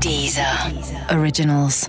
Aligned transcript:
Deezer. 0.00 0.70
Originals. 1.10 1.86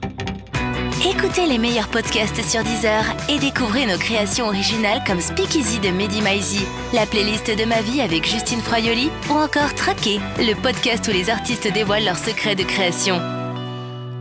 Écoutez 1.09 1.45
les 1.47 1.57
meilleurs 1.57 1.87
podcasts 1.87 2.43
sur 2.43 2.61
Deezer 2.61 3.05
et 3.29 3.39
découvrez 3.39 3.85
nos 3.85 3.97
créations 3.97 4.47
originales 4.47 5.01
comme 5.07 5.21
Speakeasy 5.21 5.79
de 5.79 5.89
Mehdi 5.91 6.21
Maizi, 6.21 6.65
la 6.93 7.05
playlist 7.05 7.47
de 7.47 7.63
ma 7.63 7.81
vie 7.81 8.01
avec 8.01 8.27
Justine 8.27 8.59
Froyoli 8.59 9.09
ou 9.29 9.33
encore 9.33 9.73
Traqué, 9.75 10.19
le 10.39 10.61
podcast 10.61 11.07
où 11.07 11.11
les 11.11 11.29
artistes 11.29 11.71
dévoilent 11.73 12.03
leurs 12.03 12.17
secrets 12.17 12.55
de 12.55 12.63
création. 12.63 13.15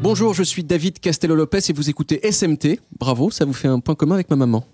Bonjour, 0.02 0.34
je 0.34 0.44
suis 0.44 0.62
David 0.62 1.00
Castello-Lopez 1.00 1.70
et 1.70 1.72
vous 1.72 1.90
écoutez 1.90 2.20
SMT. 2.30 2.78
Bravo, 2.96 3.32
ça 3.32 3.44
vous 3.44 3.52
fait 3.52 3.68
un 3.68 3.80
point 3.80 3.96
commun 3.96 4.14
avec 4.14 4.30
ma 4.30 4.36
maman. 4.36 4.64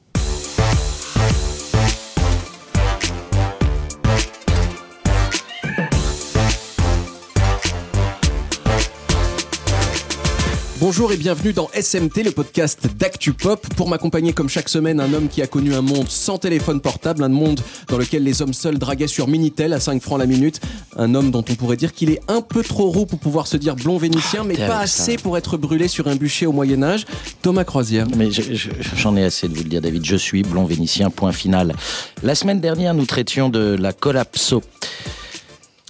Bonjour 10.86 11.10
et 11.10 11.16
bienvenue 11.16 11.52
dans 11.52 11.68
SMT, 11.74 12.18
le 12.24 12.30
podcast 12.30 12.86
d'Actu 12.96 13.32
Pop. 13.32 13.66
Pour 13.74 13.88
m'accompagner 13.88 14.32
comme 14.32 14.48
chaque 14.48 14.68
semaine, 14.68 15.00
un 15.00 15.12
homme 15.14 15.26
qui 15.28 15.42
a 15.42 15.48
connu 15.48 15.74
un 15.74 15.80
monde 15.82 16.08
sans 16.08 16.38
téléphone 16.38 16.80
portable, 16.80 17.24
un 17.24 17.28
monde 17.28 17.60
dans 17.88 17.98
lequel 17.98 18.22
les 18.22 18.40
hommes 18.40 18.54
seuls 18.54 18.78
draguaient 18.78 19.08
sur 19.08 19.26
Minitel 19.26 19.72
à 19.72 19.80
5 19.80 20.00
francs 20.00 20.20
la 20.20 20.26
minute, 20.26 20.60
un 20.96 21.16
homme 21.16 21.32
dont 21.32 21.44
on 21.50 21.54
pourrait 21.56 21.76
dire 21.76 21.92
qu'il 21.92 22.10
est 22.10 22.20
un 22.28 22.40
peu 22.40 22.62
trop 22.62 22.88
roux 22.88 23.04
pour 23.04 23.18
pouvoir 23.18 23.48
se 23.48 23.56
dire 23.56 23.74
blond 23.74 23.98
vénitien, 23.98 24.44
mais 24.44 24.54
t'es 24.54 24.68
pas 24.68 24.78
assez 24.78 25.16
pour 25.16 25.36
être 25.36 25.56
brûlé 25.56 25.88
sur 25.88 26.06
un 26.06 26.14
bûcher 26.14 26.46
au 26.46 26.52
Moyen 26.52 26.80
Âge. 26.84 27.04
Thomas 27.42 27.64
Croisière. 27.64 28.06
Mais 28.16 28.30
je- 28.30 28.54
je- 28.54 28.70
j'en 28.96 29.16
ai 29.16 29.24
assez 29.24 29.48
de 29.48 29.54
vous 29.56 29.64
le 29.64 29.68
dire, 29.68 29.80
David. 29.80 30.04
Je 30.04 30.14
suis 30.16 30.44
blond 30.44 30.66
vénitien, 30.66 31.10
point 31.10 31.32
final. 31.32 31.74
La 32.22 32.36
semaine 32.36 32.60
dernière, 32.60 32.94
nous 32.94 33.06
traitions 33.06 33.48
de 33.48 33.76
la 33.76 33.92
collapso. 33.92 34.62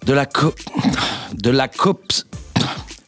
De 0.06 0.14
la 0.14 0.24
co... 0.24 0.54
De 1.34 1.50
la 1.50 1.68
cops... 1.68 2.24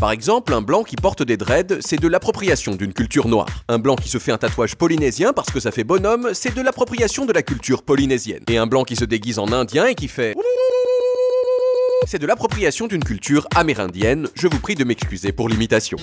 Par 0.00 0.10
exemple, 0.10 0.52
un 0.54 0.62
blanc 0.62 0.82
qui 0.82 0.96
porte 0.96 1.22
des 1.22 1.36
dreads, 1.36 1.78
c'est 1.80 2.00
de 2.00 2.08
l'appropriation 2.08 2.74
d'une 2.74 2.92
culture 2.92 3.28
noire. 3.28 3.48
Un 3.68 3.78
blanc 3.78 3.96
qui 3.96 4.08
se 4.08 4.18
fait 4.18 4.32
un 4.32 4.38
tatouage 4.38 4.76
polynésien 4.76 5.32
parce 5.32 5.50
que 5.50 5.60
ça 5.60 5.70
fait 5.70 5.84
bonhomme, 5.84 6.30
c'est 6.32 6.54
de 6.54 6.62
l'appropriation 6.62 7.26
de 7.26 7.32
la 7.32 7.42
culture 7.42 7.82
polynésienne. 7.82 8.42
Et 8.48 8.58
un 8.58 8.66
blanc 8.66 8.84
qui 8.84 8.96
se 8.96 9.04
déguise 9.04 9.38
en 9.38 9.52
indien 9.52 9.86
et 9.86 9.94
qui 9.94 10.08
fait 10.08 10.34
c'est 12.06 12.18
de 12.18 12.26
l'appropriation 12.26 12.86
d'une 12.86 13.02
culture 13.02 13.46
amérindienne, 13.54 14.28
je 14.34 14.46
vous 14.46 14.60
prie 14.60 14.74
de 14.74 14.84
m'excuser 14.84 15.32
pour 15.32 15.48
l'imitation. 15.48 15.98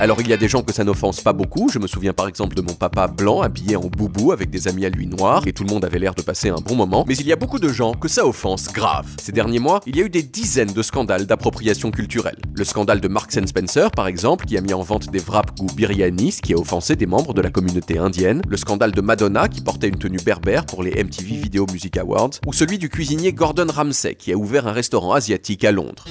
Alors 0.00 0.20
il 0.20 0.28
y 0.28 0.32
a 0.32 0.36
des 0.36 0.48
gens 0.48 0.62
que 0.62 0.72
ça 0.72 0.84
n'offense 0.84 1.20
pas 1.20 1.32
beaucoup, 1.32 1.68
je 1.68 1.78
me 1.78 1.86
souviens 1.86 2.12
par 2.12 2.28
exemple 2.28 2.54
de 2.56 2.62
mon 2.62 2.74
papa 2.74 3.06
blanc 3.06 3.40
habillé 3.40 3.76
en 3.76 3.86
boubou 3.86 4.32
avec 4.32 4.50
des 4.50 4.68
amis 4.68 4.84
à 4.84 4.90
lui 4.90 5.06
noirs, 5.06 5.46
et 5.46 5.52
tout 5.52 5.64
le 5.64 5.70
monde 5.70 5.84
avait 5.84 5.98
l'air 5.98 6.14
de 6.14 6.22
passer 6.22 6.48
un 6.48 6.56
bon 6.56 6.74
moment, 6.74 7.04
mais 7.06 7.14
il 7.14 7.26
y 7.26 7.32
a 7.32 7.36
beaucoup 7.36 7.58
de 7.58 7.68
gens 7.68 7.94
que 7.94 8.08
ça 8.08 8.26
offense 8.26 8.72
grave. 8.72 9.06
Ces 9.20 9.32
derniers 9.32 9.58
mois, 9.58 9.80
il 9.86 9.96
y 9.96 10.00
a 10.00 10.04
eu 10.04 10.10
des 10.10 10.22
dizaines 10.22 10.72
de 10.72 10.82
scandales 10.82 11.26
d'appropriation 11.26 11.90
culturelle. 11.90 12.38
Le 12.54 12.64
scandale 12.64 13.00
de 13.00 13.08
Marks 13.08 13.46
Spencer 13.46 13.90
par 13.90 14.06
exemple, 14.06 14.44
qui 14.46 14.56
a 14.58 14.60
mis 14.60 14.74
en 14.74 14.82
vente 14.82 15.10
des 15.10 15.20
wraps 15.20 15.54
goût 15.54 15.72
biryani, 15.74 16.32
qui 16.42 16.54
a 16.54 16.56
offensé 16.56 16.96
des 16.96 17.06
membres 17.06 17.34
de 17.34 17.42
la 17.42 17.50
communauté 17.50 17.98
indienne, 17.98 18.42
le 18.48 18.56
scandale 18.56 18.92
de 18.92 19.00
Madonna 19.00 19.48
qui 19.48 19.60
portait 19.60 19.88
une 19.88 19.98
tenue 19.98 20.20
berbère 20.24 20.66
pour 20.66 20.82
les 20.82 21.02
MTV 21.02 21.36
Video 21.36 21.66
Music 21.70 21.96
Awards, 21.96 22.30
ou 22.46 22.52
celui 22.52 22.78
du 22.78 22.88
cuisinier 22.88 23.32
Gordon 23.32 23.66
Ramsay 23.72 24.14
qui 24.14 24.32
a 24.32 24.36
ouvert 24.36 24.66
un 24.66 24.72
restaurant 24.72 25.11
asiatique 25.14 25.64
à 25.64 25.72
Londres. 25.72 26.04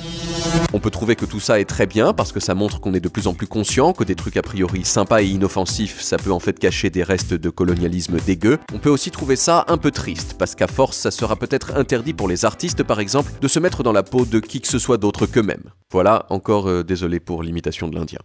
On 0.74 0.80
peut 0.80 0.90
trouver 0.90 1.16
que 1.16 1.26
tout 1.26 1.40
ça 1.40 1.60
est 1.60 1.66
très 1.66 1.86
bien 1.86 2.14
parce 2.14 2.32
que 2.32 2.40
ça 2.40 2.56
montre 2.56 2.80
qu'on 2.80 2.94
est 2.94 3.00
de 3.00 3.10
plus 3.10 3.28
en 3.28 3.34
plus 3.34 3.48
conscient 3.48 3.94
que 3.94 4.04
des 4.04 4.16
trucs 4.16 4.38
a 4.38 4.42
priori 4.42 4.86
sympas 4.86 5.22
et 5.22 5.28
inoffensifs, 5.28 6.02
ça 6.02 6.18
peut 6.18 6.32
en 6.32 6.40
fait 6.40 6.58
cacher 6.58 6.90
des 6.90 7.04
restes 7.04 7.34
de 7.34 7.50
colonialisme 7.50 8.18
dégueu. 8.26 8.58
On 8.74 8.80
peut 8.80 8.90
aussi 8.90 9.12
trouver 9.12 9.36
ça 9.36 9.66
un 9.68 9.78
peu 9.78 9.92
triste 9.92 10.36
parce 10.38 10.56
qu'à 10.56 10.68
force, 10.68 10.98
ça 10.98 11.12
sera 11.12 11.36
peut-être 11.36 11.76
interdit 11.76 12.14
pour 12.14 12.28
les 12.28 12.46
artistes 12.46 12.84
par 12.84 13.00
exemple 13.00 13.32
de 13.42 13.48
se 13.48 13.60
mettre 13.60 13.84
dans 13.84 13.94
la 13.94 14.04
peau 14.04 14.26
de 14.26 14.40
qui 14.40 14.62
que 14.62 14.68
ce 14.68 14.80
soit 14.80 14.98
d'autre 14.98 15.26
qu'eux-mêmes. 15.26 15.72
Voilà, 15.92 16.26
encore 16.30 16.68
euh, 16.68 16.84
désolé 16.84 17.20
pour 17.20 17.44
l'imitation 17.44 17.88
de 17.88 17.96
l'Indien. 17.96 18.20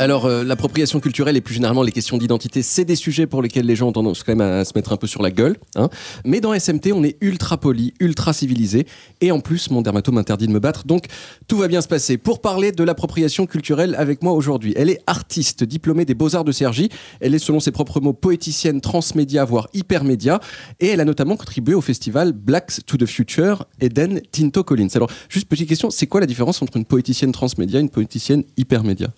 Alors 0.00 0.26
euh, 0.26 0.44
l'appropriation 0.44 1.00
culturelle 1.00 1.36
et 1.36 1.40
plus 1.40 1.54
généralement 1.54 1.82
les 1.82 1.90
questions 1.90 2.18
d'identité, 2.18 2.62
c'est 2.62 2.84
des 2.84 2.94
sujets 2.94 3.26
pour 3.26 3.42
lesquels 3.42 3.66
les 3.66 3.74
gens 3.74 3.88
ont 3.88 3.92
tendance 3.92 4.22
quand 4.22 4.36
même 4.36 4.40
à, 4.40 4.64
se 4.64 4.72
mettre 4.76 4.92
un 4.92 4.96
peu 4.96 5.08
sur 5.08 5.22
la 5.22 5.32
gueule. 5.32 5.56
hein. 5.74 5.88
Mais 6.24 6.40
dans 6.40 6.54
SMT, 6.54 6.92
on 6.94 7.02
est 7.02 7.16
ultra 7.20 7.56
poli, 7.58 7.94
ultra 7.98 8.32
civilisé, 8.32 8.86
et 9.20 9.32
en 9.32 9.40
plus 9.40 9.72
mon 9.72 9.82
dermatome 9.82 10.14
m'interdit 10.14 10.46
de 10.46 10.52
me 10.52 10.60
battre, 10.60 10.86
donc 10.86 11.06
tout 11.48 11.56
va 11.58 11.66
bien 11.66 11.80
se 11.80 11.88
passer. 11.88 12.16
Pour 12.16 12.40
parler 12.40 12.70
de 12.70 12.84
l'appropriation 12.84 13.46
culturelle 13.46 13.96
avec 13.96 14.22
moi 14.22 14.34
aujourd'hui, 14.34 14.72
elle 14.76 14.88
est 14.88 15.00
artiste, 15.08 15.64
diplômée 15.64 16.04
des 16.04 16.14
Beaux-Arts 16.14 16.44
de 16.44 16.52
Cergy, 16.52 16.90
elle 17.20 17.34
est 17.34 17.40
selon 17.40 17.58
ses 17.58 17.72
propres 17.72 18.00
mots 18.00 18.12
poéticienne 18.12 18.80
transmédia, 18.80 19.44
voire 19.44 19.66
hypermédia, 19.74 20.38
et 20.78 20.86
elle 20.86 21.00
a 21.00 21.04
notamment 21.04 21.36
contribué 21.36 21.74
au 21.74 21.80
festival 21.80 22.32
Blacks 22.32 22.84
to 22.86 22.96
the 22.96 23.06
Future 23.06 23.66
Eden 23.80 24.20
Tinto 24.30 24.62
Collins. 24.62 24.90
Alors 24.94 25.10
juste 25.28 25.48
petite 25.48 25.68
question, 25.68 25.90
c'est 25.90 26.06
quoi 26.06 26.20
la 26.20 26.26
différence 26.26 26.62
entre 26.62 26.76
une 26.76 26.84
poéticienne 26.84 27.32
transmédia 27.32 27.80
et 27.80 27.82
une 27.82 27.90
poéticienne 27.90 28.44
hypermédia? 28.56 29.08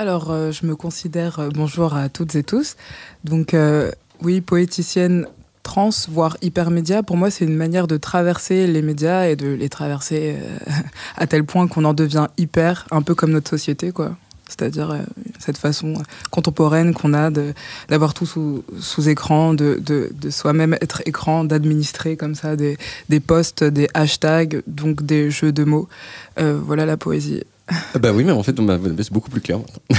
Alors, 0.00 0.30
euh, 0.30 0.52
je 0.52 0.64
me 0.64 0.76
considère, 0.76 1.40
euh, 1.40 1.48
bonjour 1.52 1.96
à 1.96 2.08
toutes 2.08 2.36
et 2.36 2.44
tous, 2.44 2.76
donc 3.24 3.52
euh, 3.52 3.90
oui, 4.22 4.40
poéticienne 4.40 5.26
trans, 5.64 5.90
voire 6.08 6.36
hypermédia, 6.40 7.02
pour 7.02 7.16
moi 7.16 7.32
c'est 7.32 7.44
une 7.44 7.56
manière 7.56 7.88
de 7.88 7.96
traverser 7.96 8.68
les 8.68 8.80
médias 8.80 9.26
et 9.26 9.34
de 9.34 9.48
les 9.48 9.68
traverser 9.68 10.36
à 11.16 11.26
tel 11.26 11.42
point 11.42 11.66
qu'on 11.66 11.84
en 11.84 11.94
devient 11.94 12.28
hyper, 12.38 12.86
un 12.92 13.02
peu 13.02 13.16
comme 13.16 13.32
notre 13.32 13.50
société, 13.50 13.90
quoi. 13.90 14.16
C'est-à-dire 14.46 14.96
cette 15.40 15.58
façon 15.58 15.94
contemporaine 16.30 16.94
qu'on 16.94 17.12
a 17.12 17.30
d'avoir 17.88 18.14
tout 18.14 18.24
sous, 18.24 19.08
écran, 19.08 19.52
de, 19.52 20.10
soi-même 20.30 20.74
être 20.80 21.02
écran, 21.06 21.44
d'administrer 21.44 22.16
comme 22.16 22.34
ça 22.34 22.56
des, 22.56 22.78
des 23.10 23.20
posts, 23.20 23.62
des 23.62 23.88
hashtags, 23.92 24.62
donc 24.66 25.02
des 25.04 25.30
jeux 25.30 25.52
de 25.52 25.64
mots. 25.64 25.86
Voilà 26.38 26.86
la 26.86 26.96
poésie. 26.96 27.42
Ah 27.68 27.98
Bah 27.98 28.12
oui, 28.12 28.24
mais 28.24 28.32
en 28.32 28.42
fait, 28.42 28.56
c'est 28.56 29.12
beaucoup 29.12 29.30
plus 29.30 29.40
clair. 29.40 29.58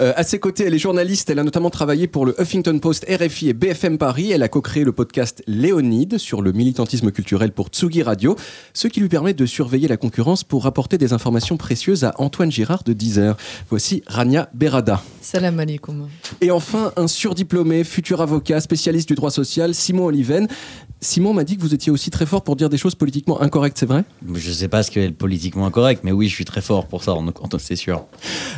Euh, 0.00 0.12
à 0.16 0.24
ses 0.24 0.40
côtés, 0.40 0.64
elle 0.64 0.74
est 0.74 0.78
journaliste. 0.78 1.30
Elle 1.30 1.38
a 1.38 1.44
notamment 1.44 1.70
travaillé 1.70 2.08
pour 2.08 2.26
le 2.26 2.34
Huffington 2.40 2.76
Post, 2.80 3.06
RFI 3.08 3.50
et 3.50 3.52
BFM 3.52 3.96
Paris. 3.96 4.32
Elle 4.32 4.42
a 4.42 4.48
co-créé 4.48 4.82
le 4.82 4.90
podcast 4.90 5.40
Léonide 5.46 6.18
sur 6.18 6.42
le 6.42 6.50
militantisme 6.50 7.12
culturel 7.12 7.52
pour 7.52 7.68
Tsugi 7.68 8.02
Radio, 8.02 8.34
ce 8.72 8.88
qui 8.88 8.98
lui 8.98 9.08
permet 9.08 9.34
de 9.34 9.46
surveiller 9.46 9.86
la 9.86 9.96
concurrence 9.96 10.42
pour 10.42 10.64
rapporter 10.64 10.98
des 10.98 11.12
informations 11.12 11.56
précieuses 11.56 12.02
à 12.02 12.12
Antoine 12.18 12.50
Girard 12.50 12.82
de 12.82 12.92
Deezer. 12.92 13.36
Voici 13.70 14.02
Rania 14.08 14.48
Berada. 14.52 15.00
Salam 15.20 15.60
alaikum. 15.60 16.08
Et 16.40 16.50
enfin, 16.50 16.92
un 16.96 17.06
surdiplômé, 17.06 17.84
futur 17.84 18.20
avocat, 18.20 18.60
spécialiste 18.60 19.06
du 19.06 19.14
droit 19.14 19.30
social, 19.30 19.76
Simon 19.76 20.06
Oliven. 20.06 20.48
Simon 21.00 21.34
m'a 21.34 21.44
dit 21.44 21.56
que 21.56 21.60
vous 21.60 21.74
étiez 21.74 21.92
aussi 21.92 22.10
très 22.10 22.24
fort 22.24 22.42
pour 22.42 22.56
dire 22.56 22.70
des 22.70 22.78
choses 22.78 22.94
politiquement 22.94 23.40
incorrectes, 23.42 23.76
c'est 23.78 23.86
vrai? 23.86 24.04
Je 24.34 24.50
sais 24.50 24.68
pas 24.68 24.82
ce 24.82 24.90
qu'est 24.90 25.06
le 25.06 25.12
politiquement 25.12 25.66
incorrect, 25.66 26.02
mais 26.02 26.12
oui, 26.12 26.28
je 26.28 26.34
suis 26.34 26.46
très 26.46 26.62
fort 26.62 26.86
pour 26.86 27.03
ça, 27.04 27.14
c'est 27.58 27.76
sûr. 27.76 28.04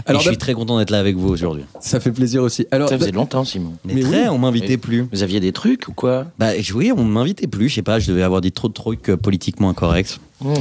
Alors, 0.06 0.20
je 0.22 0.28
suis 0.28 0.38
très 0.38 0.54
content 0.54 0.78
d'être 0.78 0.90
là 0.90 0.98
avec 1.00 1.16
vous 1.16 1.28
aujourd'hui. 1.28 1.64
Ça 1.81 2.00
fait 2.00 2.12
plaisir 2.12 2.43
aussi. 2.43 2.66
Alors, 2.70 2.88
Ça 2.88 2.98
faisait 2.98 3.12
longtemps, 3.12 3.44
Simon. 3.44 3.72
Mais, 3.84 3.94
Mais 3.94 4.00
très, 4.02 4.22
oui. 4.22 4.28
on 4.28 4.38
m'invitait 4.38 4.76
plus. 4.76 5.06
Vous 5.12 5.22
aviez 5.22 5.40
des 5.40 5.52
trucs 5.52 5.88
ou 5.88 5.93
quoi? 5.93 6.26
Bah 6.38 6.58
je- 6.60 6.72
oui, 6.75 6.93
on 6.96 7.04
m'invitait 7.04 7.46
plus. 7.46 7.69
Je 7.69 7.76
sais 7.76 7.82
pas, 7.82 7.98
je 7.98 8.08
devais 8.10 8.22
avoir 8.22 8.40
dit 8.40 8.52
trop 8.52 8.69
de 8.69 8.72
trucs 8.75 9.10
euh, 9.10 9.16
politiquement 9.16 9.69
incorrects. 9.70 10.19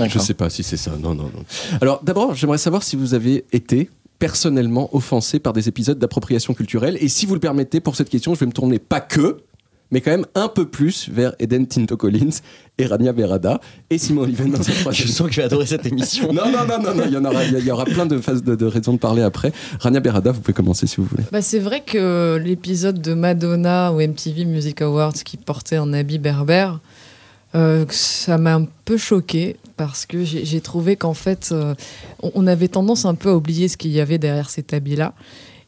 Je 0.09 0.19
sais 0.19 0.33
pas 0.33 0.49
si 0.49 0.63
c'est 0.63 0.77
ça. 0.77 0.91
Non, 0.99 1.15
non, 1.15 1.23
non. 1.23 1.43
Alors, 1.81 1.99
d'abord, 2.03 2.33
j'aimerais 2.33 2.57
savoir 2.57 2.83
si 2.83 2.95
vous 2.95 3.13
avez 3.13 3.45
été 3.51 3.89
personnellement 4.19 4.89
offensé 4.95 5.39
par 5.39 5.53
des 5.53 5.67
épisodes 5.67 5.99
d'appropriation 5.99 6.53
culturelle. 6.53 6.97
Et 7.01 7.09
si 7.09 7.25
vous 7.25 7.33
le 7.33 7.39
permettez, 7.39 7.79
pour 7.81 7.95
cette 7.95 8.09
question, 8.09 8.33
je 8.33 8.39
vais 8.39 8.45
me 8.45 8.53
tourner 8.53 8.79
pas 8.79 9.01
que, 9.01 9.37
mais 9.91 10.01
quand 10.01 10.11
même 10.11 10.25
un 10.35 10.47
peu 10.47 10.65
plus 10.67 11.09
vers 11.09 11.33
Eden 11.39 11.67
Tinto 11.67 11.95
Collins 11.97 12.39
et 12.77 12.85
Rania 12.85 13.13
Berada 13.13 13.59
et 13.89 13.97
Simon 13.97 14.21
Oliven 14.23 14.51
dans 14.51 14.61
cette 14.63 14.75
Je 14.75 14.79
troisième. 14.81 15.07
sens 15.07 15.27
que 15.27 15.33
je 15.33 15.41
vais 15.41 15.45
adorer 15.45 15.65
cette 15.65 15.85
émission. 15.85 16.33
Non, 16.33 16.51
non, 16.51 16.65
non, 16.67 16.81
non, 16.81 16.95
non, 16.95 17.03
il 17.05 17.13
y 17.13 17.17
en 17.17 17.23
aura, 17.25 17.43
il 17.45 17.65
y 17.65 17.71
aura 17.71 17.85
plein 17.85 18.05
de 18.05 18.17
phases 18.19 18.43
de, 18.43 18.55
de 18.55 18.65
raisons 18.65 18.93
de 18.93 18.97
parler 18.97 19.21
après. 19.21 19.51
Rania 19.79 19.99
Berada, 19.99 20.31
vous 20.31 20.41
pouvez 20.41 20.53
commencer 20.53 20.87
si 20.87 20.97
vous 20.97 21.05
voulez. 21.05 21.23
Bah, 21.31 21.41
c'est 21.41 21.59
vrai 21.59 21.81
que 21.85 22.41
l'épisode 22.43 23.01
de 23.01 23.13
Madonna 23.13 23.91
au 23.93 23.99
MTV 23.99 24.45
Music 24.45 24.81
Awards 24.81 25.13
qui 25.13 25.37
portait 25.37 25.77
un 25.77 25.93
habit 25.93 26.19
berbère, 26.19 26.79
euh, 27.53 27.85
ça 27.89 28.37
m'a 28.37 28.55
un 28.55 28.67
peu 28.83 28.97
choqué 28.97 29.55
parce 29.77 30.05
que 30.05 30.23
j'ai 30.25 30.61
trouvé 30.61 30.95
qu'en 30.97 31.13
fait, 31.13 31.49
euh, 31.51 31.73
on, 32.21 32.31
on 32.35 32.47
avait 32.47 32.67
tendance 32.67 33.05
un 33.05 33.15
peu 33.15 33.29
à 33.29 33.35
oublier 33.35 33.67
ce 33.69 33.77
qu'il 33.77 33.91
y 33.91 34.01
avait 34.01 34.17
derrière 34.17 34.49
cet 34.49 34.73
habit-là. 34.73 35.13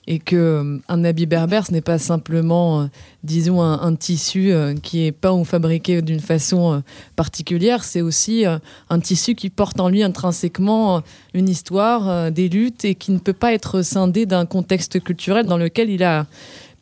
Et 0.09 0.19
que 0.19 0.35
euh, 0.35 0.77
un 0.87 1.03
habit 1.03 1.25
berbère, 1.25 1.65
ce 1.65 1.73
n'est 1.73 1.81
pas 1.81 1.97
simplement, 1.97 2.81
euh, 2.81 2.85
disons, 3.23 3.61
un, 3.61 3.95
tissu 3.95 4.51
euh, 4.51 4.73
qui 4.73 5.05
est 5.05 5.11
peint 5.11 5.33
ou 5.33 5.43
fabriqué 5.43 6.01
d'une 6.01 6.21
façon 6.21 6.81
particulière. 7.17 7.83
C'est 7.83 8.01
aussi 8.01 8.45
un 8.45 8.99
tissu 8.99 9.35
qui 9.35 9.49
porte 9.49 9.79
en 9.81 9.89
lui 9.89 10.03
intrinsèquement 10.03 11.01
une 11.33 11.49
histoire, 11.49 12.31
des 12.31 12.47
luttes, 12.47 12.85
et 12.85 12.95
qui 12.95 13.11
ne 13.11 13.19
peut 13.19 13.33
pas 13.33 13.53
être 13.53 13.81
scindé 13.81 14.25
d'un 14.25 14.45
contexte 14.45 15.03
culturel 15.03 15.45
dans 15.45 15.57
lequel 15.57 15.89
il 15.89 16.03
a, 16.03 16.25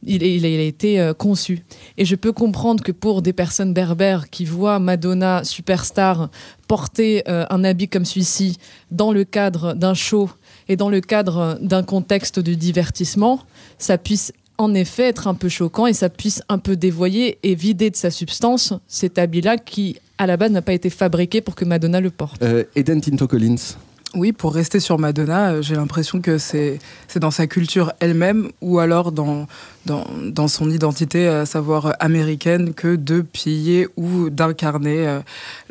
il, 0.06 0.46
a, 0.46 0.48
été 0.48 1.12
conçu. 1.18 1.64
Et 1.98 2.06
je 2.06 2.16
peux 2.16 2.32
comprendre 2.32 2.84
que 2.84 2.92
pour 2.92 3.22
des 3.22 3.34
personnes 3.34 3.74
berbères 3.74 4.30
qui 4.30 4.46
voient 4.46 4.80
Madonna, 4.80 5.44
superstar, 5.44 6.30
porter 6.68 7.24
un 7.28 7.64
habit 7.64 7.88
comme 7.88 8.06
celui-ci 8.06 8.58
dans 8.92 9.12
le 9.12 9.24
cadre 9.24 9.74
d'un 9.74 9.94
show 9.94 10.30
et 10.68 10.76
dans 10.76 10.90
le 10.90 11.02
cadre 11.02 11.58
d'un 11.62 11.84
contexte 11.84 12.40
de 12.40 12.54
divertissement, 12.54 13.42
ça 13.78 13.98
puisse 13.98 14.32
en 14.58 14.74
effet 14.74 15.04
être 15.04 15.28
un 15.28 15.34
peu 15.34 15.50
choquant 15.50 15.88
et 15.88 15.94
ça 15.94 16.10
puisse 16.10 16.42
un 16.50 16.58
peu 16.58 16.76
dévoyer 16.76 17.38
et 17.44 17.56
vider 17.56 17.90
de 17.90 17.96
sa 17.96 18.10
substance 18.10 18.74
cet 18.88 19.18
habit-là 19.20 19.58
qui, 19.58 19.98
à 20.18 20.28
la 20.28 20.38
base, 20.38 20.52
n'a 20.52 20.62
pas 20.62 20.74
été 20.74 20.90
fabriqué 20.90 21.42
pour 21.42 21.56
que 21.56 21.66
Madonna 21.66 22.00
le 22.00 22.10
porte. 22.10 22.42
Euh, 22.42 22.64
Eden 22.76 23.02
Tinto 23.02 23.28
Collins. 23.28 23.76
Oui, 24.16 24.32
pour 24.32 24.54
rester 24.54 24.80
sur 24.80 24.98
Madonna, 24.98 25.52
euh, 25.52 25.62
j'ai 25.62 25.76
l'impression 25.76 26.22
que 26.22 26.38
c'est 26.38 26.80
c'est 27.08 27.20
dans 27.20 27.32
sa 27.32 27.48
culture 27.48 27.92
elle-même 28.00 28.50
ou 28.62 28.80
alors 28.80 29.12
dans, 29.12 29.46
dans, 29.86 30.06
dans 30.24 30.48
son 30.48 30.70
identité, 30.72 31.28
à 31.28 31.46
savoir 31.46 31.86
euh, 31.88 31.92
américaine, 32.00 32.74
que 32.74 32.96
de 32.96 33.22
piller 33.22 33.88
ou 33.98 34.30
d'incarner 34.30 35.08
euh, 35.08 35.20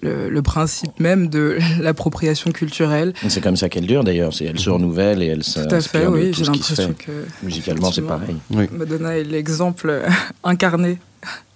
le, 0.02 0.29
le 0.29 0.43
principe 0.43 0.99
même 1.00 1.29
de 1.29 1.58
l'appropriation 1.81 2.52
culturelle. 2.52 3.12
C'est 3.29 3.41
comme 3.43 3.56
ça 3.56 3.69
qu'elle 3.69 3.87
dure 3.87 4.05
d'ailleurs. 4.05 4.32
C'est- 4.35 4.44
Elle 4.44 4.58
se 4.61 4.70
renouvelle 4.70 5.23
et 5.23 5.26
elle 5.26 5.43
Tout 5.43 5.61
à 5.61 5.62
fait, 5.64 5.70
s'inspire 5.70 6.12
de 6.12 6.17
oui, 6.17 6.31
tout 6.31 6.38
j'ai 6.38 6.44
ce 6.44 6.50
qui 6.50 6.62
se 6.62 6.82
l'impression 6.82 6.94
fait. 6.99 7.05
que 7.06 7.44
Musicalement, 7.47 7.90
c'est 7.93 8.02
pareil. 8.02 8.37
Madonna 8.73 9.17
est 9.17 9.25
l'exemple 9.25 9.88
euh, 9.90 10.08
incarné. 10.44 10.99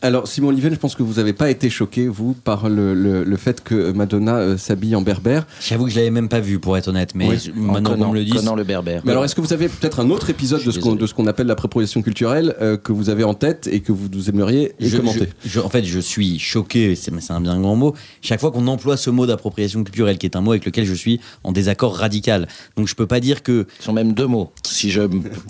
Alors, 0.00 0.28
Simon 0.28 0.48
Oliven, 0.50 0.72
je 0.72 0.78
pense 0.78 0.94
que 0.94 1.02
vous 1.02 1.14
n'avez 1.14 1.32
pas 1.32 1.50
été 1.50 1.68
choqué, 1.70 2.06
vous, 2.06 2.32
par 2.32 2.68
le, 2.68 2.94
le- 2.94 3.24
le 3.24 3.36
fait 3.36 3.64
que 3.64 3.90
Madonna 3.90 4.36
euh, 4.36 4.56
s'habille 4.56 4.94
en 4.94 5.02
berbère. 5.02 5.44
J'avoue 5.60 5.86
que 5.86 5.90
je 5.90 5.96
l'avais 5.96 6.12
même 6.12 6.28
pas 6.28 6.38
vu, 6.38 6.60
pour 6.60 6.76
être 6.76 6.86
honnête. 6.86 7.16
Mais 7.16 7.28
Oui. 7.28 7.36
je- 7.44 7.50
En 7.50 7.72
maintenant 7.72 7.96
qu'on 7.96 8.08
me 8.10 8.14
le 8.14 8.24
dit, 8.24 8.30
le 8.32 8.62
berbère. 8.62 9.02
Mais 9.04 9.10
alors, 9.10 9.24
est-ce 9.24 9.34
que 9.34 9.40
vous 9.40 9.52
avez 9.52 9.68
peut-être 9.68 9.98
un 9.98 10.10
autre 10.10 10.30
épisode 10.30 10.62
de 10.62 10.70
ce 10.70 10.78
qu'on 10.78 10.94
de 10.94 11.04
ce 11.04 11.14
qu'on 11.14 11.26
appelle 11.26 11.48
l'appropriation 11.48 12.00
culturelle 12.02 12.54
euh, 12.62 12.76
que 12.76 12.92
vous 12.92 13.10
avez 13.10 13.24
en 13.24 13.34
tête 13.34 13.68
et 13.72 13.80
que 13.80 13.90
vous 13.90 14.08
nous 14.12 14.28
aimeriez 14.28 14.72
je, 14.78 14.98
commenter? 14.98 15.30
je- 15.44 15.48
je- 15.50 15.60
en 15.60 15.68
fait, 15.68 15.82
je 15.84 15.98
suis 15.98 16.38
choqué, 16.38 16.94
c'est 16.94 17.10
c'est 17.20 17.32
un 17.32 17.40
bien 17.40 17.58
grand 17.60 17.74
mot. 17.74 17.94
Chaque 18.22 18.38
fois 18.40 18.52
qu'on 18.52 18.68
emploie 18.68 18.96
ce 18.96 19.10
mot 19.10 19.26
d'appropriation 19.26 19.82
culturelle, 19.82 20.16
qui 20.18 20.26
est 20.26 20.36
un 20.36 20.40
mot 20.42 20.52
avec 20.52 20.64
lequel 20.64 20.84
je 20.84 20.94
suis 20.94 21.18
en 21.42 21.50
désaccord 21.50 21.96
radical. 21.96 22.46
Donc 22.76 22.86
je 22.86 22.94
peux 22.94 23.06
pas 23.08 23.18
dire 23.18 23.42
que 23.42 23.66
Ce 23.80 23.86
sont 23.86 23.92
même 23.92 24.12
deux 24.12 24.26
mots. 24.28 24.52
Si 24.64 24.90
je, 24.92 25.02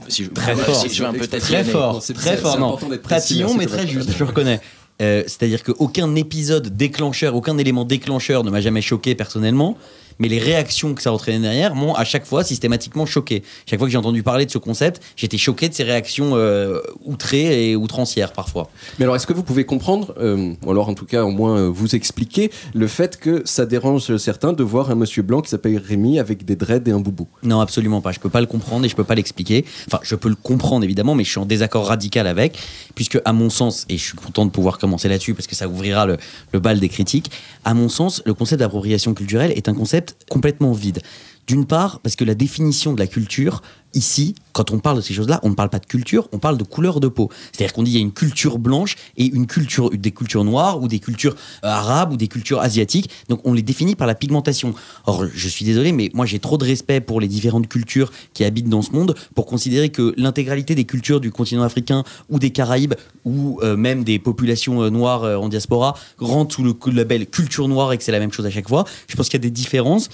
si 0.09 0.25
je, 0.25 0.31
Très 0.31 0.55
si 0.55 0.61
fort. 0.62 0.87
je 0.91 1.03
vais 1.03 1.09
un 1.09 1.12
peu 1.12 1.26
très 1.26 1.65
fort, 1.65 1.94
Non, 1.94 2.00
c'est- 2.00 2.15
très 2.15 2.31
c'est- 2.31 2.37
fort, 2.38 2.55
c'est 2.55 2.59
non. 2.61 2.79
merci 3.11 3.44
mais 3.59 3.67
très 3.67 3.87
juste, 3.87 4.07
je 4.16 4.25
reconnais. 4.25 4.60
Euh, 5.00 5.22
C'est-à-dire 5.26 5.62
qu'aucun 5.62 6.14
épisode 6.16 6.76
déclencheur, 6.76 7.34
aucun 7.34 7.56
élément 7.58 7.84
déclencheur 7.84 8.44
ne 8.44 8.50
m'a 8.50 8.60
jamais 8.60 8.82
choqué 8.82 9.14
personnellement, 9.14 9.76
mais 10.19 10.29
les 10.29 10.38
réactions 10.38 10.94
que 10.94 11.03
ça 11.03 11.12
entraînait 11.12 11.41
derrière 11.41 11.75
m'ont 11.75 11.94
à 11.94 12.05
chaque 12.05 12.26
fois 12.26 12.44
systématiquement 12.44 13.06
choqué. 13.06 13.43
Chaque 13.67 13.79
fois 13.79 13.87
que 13.87 13.93
j'ai 13.93 13.99
entendu 13.99 14.23
parler 14.23 14.47
de 14.47 14.50
ce 14.50 14.59
concept, 14.59 15.03
j'étais 15.17 15.38
choqué 15.38 15.69
de 15.69 15.75
ces 15.75 15.85
réactions 15.85 16.32
euh, 16.35 16.81
outrées 17.05 17.70
et 17.70 17.76
outrancières 17.76 18.32
parfois. 18.32 18.70
Mais 18.99 19.05
alors, 19.05 19.17
est-ce 19.17 19.26
que 19.26 19.32
vous 19.32 19.43
pouvez 19.43 19.65
comprendre, 19.65 20.15
euh, 20.19 20.55
ou 20.65 20.70
alors 20.70 20.88
en 20.88 20.94
tout 20.94 21.06
cas 21.06 21.25
au 21.25 21.31
moins 21.31 21.59
euh, 21.59 21.69
vous 21.69 21.94
expliquer, 21.94 22.50
le 22.75 22.87
fait 22.87 23.19
que 23.19 23.43
ça 23.44 23.67
dérange 23.67 24.17
certains 24.17 24.53
de 24.53 24.62
voir 24.62 24.91
un 24.91 24.94
monsieur 24.94 25.23
blanc 25.23 25.41
qui 25.41 25.50
s'appelle 25.50 25.79
Rémi 25.79 26.19
avec 26.19 26.44
des 26.44 26.56
dreads 26.56 26.88
et 26.88 26.93
un 26.93 27.00
boubou? 27.00 27.26
Non, 27.43 27.61
absolument 27.61 28.00
pas. 28.00 28.12
Je 28.12 28.20
peux 28.20 28.31
pas 28.31 28.41
le 28.41 28.47
comprendre 28.47 28.85
et 28.85 28.88
je 28.88 28.97
peux 28.97 29.05
pas 29.05 29.15
l'expliquer. 29.15 29.65
Enfin, 29.87 30.00
je 30.03 30.15
peux 30.15 30.29
le 30.29 30.35
comprendre 30.35 30.85
évidemment, 30.85 31.15
mais 31.15 31.25
je 31.25 31.31
suis 31.31 31.38
en 31.38 31.47
désaccord 31.47 31.87
radical 31.87 32.26
avec, 32.26 32.59
puisque 32.94 33.20
à 33.25 33.32
mon 33.32 33.50
sens, 33.50 33.85
et 33.88 33.97
je 33.97 34.03
suis 34.03 34.17
content 34.17 34.44
de 34.44 34.50
pouvoir 34.50 34.79
commencer 34.79 35.09
là-dessus 35.09 35.35
parce 35.35 35.47
que 35.47 35.55
ça 35.55 35.69
ouvrira 35.69 36.06
le, 36.06 36.17
le 36.53 36.61
bal 36.61 36.81
des 36.81 36.88
critiques. 36.88 37.31
À 37.65 37.75
mon 37.75 37.88
sens, 37.88 38.23
le 38.25 38.35
concept 38.35 38.61
d'appropriation 38.61 39.15
culturelle 39.15 39.53
est 39.53 39.69
un 39.69 39.75
concept 39.75 40.07
complètement 40.28 40.72
vide. 40.72 41.00
D'une 41.49 41.65
part, 41.65 42.00
parce 42.00 42.15
que 42.15 42.25
la 42.25 42.35
définition 42.35 42.93
de 42.93 42.99
la 42.99 43.06
culture, 43.06 43.62
ici, 43.95 44.35
quand 44.53 44.71
on 44.71 44.81
parle 44.81 44.99
de 44.99 45.00
ces 45.00 45.15
choses-là, 45.15 45.41
on 45.43 45.49
ne 45.49 45.55
parle 45.55 45.71
pas 45.71 45.79
de 45.79 45.87
culture, 45.87 46.29
on 46.33 46.39
parle 46.39 46.59
de 46.59 46.62
couleur 46.62 47.00
de 47.00 47.09
peau. 47.09 47.31
C'est-à-dire 47.53 47.73
qu'on 47.73 47.83
dit 47.83 47.93
il 47.93 47.95
y 47.95 47.99
a 47.99 48.03
une 48.03 48.12
culture 48.12 48.59
blanche 48.59 48.97
et 49.17 49.25
une 49.25 49.47
culture, 49.47 49.89
des 49.89 50.11
cultures 50.11 50.45
noires 50.45 50.83
ou 50.83 50.89
des 50.89 50.99
cultures 50.99 51.35
euh, 51.65 51.69
arabes 51.69 52.12
ou 52.12 52.19
des 52.19 52.29
cultures 52.29 52.61
asiatiques. 52.61 53.09
Donc 53.31 53.41
on 53.45 53.55
les 53.55 53.62
définit 53.62 53.95
par 53.95 54.06
la 54.06 54.15
pigmentation. 54.15 54.75
Or, 55.06 55.25
je 55.33 55.49
suis 55.49 55.65
désolé, 55.65 55.93
mais 55.93 56.11
moi 56.12 56.27
j'ai 56.27 56.39
trop 56.39 56.59
de 56.59 56.67
respect 56.67 57.00
pour 57.00 57.19
les 57.19 57.29
différentes 57.29 57.69
cultures 57.69 58.12
qui 58.35 58.44
habitent 58.44 58.69
dans 58.69 58.83
ce 58.83 58.93
monde 58.93 59.15
pour 59.35 59.47
considérer 59.47 59.89
que 59.89 60.12
l'intégralité 60.19 60.75
des 60.75 60.85
cultures 60.85 61.19
du 61.19 61.31
continent 61.31 61.62
africain 61.62 62.05
ou 62.29 62.39
des 62.39 62.51
Caraïbes 62.51 62.94
ou 63.25 63.59
euh, 63.62 63.75
même 63.75 64.05
des 64.05 64.19
populations 64.19 64.83
euh, 64.83 64.91
noires 64.91 65.23
en 65.41 65.49
diaspora 65.49 65.94
rentrent 66.19 66.56
sous 66.56 66.62
le 66.62 66.77
label 66.93 67.27
culture 67.27 67.69
noire 67.69 67.94
et 67.94 67.97
que 67.97 68.05
c'est 68.05 68.12
la 68.12 68.21
même 68.21 68.33
chose 68.33 68.44
à 68.44 68.51
chaque 68.51 68.69
fois. 68.69 68.85
Je 69.09 69.17
pense 69.17 69.31
qu'il 69.31 69.39
y 69.39 69.43
a 69.43 69.49
des 69.49 69.51
différences. 69.51 70.11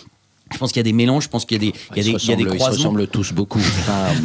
Je 0.52 0.58
pense 0.58 0.70
qu'il 0.72 0.78
y 0.78 0.80
a 0.80 0.84
des 0.84 0.92
mélanges, 0.92 1.24
je 1.24 1.28
pense 1.30 1.46
qu'il 1.46 1.56
y 1.56 1.68
a 1.68 1.70
des, 1.72 1.76
il 1.92 1.96
y 1.96 2.00
a 2.00 2.02
Ils 2.08 2.12
des, 2.12 2.18
se 2.18 2.24
il 2.26 2.30
y 2.30 2.32
a 2.32 2.36
des 2.36 2.42
ressemblent- 2.44 2.44
ils 2.44 2.50
se 2.52 2.56
croisements. 2.56 2.76
ressemblent 2.90 3.06
tous 3.08 3.32
beaucoup. 3.32 3.60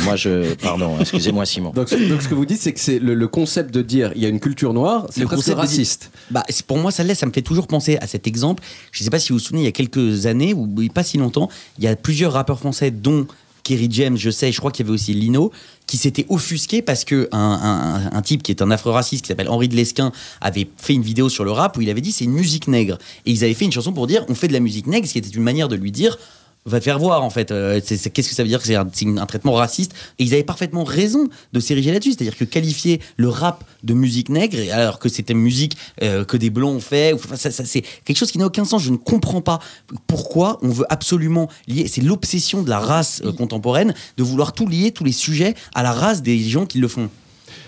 Moi, 0.03 0.15
je. 0.15 0.53
Pardon, 0.55 0.97
excusez-moi, 0.99 1.45
Simon. 1.45 1.71
donc, 1.71 1.89
donc, 2.09 2.21
ce 2.21 2.27
que 2.27 2.35
vous 2.35 2.45
dites, 2.45 2.59
c'est 2.59 2.73
que 2.73 2.79
c'est 2.79 2.99
le, 2.99 3.13
le 3.13 3.27
concept 3.27 3.73
de 3.73 3.81
dire 3.81 4.11
il 4.15 4.21
y 4.21 4.25
a 4.25 4.29
une 4.29 4.39
culture 4.41 4.73
noire, 4.73 5.07
c'est 5.09 5.21
Le 5.21 5.25
presque 5.27 5.39
concept 5.43 5.55
de 5.57 5.61
raciste. 5.61 6.11
Bah, 6.29 6.43
pour 6.67 6.77
moi, 6.77 6.91
ça 6.91 7.03
l'est. 7.03 7.15
Ça 7.15 7.25
me 7.25 7.31
fait 7.31 7.41
toujours 7.41 7.67
penser 7.67 7.97
à 8.01 8.05
cet 8.07 8.27
exemple. 8.27 8.63
Je 8.91 9.01
ne 9.01 9.05
sais 9.05 9.09
pas 9.09 9.19
si 9.19 9.29
vous 9.31 9.39
vous 9.39 9.43
souvenez, 9.43 9.61
il 9.63 9.65
y 9.65 9.69
a 9.69 9.71
quelques 9.71 10.25
années, 10.25 10.53
ou 10.53 10.67
pas 10.93 11.03
si 11.03 11.17
longtemps, 11.17 11.49
il 11.77 11.85
y 11.85 11.87
a 11.87 11.95
plusieurs 11.95 12.33
rappeurs 12.33 12.59
français, 12.59 12.91
dont 12.91 13.25
Kerry 13.63 13.87
James, 13.91 14.17
je 14.17 14.29
sais, 14.29 14.51
je 14.51 14.57
crois 14.59 14.71
qu'il 14.71 14.85
y 14.85 14.89
avait 14.89 14.95
aussi 14.95 15.13
Lino, 15.13 15.51
qui 15.89 15.97
s'étaient 15.97 16.27
offusqués 16.29 16.83
parce 16.83 17.03
que 17.03 17.27
un 17.31 18.21
type 18.21 18.43
qui 18.43 18.51
est 18.51 18.61
un 18.61 18.69
afro-raciste, 18.69 19.23
qui 19.23 19.27
s'appelle 19.27 19.49
Henri 19.49 19.67
de 19.67 19.75
Lesquin, 19.75 20.11
avait 20.39 20.69
fait 20.77 20.93
une 20.93 21.01
vidéo 21.01 21.29
sur 21.29 21.43
le 21.43 21.51
rap 21.51 21.77
où 21.77 21.81
il 21.81 21.89
avait 21.89 21.99
dit 21.99 22.11
c'est 22.11 22.25
une 22.25 22.33
musique 22.33 22.67
nègre. 22.67 22.99
Et 23.25 23.31
ils 23.31 23.43
avaient 23.43 23.55
fait 23.55 23.65
une 23.65 23.71
chanson 23.71 23.91
pour 23.91 24.05
dire 24.05 24.23
on 24.29 24.35
fait 24.35 24.47
de 24.47 24.53
la 24.53 24.59
musique 24.59 24.85
nègre, 24.85 25.07
ce 25.07 25.13
qui 25.13 25.17
était 25.17 25.29
une 25.29 25.41
manière 25.41 25.67
de 25.67 25.75
lui 25.75 25.91
dire 25.91 26.19
va 26.65 26.79
te 26.79 26.83
faire 26.83 26.99
voir 26.99 27.23
en 27.23 27.29
fait. 27.29 27.51
Euh, 27.51 27.79
c'est- 27.83 27.97
c'est- 27.97 28.09
Qu'est-ce 28.09 28.29
que 28.29 28.35
ça 28.35 28.43
veut 28.43 28.49
dire 28.49 28.59
que 28.59 28.67
c'est 28.67 28.75
un, 28.75 28.87
c'est 28.91 29.07
un 29.07 29.25
traitement 29.25 29.53
raciste? 29.53 29.93
Et 30.19 30.23
ils 30.23 30.33
avaient 30.33 30.43
parfaitement 30.43 30.83
raison 30.83 31.27
de 31.53 31.59
s'ériger 31.59 31.91
là-dessus. 31.91 32.11
C'est-à-dire 32.11 32.37
que 32.37 32.43
qualifier 32.43 32.99
le 33.17 33.29
rap 33.29 33.63
de 33.83 33.93
musique 33.93 34.29
nègre, 34.29 34.57
alors 34.73 34.99
que 34.99 35.09
c'était 35.09 35.33
musique 35.33 35.77
euh, 36.03 36.25
que 36.25 36.37
des 36.37 36.49
blancs 36.49 36.75
ont 36.75 36.79
fait, 36.79 37.15
ça, 37.35 37.49
ça, 37.51 37.65
c'est 37.65 37.81
quelque 38.05 38.17
chose 38.17 38.31
qui 38.31 38.37
n'a 38.37 38.45
aucun 38.45 38.65
sens. 38.65 38.83
Je 38.83 38.91
ne 38.91 38.97
comprends 38.97 39.41
pas 39.41 39.59
pourquoi 40.07 40.59
on 40.61 40.69
veut 40.69 40.85
absolument 40.89 41.49
lier. 41.67 41.87
C'est 41.87 42.01
l'obsession 42.01 42.61
de 42.61 42.69
la 42.69 42.79
race 42.79 43.21
euh, 43.25 43.31
contemporaine 43.31 43.93
de 44.17 44.23
vouloir 44.23 44.53
tout 44.53 44.67
lier, 44.67 44.91
tous 44.91 45.03
les 45.03 45.11
sujets 45.11 45.55
à 45.73 45.81
la 45.83 45.91
race 45.93 46.21
des 46.21 46.39
gens 46.39 46.65
qui 46.65 46.77
le 46.79 46.87
font. 46.87 47.09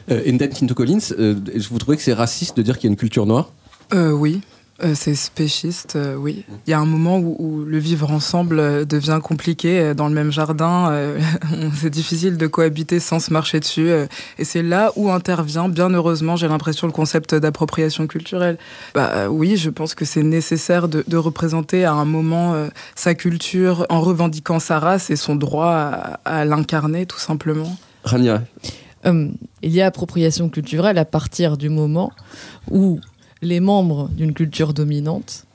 Euh, 0.09 0.21
Enden 0.29 0.49
Tinto 0.49 0.73
Collins, 0.73 0.99
euh, 1.19 1.35
vous 1.69 1.77
trouvez 1.79 1.95
que 1.97 2.03
c'est 2.03 2.13
raciste 2.13 2.57
de 2.57 2.61
dire 2.61 2.77
qu'il 2.77 2.87
y 2.87 2.89
a 2.89 2.91
une 2.93 2.97
culture 2.97 3.25
noire? 3.25 3.51
Euh, 3.93 4.11
oui, 4.11 4.41
Euh, 4.83 4.93
c'est 4.95 5.13
spéciste, 5.13 5.95
euh, 5.95 6.15
oui. 6.15 6.43
Il 6.65 6.71
y 6.71 6.73
a 6.73 6.79
un 6.79 6.85
moment 6.85 7.19
où, 7.19 7.35
où 7.37 7.63
le 7.63 7.77
vivre 7.77 8.11
ensemble 8.11 8.59
euh, 8.59 8.83
devient 8.83 9.19
compliqué 9.23 9.93
dans 9.93 10.07
le 10.07 10.13
même 10.13 10.31
jardin. 10.31 10.89
euh, 10.91 11.19
c'est 11.75 11.91
difficile 11.91 12.35
de 12.37 12.47
cohabiter 12.47 12.99
sans 12.99 13.19
se 13.19 13.31
marcher 13.31 13.59
dessus. 13.59 13.89
euh, 13.91 14.07
et 14.39 14.43
c'est 14.43 14.63
là 14.63 14.91
où 14.95 15.11
intervient, 15.11 15.69
bien 15.69 15.89
heureusement, 15.89 16.35
j'ai 16.35 16.47
l'impression, 16.47 16.87
le 16.87 16.93
concept 16.93 17.35
d'appropriation 17.35 18.07
culturelle. 18.07 18.57
Bah, 18.95 19.11
euh, 19.13 19.27
oui, 19.27 19.55
je 19.55 19.69
pense 19.69 19.93
que 19.93 20.03
c'est 20.05 20.23
nécessaire 20.23 20.87
de, 20.87 21.03
de 21.07 21.17
représenter 21.17 21.85
à 21.85 21.93
un 21.93 22.05
moment 22.05 22.53
euh, 22.55 22.67
sa 22.95 23.13
culture 23.13 23.85
en 23.89 24.01
revendiquant 24.01 24.59
sa 24.59 24.79
race 24.79 25.11
et 25.11 25.15
son 25.15 25.35
droit 25.35 25.69
à, 25.71 26.19
à 26.25 26.45
l'incarner, 26.45 27.05
tout 27.05 27.19
simplement. 27.19 27.77
Rania, 28.03 28.41
Euh, 29.05 29.29
il 29.63 29.71
y 29.71 29.81
a 29.81 29.87
appropriation 29.87 30.47
culturelle 30.49 30.99
à 30.99 31.05
partir 31.05 31.57
du 31.57 31.69
moment 31.69 32.11
où 32.69 32.99
les 33.41 33.59
membres 33.59 34.09
d'une 34.09 34.33
culture 34.33 34.73
dominante 34.73 35.45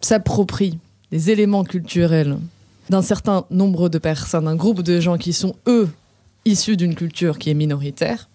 s'approprient 0.00 0.78
les 1.10 1.30
éléments 1.30 1.64
culturels 1.64 2.38
d'un 2.90 3.02
certain 3.02 3.44
nombre 3.50 3.88
de 3.88 3.98
personnes, 3.98 4.48
un 4.48 4.56
groupe 4.56 4.82
de 4.82 5.00
gens 5.00 5.18
qui 5.18 5.32
sont, 5.32 5.54
eux, 5.66 5.88
issus 6.44 6.76
d'une 6.76 6.94
culture 6.94 7.38
qui 7.38 7.50
est 7.50 7.54
minoritaire, 7.54 8.28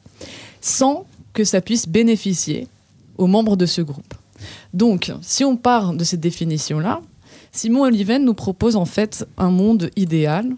sans 0.61 1.05
que 1.33 1.43
ça 1.43 1.61
puisse 1.61 1.87
bénéficier 1.87 2.67
aux 3.17 3.27
membres 3.27 3.57
de 3.57 3.65
ce 3.65 3.81
groupe. 3.81 4.13
Donc, 4.73 5.11
si 5.21 5.43
on 5.43 5.57
part 5.57 5.93
de 5.93 6.03
cette 6.03 6.19
définition-là, 6.19 7.01
Simon 7.51 7.83
Oliven 7.83 8.23
nous 8.23 8.33
propose 8.33 8.75
en 8.75 8.85
fait 8.85 9.27
un 9.37 9.49
monde 9.49 9.89
idéal 9.95 10.55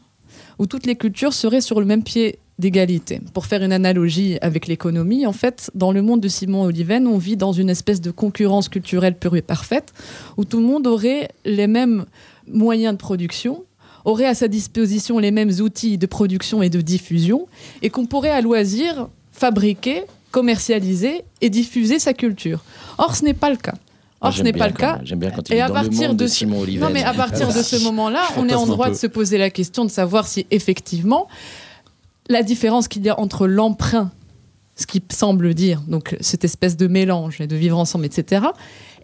où 0.59 0.65
toutes 0.65 0.85
les 0.85 0.95
cultures 0.95 1.33
seraient 1.33 1.61
sur 1.61 1.79
le 1.79 1.85
même 1.85 2.03
pied 2.03 2.39
d'égalité. 2.59 3.21
Pour 3.33 3.45
faire 3.45 3.63
une 3.63 3.71
analogie 3.71 4.37
avec 4.41 4.67
l'économie, 4.67 5.25
en 5.25 5.31
fait, 5.33 5.71
dans 5.73 5.91
le 5.91 6.01
monde 6.01 6.21
de 6.21 6.27
Simon 6.27 6.63
Oliven, 6.63 7.07
on 7.07 7.17
vit 7.17 7.37
dans 7.37 7.53
une 7.53 7.69
espèce 7.69 8.01
de 8.01 8.11
concurrence 8.11 8.69
culturelle 8.69 9.15
pure 9.15 9.35
et 9.37 9.41
parfaite, 9.41 9.93
où 10.37 10.45
tout 10.45 10.59
le 10.59 10.65
monde 10.65 10.85
aurait 10.85 11.29
les 11.45 11.67
mêmes 11.67 12.05
moyens 12.47 12.93
de 12.93 12.97
production, 12.97 13.63
aurait 14.05 14.25
à 14.25 14.33
sa 14.35 14.47
disposition 14.47 15.19
les 15.19 15.31
mêmes 15.31 15.51
outils 15.61 15.97
de 15.97 16.05
production 16.05 16.61
et 16.61 16.69
de 16.69 16.81
diffusion, 16.81 17.47
et 17.81 17.89
qu'on 17.89 18.05
pourrait 18.05 18.29
à 18.31 18.41
loisir 18.41 19.07
fabriquer, 19.31 20.03
commercialiser 20.31 21.21
et 21.41 21.49
diffuser 21.49 21.97
sa 21.99 22.13
culture. 22.13 22.63
Or, 22.97 23.15
ce 23.15 23.23
n'est 23.23 23.33
pas 23.33 23.49
le 23.49 23.55
cas. 23.57 23.75
Or, 24.21 24.33
ce 24.33 24.41
n'est 24.43 24.51
pas 24.51 24.67
le 24.67 24.73
cas. 24.73 24.99
J'aime 25.03 25.19
bien 25.19 25.31
quand 25.31 25.47
il 25.47 25.55
Et 25.55 25.57
est 25.59 25.61
à 25.61 25.69
partir 25.69 26.09
monde 26.09 26.17
de 26.17 26.27
ce- 26.27 26.35
Simon 26.35 26.59
Oliven. 26.61 26.87
Non, 26.87 26.93
mais 26.93 27.03
à 27.03 27.13
partir 27.13 27.47
de 27.47 27.61
ce 27.61 27.77
moment-là, 27.85 28.21
on 28.37 28.49
est 28.49 28.53
en 28.53 28.65
droit 28.65 28.89
de 28.89 28.95
se 28.95 29.07
poser 29.07 29.37
la 29.37 29.49
question 29.49 29.85
de 29.85 29.89
savoir 29.89 30.27
si 30.27 30.45
effectivement 30.51 31.27
la 32.29 32.43
différence 32.43 32.87
qu'il 32.87 33.03
y 33.05 33.09
a 33.09 33.19
entre 33.19 33.47
l'emprunt, 33.47 34.11
ce 34.75 34.85
qui 34.85 35.01
semble 35.11 35.53
dire, 35.53 35.81
donc 35.87 36.15
cette 36.21 36.43
espèce 36.45 36.77
de 36.77 36.87
mélange 36.87 37.41
et 37.41 37.47
de 37.47 37.55
vivre 37.55 37.77
ensemble, 37.77 38.05
etc., 38.05 38.43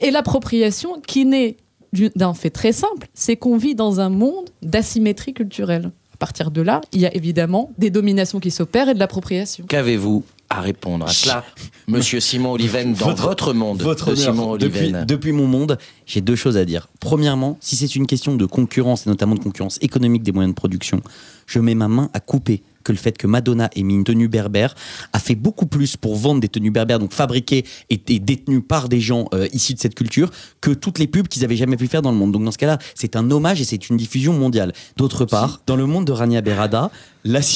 et 0.01 0.11
l'appropriation 0.11 1.01
qui 1.05 1.25
naît 1.25 1.57
du- 1.93 2.11
d'un 2.15 2.33
fait 2.33 2.49
très 2.49 2.71
simple, 2.71 3.07
c'est 3.13 3.35
qu'on 3.35 3.57
vit 3.57 3.75
dans 3.75 3.99
un 3.99 4.09
monde 4.09 4.49
d'asymétrie 4.61 5.33
culturelle. 5.33 5.91
À 6.13 6.17
partir 6.17 6.49
de 6.51 6.61
là, 6.61 6.81
il 6.93 7.01
y 7.01 7.05
a 7.05 7.13
évidemment 7.13 7.71
des 7.77 7.89
dominations 7.89 8.39
qui 8.39 8.51
s'opèrent 8.51 8.87
et 8.89 8.93
de 8.93 8.99
l'appropriation. 8.99 9.65
Qu'avez-vous 9.67 10.23
à 10.49 10.61
répondre 10.61 11.05
à 11.05 11.09
cela, 11.11 11.43
Monsieur 11.87 12.19
Simon 12.19 12.51
Oliven, 12.51 12.93
dans 12.93 13.07
votre, 13.07 13.23
Votre- 13.23 13.53
monde 13.53 13.81
Votre 13.81 14.11
de 14.11 14.15
Simon 14.15 14.55
depuis, 14.57 14.79
Oliven 14.79 15.05
depuis 15.05 15.31
mon 15.31 15.47
monde, 15.47 15.77
j'ai 16.05 16.21
deux 16.21 16.35
choses 16.35 16.55
à 16.55 16.63
dire. 16.63 16.87
Premièrement, 16.99 17.57
si 17.59 17.75
c'est 17.75 17.95
une 17.95 18.05
question 18.07 18.35
de 18.35 18.45
concurrence, 18.45 19.07
et 19.07 19.09
notamment 19.09 19.35
de 19.35 19.39
concurrence 19.39 19.77
économique 19.81 20.23
des 20.23 20.31
moyens 20.31 20.53
de 20.53 20.55
production, 20.55 21.01
je 21.47 21.59
mets 21.59 21.75
ma 21.75 21.87
main 21.87 22.09
à 22.13 22.19
couper 22.19 22.61
que 22.85 22.93
le 22.93 22.97
fait 22.97 23.17
que 23.17 23.27
Madonna 23.27 23.69
ait 23.75 23.83
mis 23.83 23.95
une 23.95 24.05
tenue 24.05 24.29
berbère 24.29 24.73
a 25.11 25.19
fait 25.19 25.35
beaucoup 25.35 25.65
plus 25.65 25.97
pour 25.97 26.15
vendre 26.15 26.39
des 26.39 26.47
tenues 26.47 26.71
berbères, 26.71 26.99
donc 26.99 27.11
fabriquées 27.11 27.65
et, 27.89 27.99
et 28.07 28.19
détenues 28.19 28.61
par 28.61 28.87
des 28.87 29.01
gens 29.01 29.27
euh, 29.33 29.47
issus 29.51 29.73
de 29.73 29.79
cette 29.79 29.95
culture, 29.95 30.31
que 30.61 30.71
toutes 30.71 30.99
les 30.99 31.07
pubs 31.07 31.27
qu'ils 31.27 31.43
avaient 31.43 31.57
jamais 31.57 31.75
pu 31.75 31.87
faire 31.87 32.01
dans 32.01 32.11
le 32.11 32.17
monde. 32.17 32.31
Donc 32.31 32.45
dans 32.45 32.51
ce 32.51 32.57
cas-là, 32.57 32.77
c'est 32.93 33.17
un 33.17 33.29
hommage 33.31 33.59
et 33.59 33.65
c'est 33.65 33.89
une 33.89 33.97
diffusion 33.97 34.31
mondiale. 34.33 34.71
D'autre 34.95 35.25
part, 35.25 35.61
dans 35.67 35.75
le 35.75 35.85
monde 35.85 36.05
de 36.05 36.11
Rania 36.13 36.41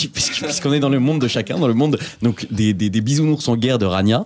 puisque- 0.14 0.44
puisqu'on 0.44 0.74
est 0.74 0.80
dans 0.80 0.90
le 0.90 1.00
monde 1.00 1.22
de 1.22 1.28
chacun, 1.28 1.60
dans 1.60 1.68
le 1.68 1.76
monde 1.76 2.00
donc 2.24 2.48
des, 2.52 2.74
des, 2.74 2.90
des 2.90 3.02
bisounours 3.02 3.48
en 3.48 3.56
guerre 3.56 3.78
de 3.78 3.86
Rania, 3.86 4.26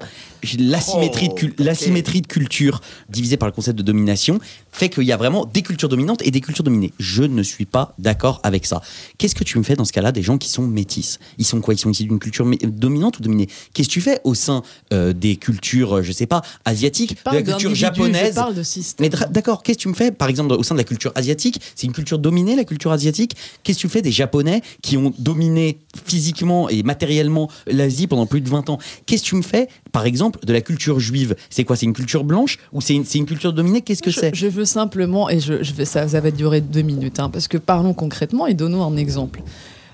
l'asymétrie 0.57 1.29
de, 1.29 1.33
cul- 1.33 1.53
l'asymétrie 1.57 2.21
de 2.21 2.27
culture 2.27 2.79
divisée 3.09 3.37
par 3.37 3.47
le 3.47 3.53
concept 3.53 3.77
de 3.77 3.83
domination 3.83 4.39
fait 4.73 4.89
qu'il 4.89 5.03
y 5.03 5.11
a 5.11 5.17
vraiment 5.17 5.45
des 5.45 5.61
cultures 5.61 5.89
dominantes 5.89 6.21
et 6.25 6.31
des 6.31 6.41
cultures 6.41 6.63
dominées. 6.63 6.91
Je 6.99 7.23
ne 7.23 7.43
suis 7.43 7.65
pas 7.65 7.93
d'accord 7.99 8.41
avec 8.43 8.65
ça. 8.65 8.81
Qu'est-ce 9.17 9.35
que 9.35 9.43
tu 9.43 9.57
me 9.57 9.63
fais 9.63 9.75
dans 9.75 9.85
ce 9.85 9.93
cas-là 9.93 10.11
des 10.11 10.21
gens 10.21 10.37
qui 10.37 10.49
sont 10.49 10.63
métis 10.63 11.19
Ils 11.37 11.45
sont 11.45 11.61
quoi? 11.61 11.73
Ils 11.73 11.77
sont 11.77 11.91
issus 11.91 12.03
d'une 12.03 12.19
culture 12.19 12.45
dominante 12.63 13.19
ou 13.19 13.21
dominée? 13.21 13.47
Qu'est-ce 13.73 13.87
que 13.87 13.93
tu 13.93 14.01
fais 14.01 14.19
au 14.23 14.33
sein 14.33 14.63
euh, 14.91 15.13
des 15.13 15.35
cultures, 15.35 16.03
je 16.03 16.11
sais 16.11 16.25
pas, 16.25 16.41
asiatiques, 16.65 17.15
de 17.25 17.35
la 17.35 17.41
culture 17.43 17.75
japonaise 17.75 18.29
Je 18.29 18.35
parle 18.35 18.55
de 18.55 18.63
système. 18.63 19.07
mais 19.09 19.27
d'accord, 19.29 19.63
qu'est-ce 19.63 19.77
que 19.77 19.83
tu 19.83 19.89
me 19.89 19.93
fais, 19.93 20.11
par 20.11 20.27
exemple, 20.27 20.53
au 20.53 20.63
sein 20.63 20.75
de 20.75 20.79
la 20.79 20.83
culture 20.83 21.11
asiatique? 21.15 21.61
C'est 21.75 21.87
une 21.87 21.93
culture 21.93 22.19
dominée, 22.19 22.55
la 22.55 22.65
culture 22.65 22.91
asiatique? 22.91 23.35
Qu'est-ce 23.63 23.77
que 23.77 23.81
tu 23.81 23.89
fais 23.89 24.01
des 24.01 24.11
Japonais 24.11 24.61
qui 24.81 24.97
ont 24.97 25.13
dominé 25.19 25.79
physiquement 26.05 26.69
et 26.69 26.83
matériellement 26.83 27.49
l'Asie 27.67 28.07
pendant 28.07 28.25
plus 28.25 28.41
de 28.41 28.49
20 28.49 28.69
ans? 28.69 28.79
Qu'est-ce 29.05 29.23
que 29.23 29.27
tu 29.27 29.35
me 29.35 29.41
fais, 29.41 29.67
par 29.93 30.05
exemple, 30.07 30.39
de 30.43 30.51
la 30.51 30.59
culture 30.59 30.99
juive. 30.99 31.35
C'est 31.49 31.63
quoi 31.63 31.77
C'est 31.77 31.85
une 31.85 31.93
culture 31.93 32.25
blanche 32.25 32.57
ou 32.73 32.81
c'est 32.81 32.95
une, 32.95 33.25
culture 33.25 33.53
dominée? 33.53 33.81
Qu'est-ce 33.81 34.01
que 34.01 34.11
c'est? 34.11 34.35
je 34.35 34.47
veux 34.47 34.65
simplement, 34.65 35.29
et 35.29 35.39
je, 35.39 35.63
je 35.63 35.73
vais, 35.73 35.85
ça, 35.85 36.07
ça 36.09 36.19
va 36.19 36.31
durer 36.31 36.59
deux 36.59 36.81
minutes, 36.81 37.19
hein, 37.19 37.29
parce 37.29 37.47
que 37.47 37.57
parlons 37.57 37.93
concrètement 37.93 38.47
et 38.47 38.55
donnons 38.55 38.83
un 38.83 38.97
exemple. 38.97 39.41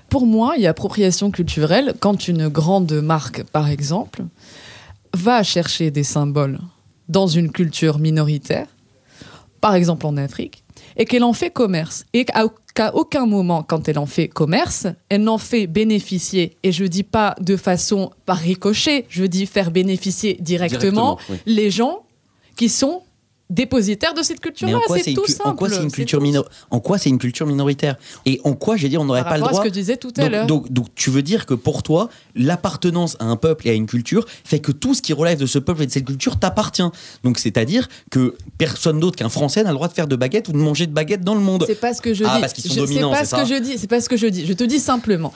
Pour 0.08 0.26
moi, 0.26 0.54
il 0.56 0.62
y 0.62 0.66
a 0.66 0.70
appropriation 0.70 1.30
culturelle 1.30 1.94
quand 2.00 2.26
une 2.26 2.48
grande 2.48 2.92
marque, 2.94 3.44
par 3.44 3.68
exemple, 3.68 4.24
va 5.14 5.42
chercher 5.42 5.90
des 5.90 6.02
symboles 6.02 6.58
dans 7.08 7.26
une 7.26 7.52
culture 7.52 7.98
minoritaire, 7.98 8.68
par 9.60 9.74
exemple 9.74 10.06
en 10.06 10.16
Afrique, 10.16 10.64
et 10.96 11.04
qu'elle 11.04 11.24
en 11.24 11.32
fait 11.32 11.50
commerce. 11.50 12.04
Et 12.12 12.24
qu'à 12.24 12.44
qu'à 12.74 12.94
aucun 12.94 13.26
moment, 13.26 13.62
quand 13.62 13.88
elle 13.88 13.98
en 13.98 14.06
fait 14.06 14.28
commerce, 14.28 14.86
elle 15.08 15.22
n'en 15.22 15.38
fait 15.38 15.66
bénéficier, 15.66 16.56
et 16.62 16.70
je 16.72 16.84
dis 16.84 17.02
pas 17.02 17.34
de 17.40 17.56
façon 17.56 18.10
par 18.26 18.36
ricochet, 18.36 19.06
je 19.08 19.24
dis 19.24 19.46
faire 19.46 19.70
bénéficier 19.70 20.36
directement, 20.40 21.16
Directement, 21.16 21.18
oui. 21.30 21.36
les 21.46 21.70
gens 21.70 22.04
qui 22.56 22.68
sont 22.68 23.02
dépositaires 23.50 24.14
de 24.14 24.22
cette 24.22 24.40
culture-là. 24.40 24.78
en 24.78 24.80
quoi 24.80 24.98
C'est 24.98 25.12
tout 25.12 25.22
cu- 25.22 25.32
simple. 25.32 25.48
en 25.48 25.54
quoi 25.54 25.68
c'est 25.68 25.82
une 25.82 25.90
culture 25.92 26.20
en 26.70 26.80
quoi 26.80 26.98
c'est 26.98 27.10
une 27.10 27.18
culture 27.18 27.46
minoritaire? 27.46 27.96
Et 28.24 28.40
en 28.44 28.54
quoi 28.54 28.76
j'ai 28.76 28.88
dit 28.88 28.96
on 28.96 29.04
n'aurait 29.04 29.24
pas 29.24 29.36
le 29.36 29.42
rapport 29.42 29.48
à 29.48 29.50
droit 29.52 29.62
ce 29.64 29.68
que 29.68 29.74
je 29.74 29.80
disais 29.80 29.96
tout 29.96 30.12
à 30.16 30.28
l'heure. 30.28 30.46
donc, 30.46 30.70
donc, 30.72 30.86
tu 30.94 31.10
veux 31.10 31.22
dire 31.22 31.46
que 31.46 31.54
pour 31.54 31.82
toi, 31.82 32.08
l'appartenance 32.34 33.16
à 33.20 33.24
un 33.24 33.36
peuple 33.36 33.66
et 33.68 33.70
à 33.70 33.74
une 33.74 33.86
culture 33.86 34.24
fait 34.44 34.60
que 34.60 34.72
tout 34.72 34.94
ce 34.94 35.02
qui 35.02 35.12
relève 35.12 35.38
de 35.38 35.46
ce 35.46 35.58
peuple 35.58 35.82
et 35.82 35.86
de 35.86 35.90
cette 35.92 36.04
culture 36.06 36.38
t'appartient. 36.38 36.82
Donc 37.24 37.38
c'est-à-dire 37.38 37.88
que 38.10 38.36
personne 38.58 39.00
d'autre 39.00 39.16
qu'un 39.16 39.28
Français 39.28 39.62
n'a 39.62 39.70
le 39.70 39.74
droit 39.74 39.88
de 39.88 39.92
faire 39.92 40.06
de 40.06 40.16
baguette 40.16 40.48
ou 40.48 40.52
de 40.52 40.58
manger 40.58 40.86
de 40.86 40.92
baguette 40.92 41.22
dans 41.22 41.34
le 41.34 41.40
monde. 41.40 41.64
C'est 41.66 41.74
pas 41.80 41.92
ce 41.94 42.00
que 42.00 42.14
je 42.14 42.24
Ah, 42.24 42.36
dis. 42.36 42.40
parce 42.40 42.52
qu'ils 42.52 42.64
sont 42.64 42.74
Je- 42.74 42.80
dominants, 42.80 43.10
C'est 43.12 43.18
pas 43.18 43.24
c'est 43.24 43.36
ce 43.36 43.42
que 43.50 43.54
je 43.56 43.60
dis. 43.62 43.78
C'est 43.78 43.86
pas 43.86 44.00
ce 44.00 44.08
que 44.08 44.16
je 44.16 44.26
dis. 44.26 44.46
Je 44.46 44.52
te 44.52 44.64
dis 44.64 44.78
simplement. 44.78 45.32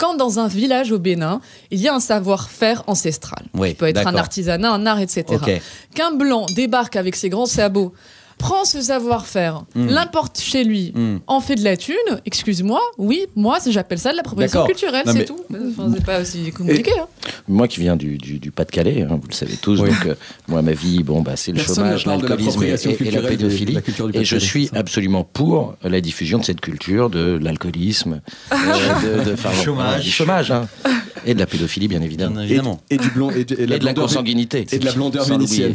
Quand 0.00 0.14
dans 0.14 0.38
un 0.38 0.48
village 0.48 0.92
au 0.92 0.98
Bénin, 0.98 1.42
il 1.70 1.78
y 1.78 1.86
a 1.86 1.94
un 1.94 2.00
savoir-faire 2.00 2.82
ancestral, 2.86 3.44
Oui, 3.52 3.68
qui 3.68 3.74
peut 3.74 3.86
être 3.86 4.06
un 4.06 4.14
artisanat, 4.14 4.72
un 4.72 4.86
art, 4.86 4.98
etc. 4.98 5.60
Qu'un 5.94 6.12
blanc 6.12 6.46
débarque 6.56 6.96
avec 6.96 7.14
ses 7.16 7.28
grands 7.28 7.44
sabots, 7.44 7.92
prend 8.40 8.64
ce 8.64 8.80
savoir-faire, 8.80 9.62
Mm. 9.74 9.86
l'importe 9.88 10.40
chez 10.40 10.64
lui, 10.64 10.92
Mm. 10.96 11.18
en 11.26 11.40
fait 11.40 11.54
de 11.56 11.62
la 11.64 11.76
thune, 11.76 11.94
excuse-moi, 12.26 12.80
oui, 12.98 13.26
moi 13.36 13.58
j'appelle 13.68 13.98
ça 13.98 14.10
de 14.12 14.16
l'appropriation 14.16 14.60
D'accord. 14.60 14.68
culturelle, 14.74 15.02
c'est 15.06 15.14
mais- 15.14 15.24
tout. 15.26 15.38
Enfin, 15.70 15.90
c'est 15.94 16.04
pas 16.04 16.20
aussi 16.20 16.50
compliqué. 16.50 16.90
hein. 16.98 17.06
Moi 17.48 17.68
qui 17.68 17.80
viens 17.80 17.96
du, 17.96 18.16
du- 18.18 18.38
du 18.38 18.50
Pas-de-Calais, 18.50 19.02
hein, 19.02 19.18
vous 19.20 19.28
le 19.28 19.34
savez 19.34 19.56
tous, 19.56 19.80
Oui. 19.80 19.90
donc 19.90 20.06
euh, 20.06 20.14
moi 20.48 20.62
ma 20.62 20.72
vie, 20.72 21.02
bon 21.02 21.20
bah 21.20 21.36
c'est 21.36 21.52
le 21.52 21.58
Personne 21.58 21.84
chômage, 21.84 22.06
l'alcoolisme 22.06 22.62
et, 22.62 22.70
l'appropriation 22.70 22.90
et- 22.90 23.08
et 23.08 23.10
la 23.10 23.22
pédophilie. 23.28 23.72
de 23.72 23.74
la 23.76 23.82
culture 23.82 24.08
du 24.08 24.18
et 24.18 24.24
je 24.24 24.36
suis 24.38 24.66
ça. 24.68 24.76
absolument 24.78 25.24
pour 25.24 25.74
la 25.84 26.00
diffusion 26.00 26.38
de 26.38 26.44
cette 26.44 26.60
culture 26.60 27.10
de 27.10 27.38
l'alcoolisme, 27.40 28.20
euh, 28.52 29.24
de, 29.24 29.30
bon, 29.34 29.50
Chômage. 29.64 30.04
du 30.04 30.10
chômage, 30.10 30.50
hein, 30.50 30.66
et 31.26 31.34
de 31.34 31.38
la 31.38 31.46
pédophilie 31.46 31.88
bien 31.88 32.02
évidemment, 32.02 32.34
Bien 32.36 32.42
Et, 32.42 32.46
évidemment. 32.46 32.80
et 32.90 32.96
du 32.98 33.10
blond 33.10 33.30
et 33.30 33.44
de, 33.44 33.54
et 33.54 33.62
et 33.62 33.78
de 33.78 33.84
la 33.84 33.94
consanguinité, 33.94 34.66
et 34.70 34.78
de 34.78 34.84
la 34.84 34.92
blondeur 34.92 35.24
vénitienne. 35.24 35.74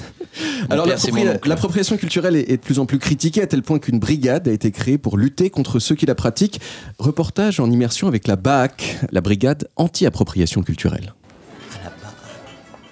Alors 0.70 0.88
l'appropriation 1.46 1.98
culturelle 1.98 2.36
est, 2.36 2.50
est 2.50 2.58
de 2.58 2.62
plus 2.62 2.80
en 2.80 2.86
plus 2.86 3.00
critiquée 3.00 3.42
à 3.42 3.48
tel 3.48 3.62
point 3.62 3.80
qu'une 3.80 4.00
brigade 4.00 4.48
a 4.48 4.52
été 4.52 4.72
créée 4.72 4.98
pour 4.98 5.18
lutter 5.18 5.50
contre 5.50 5.80
ceux 5.80 5.96
qui 5.96 6.06
la 6.06 6.16
pratiquent. 6.16 6.60
Reportage 7.00 7.60
en 7.60 7.70
immersion 7.70 8.08
avec 8.08 8.28
la 8.28 8.36
BAC, 8.36 8.98
la 9.12 9.22
brigade 9.22 9.68
anti-appropriation 9.76 10.62
culturelle. 10.64 11.14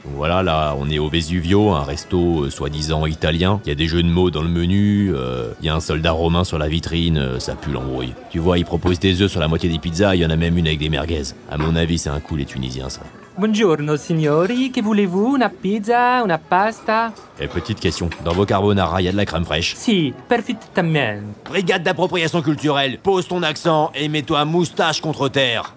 Voilà, 0.05 0.43
là, 0.43 0.75
on 0.77 0.89
est 0.89 0.99
au 0.99 1.07
Vesuvio, 1.07 1.71
un 1.71 1.83
resto 1.83 2.43
euh, 2.43 2.49
soi-disant 2.49 3.05
italien. 3.05 3.61
Il 3.65 3.69
y 3.69 3.71
a 3.71 3.75
des 3.75 3.87
jeux 3.87 4.03
de 4.03 4.07
mots 4.09 4.31
dans 4.31 4.41
le 4.41 4.49
menu, 4.49 5.11
euh, 5.13 5.53
il 5.61 5.65
y 5.65 5.69
a 5.69 5.75
un 5.75 5.79
soldat 5.79 6.11
romain 6.11 6.43
sur 6.43 6.57
la 6.57 6.67
vitrine, 6.67 7.17
euh, 7.17 7.39
ça 7.39 7.55
pue 7.55 7.71
l'embrouille. 7.71 8.13
Tu 8.29 8.39
vois, 8.39 8.57
ils 8.57 8.65
proposent 8.65 8.99
des 8.99 9.21
œufs 9.21 9.31
sur 9.31 9.39
la 9.39 9.47
moitié 9.47 9.69
des 9.69 9.79
pizzas, 9.79 10.15
il 10.15 10.21
y 10.21 10.25
en 10.25 10.29
a 10.29 10.35
même 10.35 10.57
une 10.57 10.67
avec 10.67 10.79
des 10.79 10.89
merguez. 10.89 11.23
À 11.49 11.57
mon 11.57 11.75
avis, 11.75 11.97
c'est 11.97 12.09
un 12.09 12.19
coup 12.19 12.35
les 12.35 12.45
Tunisiens, 12.45 12.89
ça. 12.89 13.01
Buongiorno 13.35 13.95
signori, 13.95 14.69
che 14.69 14.83
voulez-vous? 14.83 15.33
Una 15.33 15.49
pizza? 15.49 16.21
Una 16.23 16.37
pasta? 16.37 17.11
Et 17.39 17.47
petite 17.47 17.79
question, 17.79 18.07
dans 18.23 18.33
vos 18.33 18.45
carbonara, 18.45 19.01
il 19.01 19.05
y 19.05 19.07
a 19.07 19.11
de 19.11 19.17
la 19.17 19.25
crème 19.25 19.43
fraîche 19.43 19.73
Sì, 19.75 20.13
perfettamente. 20.27 21.23
Brigade 21.49 21.81
d'appropriation 21.81 22.43
culturelle, 22.43 22.99
pose 22.99 23.27
ton 23.27 23.41
accent 23.41 23.91
et 23.95 24.07
mets-toi 24.07 24.45
moustache 24.45 25.01
contre 25.01 25.29
terre. 25.29 25.73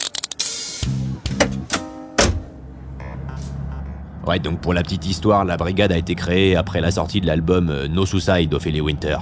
Ouais, 4.27 4.39
donc 4.41 4.61
pour 4.61 4.75
la 4.75 4.83
petite 4.83 5.07
histoire, 5.07 5.45
la 5.45 5.57
brigade 5.57 5.93
a 5.93 5.97
été 5.97 6.15
créée 6.17 6.57
après 6.57 6.81
la 6.81 6.91
sortie 6.91 7.21
de 7.21 7.27
l'album 7.27 7.69
euh, 7.71 7.87
No 7.89 8.05
Suicide 8.07 8.49
d'Ophélie 8.51 8.81
Winter. 8.81 9.19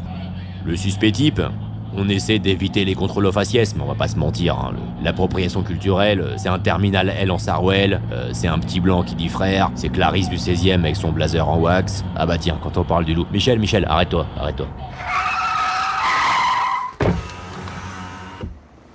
Le 0.65 0.77
suspect 0.77 1.13
type 1.13 1.43
On 1.97 2.09
essaie 2.09 2.39
d'éviter 2.39 2.87
les 2.87 2.95
contrôles 2.95 3.27
aux 3.27 3.33
faciès, 3.33 3.77
mais 3.77 3.83
on 3.83 3.87
va 3.87 3.95
pas 3.95 4.09
se 4.09 4.17
mentir. 4.17 4.55
hein, 4.59 4.73
L'appropriation 5.03 5.63
culturelle, 5.63 6.21
euh, 6.21 6.35
c'est 6.39 6.49
un 6.49 6.59
terminal 6.59 7.11
L 7.11 7.31
en 7.31 7.39
Sarwell, 7.39 8.01
euh, 8.13 8.31
c'est 8.33 8.49
un 8.49 8.59
petit 8.59 8.81
blanc 8.81 9.03
qui 9.03 9.15
dit 9.15 9.29
frère, 9.29 9.71
c'est 9.75 9.91
Clarisse 9.91 10.31
du 10.31 10.37
16ème 10.37 10.81
avec 10.81 10.97
son 10.97 11.13
blazer 11.13 11.47
en 11.47 11.59
wax. 11.59 12.03
Ah 12.17 12.25
bah 12.25 12.39
tiens, 12.39 12.59
quand 12.63 12.79
on 12.79 12.85
parle 12.85 13.05
du 13.05 13.13
loup. 13.15 13.27
Michel, 13.31 13.59
Michel, 13.59 13.85
arrête-toi, 13.89 14.27
arrête-toi. 14.41 14.67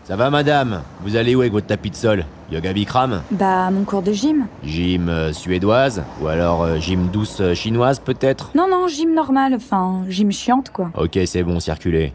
Ça 0.09 0.15
va 0.15 0.31
madame 0.31 0.81
Vous 1.03 1.15
allez 1.17 1.35
où 1.35 1.41
avec 1.41 1.53
votre 1.53 1.67
tapis 1.67 1.91
de 1.91 1.95
sol 1.95 2.25
Yoga 2.51 2.73
Bikram 2.73 3.21
Bah, 3.29 3.69
mon 3.69 3.83
cours 3.83 4.01
de 4.01 4.11
gym. 4.11 4.47
Gym 4.63 5.07
euh, 5.07 5.31
suédoise 5.33 6.01
Ou 6.19 6.25
alors 6.25 6.63
euh, 6.63 6.79
gym 6.79 7.09
douce 7.13 7.41
euh, 7.41 7.53
chinoise 7.53 7.99
peut-être 7.99 8.49
Non, 8.55 8.67
non, 8.67 8.87
gym 8.87 9.13
normal, 9.13 9.53
enfin, 9.53 10.05
gym 10.09 10.31
chiante, 10.31 10.71
quoi. 10.71 10.89
Ok 10.97 11.19
c'est 11.27 11.43
bon, 11.43 11.59
circulez. 11.59 12.11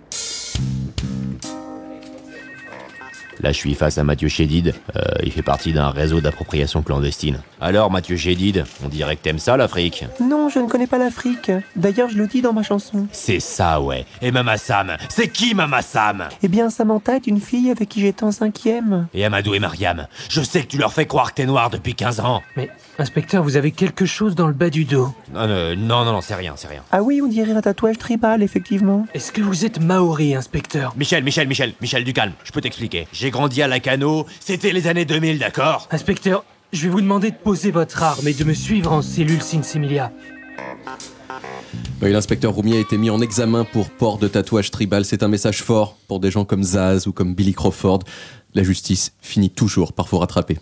Là, 3.44 3.52
je 3.52 3.58
suis 3.58 3.74
face 3.74 3.98
à 3.98 4.04
Mathieu 4.04 4.28
Chédid. 4.28 4.72
Euh, 4.96 5.02
il 5.22 5.30
fait 5.30 5.42
partie 5.42 5.74
d'un 5.74 5.90
réseau 5.90 6.22
d'appropriation 6.22 6.80
clandestine. 6.80 7.40
Alors, 7.60 7.90
Mathieu 7.90 8.16
Chédid, 8.16 8.64
on 8.82 8.88
dirait 8.88 9.16
que 9.16 9.22
t'aimes 9.22 9.38
ça, 9.38 9.58
l'Afrique? 9.58 10.06
Non, 10.18 10.48
je 10.48 10.60
ne 10.60 10.66
connais 10.66 10.86
pas 10.86 10.96
l'Afrique. 10.96 11.52
D'ailleurs, 11.76 12.08
je 12.08 12.16
le 12.16 12.26
dis 12.26 12.40
dans 12.40 12.54
ma 12.54 12.62
chanson. 12.62 13.06
C'est 13.12 13.40
ça, 13.40 13.82
ouais. 13.82 14.06
Et 14.22 14.30
Mama 14.30 14.56
Sam 14.56 14.96
C'est 15.10 15.28
qui, 15.28 15.54
Mama 15.54 15.82
Sam? 15.82 16.24
Eh 16.42 16.48
bien, 16.48 16.70
Samantha 16.70 17.16
est 17.16 17.26
une 17.26 17.38
fille 17.38 17.70
avec 17.70 17.90
qui 17.90 18.00
j'étais 18.00 18.24
en 18.24 18.32
cinquième. 18.32 19.08
Et 19.12 19.26
Amadou 19.26 19.52
et 19.52 19.58
Mariam 19.58 20.06
Je 20.30 20.40
sais 20.40 20.62
que 20.62 20.68
tu 20.68 20.78
leur 20.78 20.94
fais 20.94 21.04
croire 21.04 21.34
que 21.34 21.42
t'es 21.42 21.46
noir 21.46 21.68
depuis 21.68 21.94
15 21.94 22.20
ans. 22.20 22.40
Mais, 22.56 22.70
inspecteur, 22.98 23.42
vous 23.42 23.56
avez 23.56 23.70
quelque 23.70 24.06
chose 24.06 24.34
dans 24.34 24.46
le 24.46 24.52
bas 24.52 24.70
du 24.70 24.84
dos. 24.84 25.14
Non, 25.32 25.40
euh, 25.40 25.76
non, 25.76 26.04
non, 26.04 26.12
non, 26.12 26.20
c'est 26.20 26.34
rien, 26.34 26.54
c'est 26.56 26.68
rien. 26.68 26.82
Ah 26.92 27.02
oui, 27.02 27.20
on 27.22 27.28
dirait 27.28 27.52
un 27.52 27.60
tatouage 27.60 27.98
tribal, 27.98 28.42
effectivement. 28.42 29.06
Est-ce 29.14 29.32
que 29.32 29.42
vous 29.42 29.64
êtes 29.64 29.80
maori, 29.80 30.34
inspecteur 30.34 30.94
Michel, 30.96 31.24
Michel, 31.24 31.48
Michel, 31.48 31.74
Michel, 31.80 32.04
du 32.04 32.12
calme. 32.12 32.32
Je 32.44 32.52
peux 32.52 32.60
t'expliquer. 32.60 33.06
J'ai 33.12 33.30
grandi 33.30 33.62
à 33.62 33.68
Lacano. 33.68 34.26
C'était 34.40 34.72
les 34.72 34.86
années 34.86 35.04
2000, 35.04 35.38
d'accord 35.38 35.88
Inspecteur, 35.90 36.44
je 36.72 36.82
vais 36.82 36.88
vous 36.88 37.00
demander 37.00 37.30
de 37.30 37.36
poser 37.36 37.70
votre 37.70 38.02
arme 38.02 38.26
et 38.28 38.34
de 38.34 38.44
me 38.44 38.54
suivre 38.54 38.92
en 38.92 39.02
cellule 39.02 39.42
Sinsimilia. 39.42 40.12
Oui, 42.02 42.12
L'inspecteur 42.12 42.52
Roumier 42.52 42.76
a 42.76 42.80
été 42.80 42.98
mis 42.98 43.10
en 43.10 43.20
examen 43.20 43.64
pour 43.64 43.90
port 43.90 44.18
de 44.18 44.28
tatouage 44.28 44.70
tribal. 44.70 45.04
C'est 45.04 45.22
un 45.22 45.28
message 45.28 45.62
fort 45.62 45.96
pour 46.08 46.20
des 46.20 46.30
gens 46.30 46.44
comme 46.44 46.62
Zaz 46.62 47.06
ou 47.06 47.12
comme 47.12 47.34
Billy 47.34 47.54
Crawford. 47.54 48.00
La 48.54 48.62
justice 48.62 49.12
finit 49.20 49.50
toujours 49.50 49.92
par 49.92 50.06
vous 50.06 50.18
rattraper. 50.18 50.58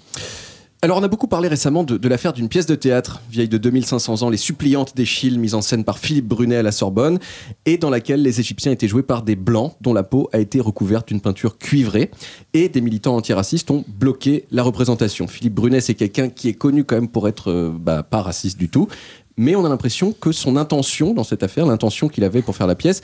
Alors, 0.84 0.98
on 0.98 1.02
a 1.04 1.06
beaucoup 1.06 1.28
parlé 1.28 1.46
récemment 1.46 1.84
de, 1.84 1.96
de 1.96 2.08
l'affaire 2.08 2.32
d'une 2.32 2.48
pièce 2.48 2.66
de 2.66 2.74
théâtre, 2.74 3.22
vieille 3.30 3.48
de 3.48 3.56
2500 3.56 4.22
ans, 4.22 4.30
Les 4.30 4.36
Suppliantes 4.36 4.96
d'Échille, 4.96 5.38
mise 5.38 5.54
en 5.54 5.62
scène 5.62 5.84
par 5.84 5.96
Philippe 5.96 6.26
Brunet 6.26 6.56
à 6.56 6.62
la 6.64 6.72
Sorbonne, 6.72 7.20
et 7.66 7.78
dans 7.78 7.88
laquelle 7.88 8.20
les 8.20 8.40
Égyptiens 8.40 8.72
étaient 8.72 8.88
joués 8.88 9.04
par 9.04 9.22
des 9.22 9.36
Blancs 9.36 9.74
dont 9.80 9.94
la 9.94 10.02
peau 10.02 10.28
a 10.32 10.40
été 10.40 10.58
recouverte 10.58 11.06
d'une 11.06 11.20
peinture 11.20 11.56
cuivrée, 11.56 12.10
et 12.52 12.68
des 12.68 12.80
militants 12.80 13.14
antiracistes 13.14 13.70
ont 13.70 13.84
bloqué 13.86 14.44
la 14.50 14.64
représentation. 14.64 15.28
Philippe 15.28 15.54
Brunet, 15.54 15.80
c'est 15.80 15.94
quelqu'un 15.94 16.28
qui 16.28 16.48
est 16.48 16.54
connu 16.54 16.82
quand 16.82 16.96
même 16.96 17.06
pour 17.08 17.28
être 17.28 17.52
euh, 17.52 17.70
bah, 17.72 18.02
pas 18.02 18.20
raciste 18.20 18.58
du 18.58 18.68
tout, 18.68 18.88
mais 19.36 19.54
on 19.54 19.64
a 19.64 19.68
l'impression 19.68 20.12
que 20.12 20.32
son 20.32 20.56
intention 20.56 21.14
dans 21.14 21.22
cette 21.22 21.44
affaire, 21.44 21.64
l'intention 21.64 22.08
qu'il 22.08 22.24
avait 22.24 22.42
pour 22.42 22.56
faire 22.56 22.66
la 22.66 22.74
pièce, 22.74 23.02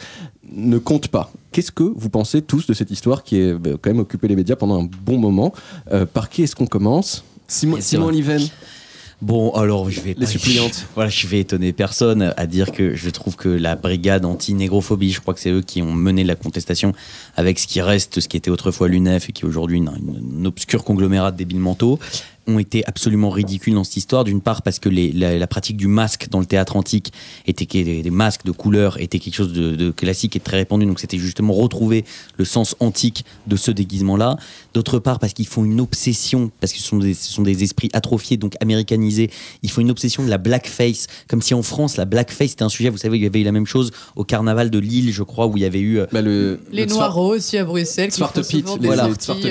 ne 0.50 0.78
compte 0.78 1.06
pas. 1.06 1.30
Qu'est-ce 1.52 1.70
que 1.70 1.84
vous 1.84 2.10
pensez 2.10 2.42
tous 2.42 2.66
de 2.66 2.72
cette 2.74 2.90
histoire 2.90 3.22
qui 3.22 3.38
est 3.38 3.54
bah, 3.54 3.70
quand 3.80 3.90
même 3.90 4.00
occupé 4.00 4.26
les 4.26 4.34
médias 4.34 4.56
pendant 4.56 4.82
un 4.82 4.88
bon 5.04 5.16
moment 5.16 5.52
Euh, 5.92 6.06
Par 6.06 6.28
qui 6.28 6.42
est-ce 6.42 6.56
qu'on 6.56 6.66
commence? 6.66 7.22
Simon, 7.48 7.78
Simon 7.80 8.02
vrai. 8.04 8.12
Oliven 8.12 8.48
Bon, 9.20 9.50
alors 9.50 9.90
je 9.90 10.00
vais 10.00 10.14
Les 10.16 10.26
suppliantes. 10.26 10.86
Voilà, 10.94 11.10
je 11.10 11.26
vais 11.26 11.40
étonner 11.40 11.72
personne 11.72 12.32
à 12.36 12.46
dire 12.46 12.70
que 12.70 12.94
je 12.94 13.10
trouve 13.10 13.34
que 13.34 13.48
la 13.48 13.74
brigade 13.74 14.24
anti-négrophobie, 14.24 15.10
je 15.10 15.20
crois 15.20 15.34
que 15.34 15.40
c'est 15.40 15.50
eux 15.50 15.60
qui 15.60 15.82
ont 15.82 15.92
mené 15.92 16.22
la 16.22 16.36
contestation 16.36 16.92
avec 17.34 17.58
ce 17.58 17.66
qui 17.66 17.80
reste, 17.80 18.20
ce 18.20 18.28
qui 18.28 18.36
était 18.36 18.50
autrefois 18.50 18.86
l'UNEF 18.86 19.28
et 19.28 19.32
qui 19.32 19.42
est 19.42 19.48
aujourd'hui 19.48 19.78
une, 19.78 19.90
une- 19.98 20.38
une 20.38 20.46
obscure 20.46 20.84
conglomérat 20.84 21.32
de 21.32 21.36
débiles 21.36 21.58
mentaux, 21.58 21.98
ont 22.48 22.58
été 22.58 22.84
absolument 22.86 23.30
ridicules 23.30 23.74
dans 23.74 23.84
cette 23.84 23.98
histoire. 23.98 24.24
D'une 24.24 24.40
part 24.40 24.62
parce 24.62 24.78
que 24.78 24.88
les- 24.88 25.12
la, 25.12 25.38
la 25.38 25.46
pratique 25.46 25.76
du 25.76 25.86
masque 25.86 26.28
dans 26.30 26.40
le 26.40 26.46
théâtre 26.46 26.76
antique 26.76 27.12
était 27.46 27.66
des, 27.84 28.02
des 28.02 28.10
masques 28.10 28.44
de 28.44 28.50
couleur 28.52 29.00
était 29.00 29.18
quelque 29.18 29.34
chose 29.34 29.52
de, 29.52 29.76
de 29.76 29.90
classique 29.90 30.34
et 30.34 30.38
de 30.38 30.44
très 30.44 30.56
répandu. 30.56 30.86
Donc 30.86 30.98
c'était 30.98 31.18
justement 31.18 31.52
retrouver 31.52 32.04
le 32.36 32.44
sens 32.44 32.74
antique 32.80 33.24
de 33.46 33.56
ce 33.56 33.70
déguisement-là. 33.70 34.36
D'autre 34.74 34.98
part 34.98 35.18
parce 35.18 35.32
qu'ils 35.34 35.46
font 35.46 35.64
une 35.64 35.80
obsession, 35.80 36.50
parce 36.60 36.72
que 36.72 36.78
ce 36.80 36.84
sont 36.88 36.98
des, 36.98 37.14
ce 37.14 37.30
sont 37.30 37.42
des 37.42 37.62
esprits 37.62 37.90
atrophiés, 37.92 38.36
donc 38.36 38.54
américanisés. 38.60 39.30
Ils 39.62 39.70
font 39.70 39.80
une 39.82 39.90
obsession 39.90 40.24
de 40.24 40.30
la 40.30 40.38
blackface, 40.38 41.06
comme 41.28 41.42
si 41.42 41.54
en 41.54 41.62
France 41.62 41.96
la 41.96 42.04
blackface 42.06 42.52
était 42.52 42.62
un 42.64 42.68
sujet. 42.68 42.88
Vous 42.88 42.96
savez, 42.98 43.18
il 43.18 43.22
y 43.22 43.26
avait 43.26 43.40
eu 43.40 43.44
la 43.44 43.52
même 43.52 43.66
chose 43.66 43.90
au 44.16 44.24
carnaval 44.24 44.70
de 44.70 44.78
Lille, 44.78 45.12
je 45.12 45.22
crois, 45.22 45.46
où 45.46 45.56
il 45.56 45.62
y 45.62 45.66
avait 45.66 45.80
eu. 45.80 45.98
euh, 46.00 46.06
Bah, 46.12 46.22
le, 46.22 46.60
Les 46.72 46.84
le 46.86 46.88
Noirs 46.90 47.16
aussi 47.18 47.58
à 47.58 47.64
Bruxelles. 47.64 48.10
qui 48.10 48.20
les- 48.76 48.78
des 48.78 48.86
voilà. 48.86 49.02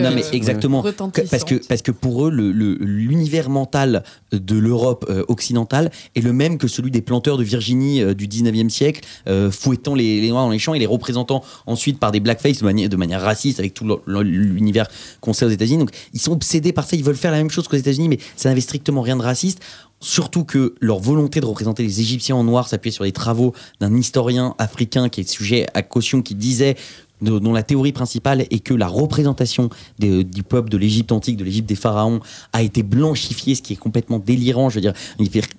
Non, 0.02 0.16
mais 0.16 0.24
euh, 0.26 0.30
exactement. 0.32 0.82
Parce, 1.30 1.44
que, 1.44 1.56
parce 1.68 1.82
que 1.82 1.92
pour 1.92 2.28
eux, 2.28 2.32
le- 2.32 2.52
le- 2.52 2.76
l'univers 2.88 3.50
mental 3.50 4.04
de 4.32 4.58
l'Europe 4.58 5.06
euh, 5.10 5.24
occidentale 5.28 5.92
est 6.16 6.22
le 6.22 6.34
même 6.34 6.58
que 6.58 6.68
celui 6.68 6.92
des 6.92 7.02
planteurs 7.02 7.38
de 7.38 7.44
Virginie 7.44 8.02
euh, 8.02 8.14
du 8.14 8.28
19e 8.28 8.70
siècle, 8.70 9.02
euh, 9.28 9.52
fouettant 9.52 9.94
les, 9.94 10.28
Noirs 10.30 10.46
dans 10.46 10.52
les 10.52 10.60
champs 10.60 10.74
et 10.74 10.80
les 10.80 10.86
représentant 10.86 11.44
ensuite 11.66 12.00
par 12.00 12.12
des 12.12 12.20
blackface 12.20 12.62
de 12.62 12.88
de 12.88 12.96
manière 12.96 13.22
raciste 13.22 13.60
avec 13.60 13.74
tout 13.74 14.00
l'univers 14.08 14.88
qu'on 15.22 15.34
sait 15.34 15.46
aux 15.46 15.50
États-Unis. 15.50 15.80
Donc 15.80 15.92
ils 16.14 16.22
sont 16.22 16.32
obsédés 16.32 16.74
par 16.74 16.86
ça, 16.86 16.96
ils 16.96 17.04
veulent 17.04 17.16
faire 17.16 17.32
la 17.32 17.38
même 17.38 17.50
chose 17.50 17.68
qu'aux 17.68 17.78
États-Unis, 17.78 18.10
mais 18.10 18.20
ça 18.36 18.50
n'avait 18.50 18.62
strictement 18.62 19.02
rien 19.02 19.18
de 19.18 19.24
raciste. 19.24 19.62
Surtout 20.00 20.44
que 20.44 20.76
leur 20.80 21.00
volonté 21.00 21.40
de 21.40 21.46
représenter 21.48 21.82
les 21.82 22.02
Égyptiens 22.02 22.36
en 22.36 22.44
noir 22.44 22.68
s'appuyait 22.68 22.94
sur 22.94 23.04
les 23.04 23.12
travaux 23.12 23.54
d'un 23.80 23.96
historien 23.96 24.54
africain 24.60 25.10
qui 25.10 25.22
est 25.22 25.28
sujet 25.28 25.66
à 25.74 25.82
caution 25.82 26.22
qui 26.22 26.36
disait 26.36 26.76
dont 27.22 27.54
la 27.54 27.64
théorie 27.64 27.92
principale 27.92 28.42
est 28.42 28.60
que 28.60 28.74
la 28.74 28.88
représentation 28.88 29.70
des- 30.00 30.24
du 30.24 30.44
peuple 30.44 30.70
de 30.70 30.78
l'Égypte 30.78 31.12
antique, 31.12 31.38
de 31.38 31.44
l'Égypte 31.44 31.68
des 31.68 31.76
pharaons, 31.76 32.20
a 32.54 32.62
été 32.62 32.84
blanchifiée, 32.84 33.56
ce 33.56 33.62
qui 33.62 33.74
est 33.74 33.78
complètement 33.78 34.20
délirant. 34.20 34.70
Je 34.70 34.76
veux 34.76 34.82
dire, 34.82 34.94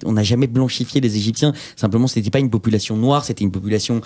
on 0.05 0.13
n'a 0.13 0.23
jamais 0.23 0.47
blanchifié 0.47 1.01
les 1.01 1.17
Égyptiens. 1.17 1.53
Simplement, 1.77 2.07
ce 2.07 2.19
n'était 2.19 2.31
pas 2.31 2.39
une 2.39 2.51
population 2.51 2.97
noire, 2.97 3.25
c'était 3.25 3.45
une 3.45 3.51
population 3.51 4.01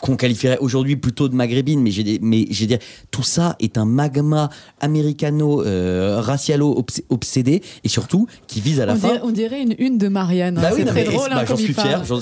qu'on 0.00 0.16
qualifierait 0.16 0.58
aujourd'hui 0.58 0.96
plutôt 0.96 1.28
de 1.28 1.34
maghrébine, 1.34 1.80
mais 1.82 1.90
j'ai 1.90 2.02
des- 2.04 2.18
mais 2.22 2.46
j'ai 2.50 2.66
dire 2.66 2.78
tout 3.10 3.22
ça 3.22 3.56
est 3.60 3.76
un 3.78 3.84
magma 3.84 4.48
américano 4.80 5.62
euh, 5.64 6.20
racialo 6.20 6.74
obs- 6.78 7.02
obsédé 7.10 7.62
et 7.84 7.88
surtout 7.88 8.26
qui 8.46 8.60
vise 8.60 8.80
à 8.80 8.86
la 8.86 8.94
on, 8.94 8.96
fin 8.96 9.08
dirait, 9.08 9.20
on 9.24 9.30
dirait 9.30 9.62
une 9.62 9.74
une 9.78 9.98
de 9.98 10.08
Marianne. 10.08 10.58
hein. 10.58 10.62
bah 10.62 10.70
oui, 10.72 10.80
c'est 10.80 10.86
très 10.86 11.04
mais 11.04 11.10
drôle. 11.10 11.28
bah, 11.30 11.36
hein, 11.36 11.40
j'en 11.42 11.46
comme 11.54 11.56
suis 11.56 11.68
il 11.68 11.74
fier, 11.74 12.04
j'en- 12.04 12.20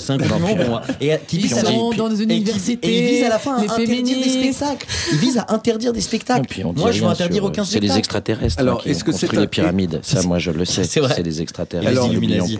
pour 0.55 0.67
moi. 0.69 0.81
Et, 1.01 1.13
euh, 1.13 1.17
qui 1.27 1.37
vise 1.39 1.53
à- 1.57 1.61
sont 1.65 1.91
dans 1.91 2.09
une 2.13 2.29
et 2.31 2.35
qui- 2.35 2.41
université, 2.41 2.87
Et 2.87 2.99
il 2.99 3.15
vise 3.15 3.23
à 3.23 3.29
la 3.29 3.39
fin 3.39 3.55
à 3.57 3.61
interdire 3.61 4.03
des 4.03 4.29
spectacles. 4.29 4.87
Il 5.13 5.17
vise 5.17 5.37
à 5.37 5.45
interdire 5.49 5.93
des 5.93 6.01
spectacles. 6.01 6.47
Puis 6.49 6.63
moi, 6.63 6.91
je 6.91 7.01
veux 7.01 7.07
interdire 7.07 7.43
aucun 7.43 7.63
C'est 7.65 7.79
les 7.79 7.87
spectacle. 7.87 7.99
extraterrestres 7.99 8.59
Alors, 8.59 8.81
est-ce 8.85 9.03
que 9.03 9.11
c'est 9.11 9.31
les 9.33 9.47
pyramides. 9.47 9.99
Ça, 10.03 10.21
moi, 10.23 10.39
je 10.39 10.51
le 10.51 10.65
sais. 10.65 10.83
C'est 10.89 10.99
vrai. 10.99 11.13
C'est 11.15 11.23
les 11.23 11.41
extraterrestres. 11.41 11.89
Alors. 11.89 12.09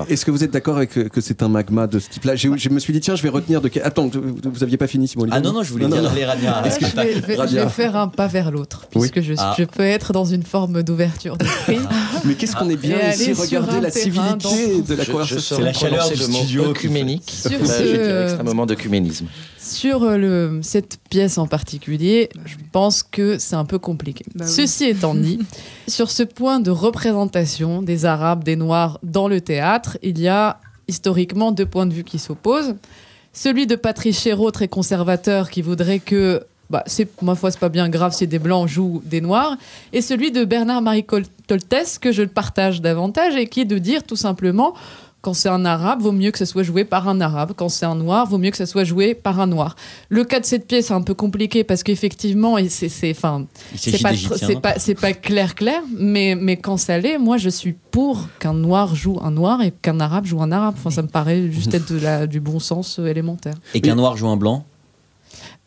Est-ce 0.10 0.26
que 0.26 0.32
vous 0.32 0.44
êtes 0.44 0.52
d'accord 0.52 0.78
avec 0.78 0.92
que, 0.92 1.00
que 1.02 1.22
c'est 1.22 1.42
un 1.44 1.50
magma 1.50 1.88
de 1.88 2.00
ce 2.00 2.10
type-là? 2.10 2.36
Je 2.36 2.48
me 2.70 2.80
suis 2.80 2.94
dit, 2.94 3.00
tiens, 3.00 3.16
je 3.16 3.24
vais 3.24 3.30
retenir 3.30 3.62
de. 3.62 3.70
Attends, 3.84 4.08
vous, 4.08 4.36
vous 4.44 4.64
aviez 4.64 4.78
pas 4.78 4.88
fini, 4.88 5.08
Simon 5.10 5.26
Ah 5.32 5.40
non, 5.42 5.54
non, 5.54 5.64
je 5.64 5.72
voulais 5.72 5.86
Non, 5.88 5.92
dire 5.96 6.04
non, 6.04 6.10
non. 6.10 6.16
les 6.16 6.26
Rania. 6.26 6.62
Ah, 6.64 6.70
je, 6.70 6.80
vais, 6.86 7.14
je 7.16 7.20
vais- 7.26 7.34
je 7.36 7.40
Radia. 7.40 7.64
vais 7.66 7.70
faire 7.70 7.96
un 7.96 8.08
pas 8.08 8.28
vers 8.28 8.52
l'autre, 8.52 8.88
Oui. 8.96 9.10
puisque 9.10 9.26
je, 9.28 9.34
Ah. 9.38 9.56
je 9.58 9.64
peux 9.64 9.84
être 9.84 10.14
dans 10.14 10.26
une 10.26 10.44
forme 10.44 10.84
d'ouverture 10.84 11.38
d'esprit. 11.38 11.80
Mais 12.26 12.36
qu'est-ce 12.36 12.56
qu'on 12.56 12.70
est 12.70 12.76
bien 12.76 12.98
ici 13.12 13.34
Regardez 13.34 13.82
la 13.82 13.92
civilité 13.92 14.82
de 14.88 14.94
la 14.96 15.06
conversation. 15.06 15.40
saurais 15.58 15.64
la 15.66 15.74
chaleur 15.74 16.10
du 16.10 16.16
studio 16.18 16.66
œcuménique. 16.72 17.30
Sur 17.30 17.52
Là, 17.60 17.66
ce- 17.66 18.28
c'est 18.30 18.40
un 18.40 18.44
moment 18.44 18.66
d'œcuménisme. 18.66 19.26
Sur 19.62 20.04
euh, 20.04 20.18
le, 20.18 20.60
cette 20.64 20.98
pièce 21.10 21.38
en 21.38 21.46
particulier, 21.48 22.30
je 22.46 22.56
pense 22.72 23.04
que 23.04 23.38
c'est 23.38 23.56
un 23.56 23.66
peu 23.66 23.78
compliqué. 23.78 24.26
Bah 24.36 24.46
oui. 24.48 24.52
Ceci 24.52 24.86
étant 24.86 25.14
dit, 25.16 25.40
sur 25.88 26.10
ce 26.12 26.24
point 26.24 26.60
de 26.60 26.72
représentation 26.72 27.82
des 27.82 28.06
Arabes, 28.06 28.44
des 28.44 28.56
Noirs 28.56 29.00
dans 29.04 29.28
le 29.28 29.42
théâtre, 29.42 29.98
il 30.02 30.20
y 30.20 30.28
a 30.28 30.60
historiquement 30.88 31.52
deux 31.52 31.66
points 31.66 31.86
de 31.86 31.94
vue 31.94 32.04
qui 32.04 32.18
s'opposent. 32.20 32.76
Celui 33.34 33.68
de 33.68 33.76
Patrice 33.76 34.20
Chéreau, 34.22 34.52
très 34.52 34.68
conservateur, 34.68 35.50
qui 35.50 35.62
voudrait 35.62 36.00
que, 36.00 36.44
bah, 36.70 36.84
c'est, 36.88 37.08
ma 37.22 37.36
foi, 37.36 37.52
c'est 37.52 37.60
pas 37.60 37.70
bien 37.70 37.90
grave 37.90 38.14
si 38.14 38.28
des 38.28 38.40
Blancs 38.40 38.68
jouent 38.68 39.02
des 39.06 39.22
Noirs, 39.22 39.56
et 39.94 40.02
celui 40.02 40.32
de 40.32 40.44
Bernard-Marie 40.46 41.04
Col- 41.06 41.26
Toltès, 41.48 42.00
que 42.00 42.12
je 42.12 42.24
partage 42.24 42.82
davantage, 42.82 43.36
et 43.36 43.48
qui 43.48 43.62
est 43.62 43.66
de 43.66 43.78
dire 43.78 44.04
tout 44.04 44.16
simplement 44.16 44.74
quand 45.22 45.34
c'est 45.34 45.50
un 45.50 45.66
arabe, 45.66 46.02
vaut 46.02 46.14
mieux 46.14 46.32
que 46.32 46.38
ça 46.38 46.46
soit 46.46 46.64
joué 46.64 46.86
par 46.86 47.10
un 47.10 47.20
arabe. 47.20 47.52
Quand 47.56 47.68
c'est 47.68 47.86
un 47.86 47.96
noir, 47.96 48.26
vaut 48.26 48.38
mieux 48.38 48.52
que 48.52 48.58
ça 48.58 48.66
soit 48.66 48.86
joué 48.86 49.14
par 49.14 49.40
un 49.42 49.48
noir. 49.48 49.76
Le 50.08 50.24
cas 50.24 50.40
de 50.40 50.46
cette 50.46 50.66
pièce 50.66 50.92
est 50.92 50.94
un 50.94 51.02
peu 51.02 51.14
compliqué 51.14 51.66
parce 51.66 51.84
qu'effectivement, 51.84 52.56
c'est, 52.70 52.88
c'est, 52.88 53.12
enfin, 53.12 53.46
pas, 54.02 54.14
c'est 54.16 54.62
pas, 54.62 54.80
c'est 54.80 54.96
pas 54.96 55.12
clair, 55.12 55.56
clair, 55.56 55.82
mais, 55.98 56.36
mais 56.36 56.56
quand 56.56 56.78
ça 56.78 56.98
l'est, 56.98 57.18
moi 57.18 57.36
je 57.38 57.50
suis 57.50 57.74
pour 57.92 58.28
qu'un 58.40 58.54
noir 58.54 58.96
joue 58.96 59.20
un 59.22 59.32
noir 59.32 59.62
et 59.62 59.72
qu'un 59.72 60.00
arabe 60.00 60.26
joue 60.26 60.42
un 60.42 60.52
arabe. 60.54 60.76
Enfin, 60.78 60.90
ça 60.90 61.02
me 61.02 61.10
paraît 61.10 61.52
juste 61.52 61.74
être 61.74 61.92
de 61.94 62.00
la, 62.00 62.26
du 62.26 62.40
bon 62.40 62.60
sens 62.60 62.98
euh, 63.00 63.08
élémentaire. 63.08 63.56
Et 63.74 63.82
qu'un 63.82 63.96
noir 63.96 64.16
joue 64.16 64.28
un 64.30 64.38
blanc? 64.38 64.64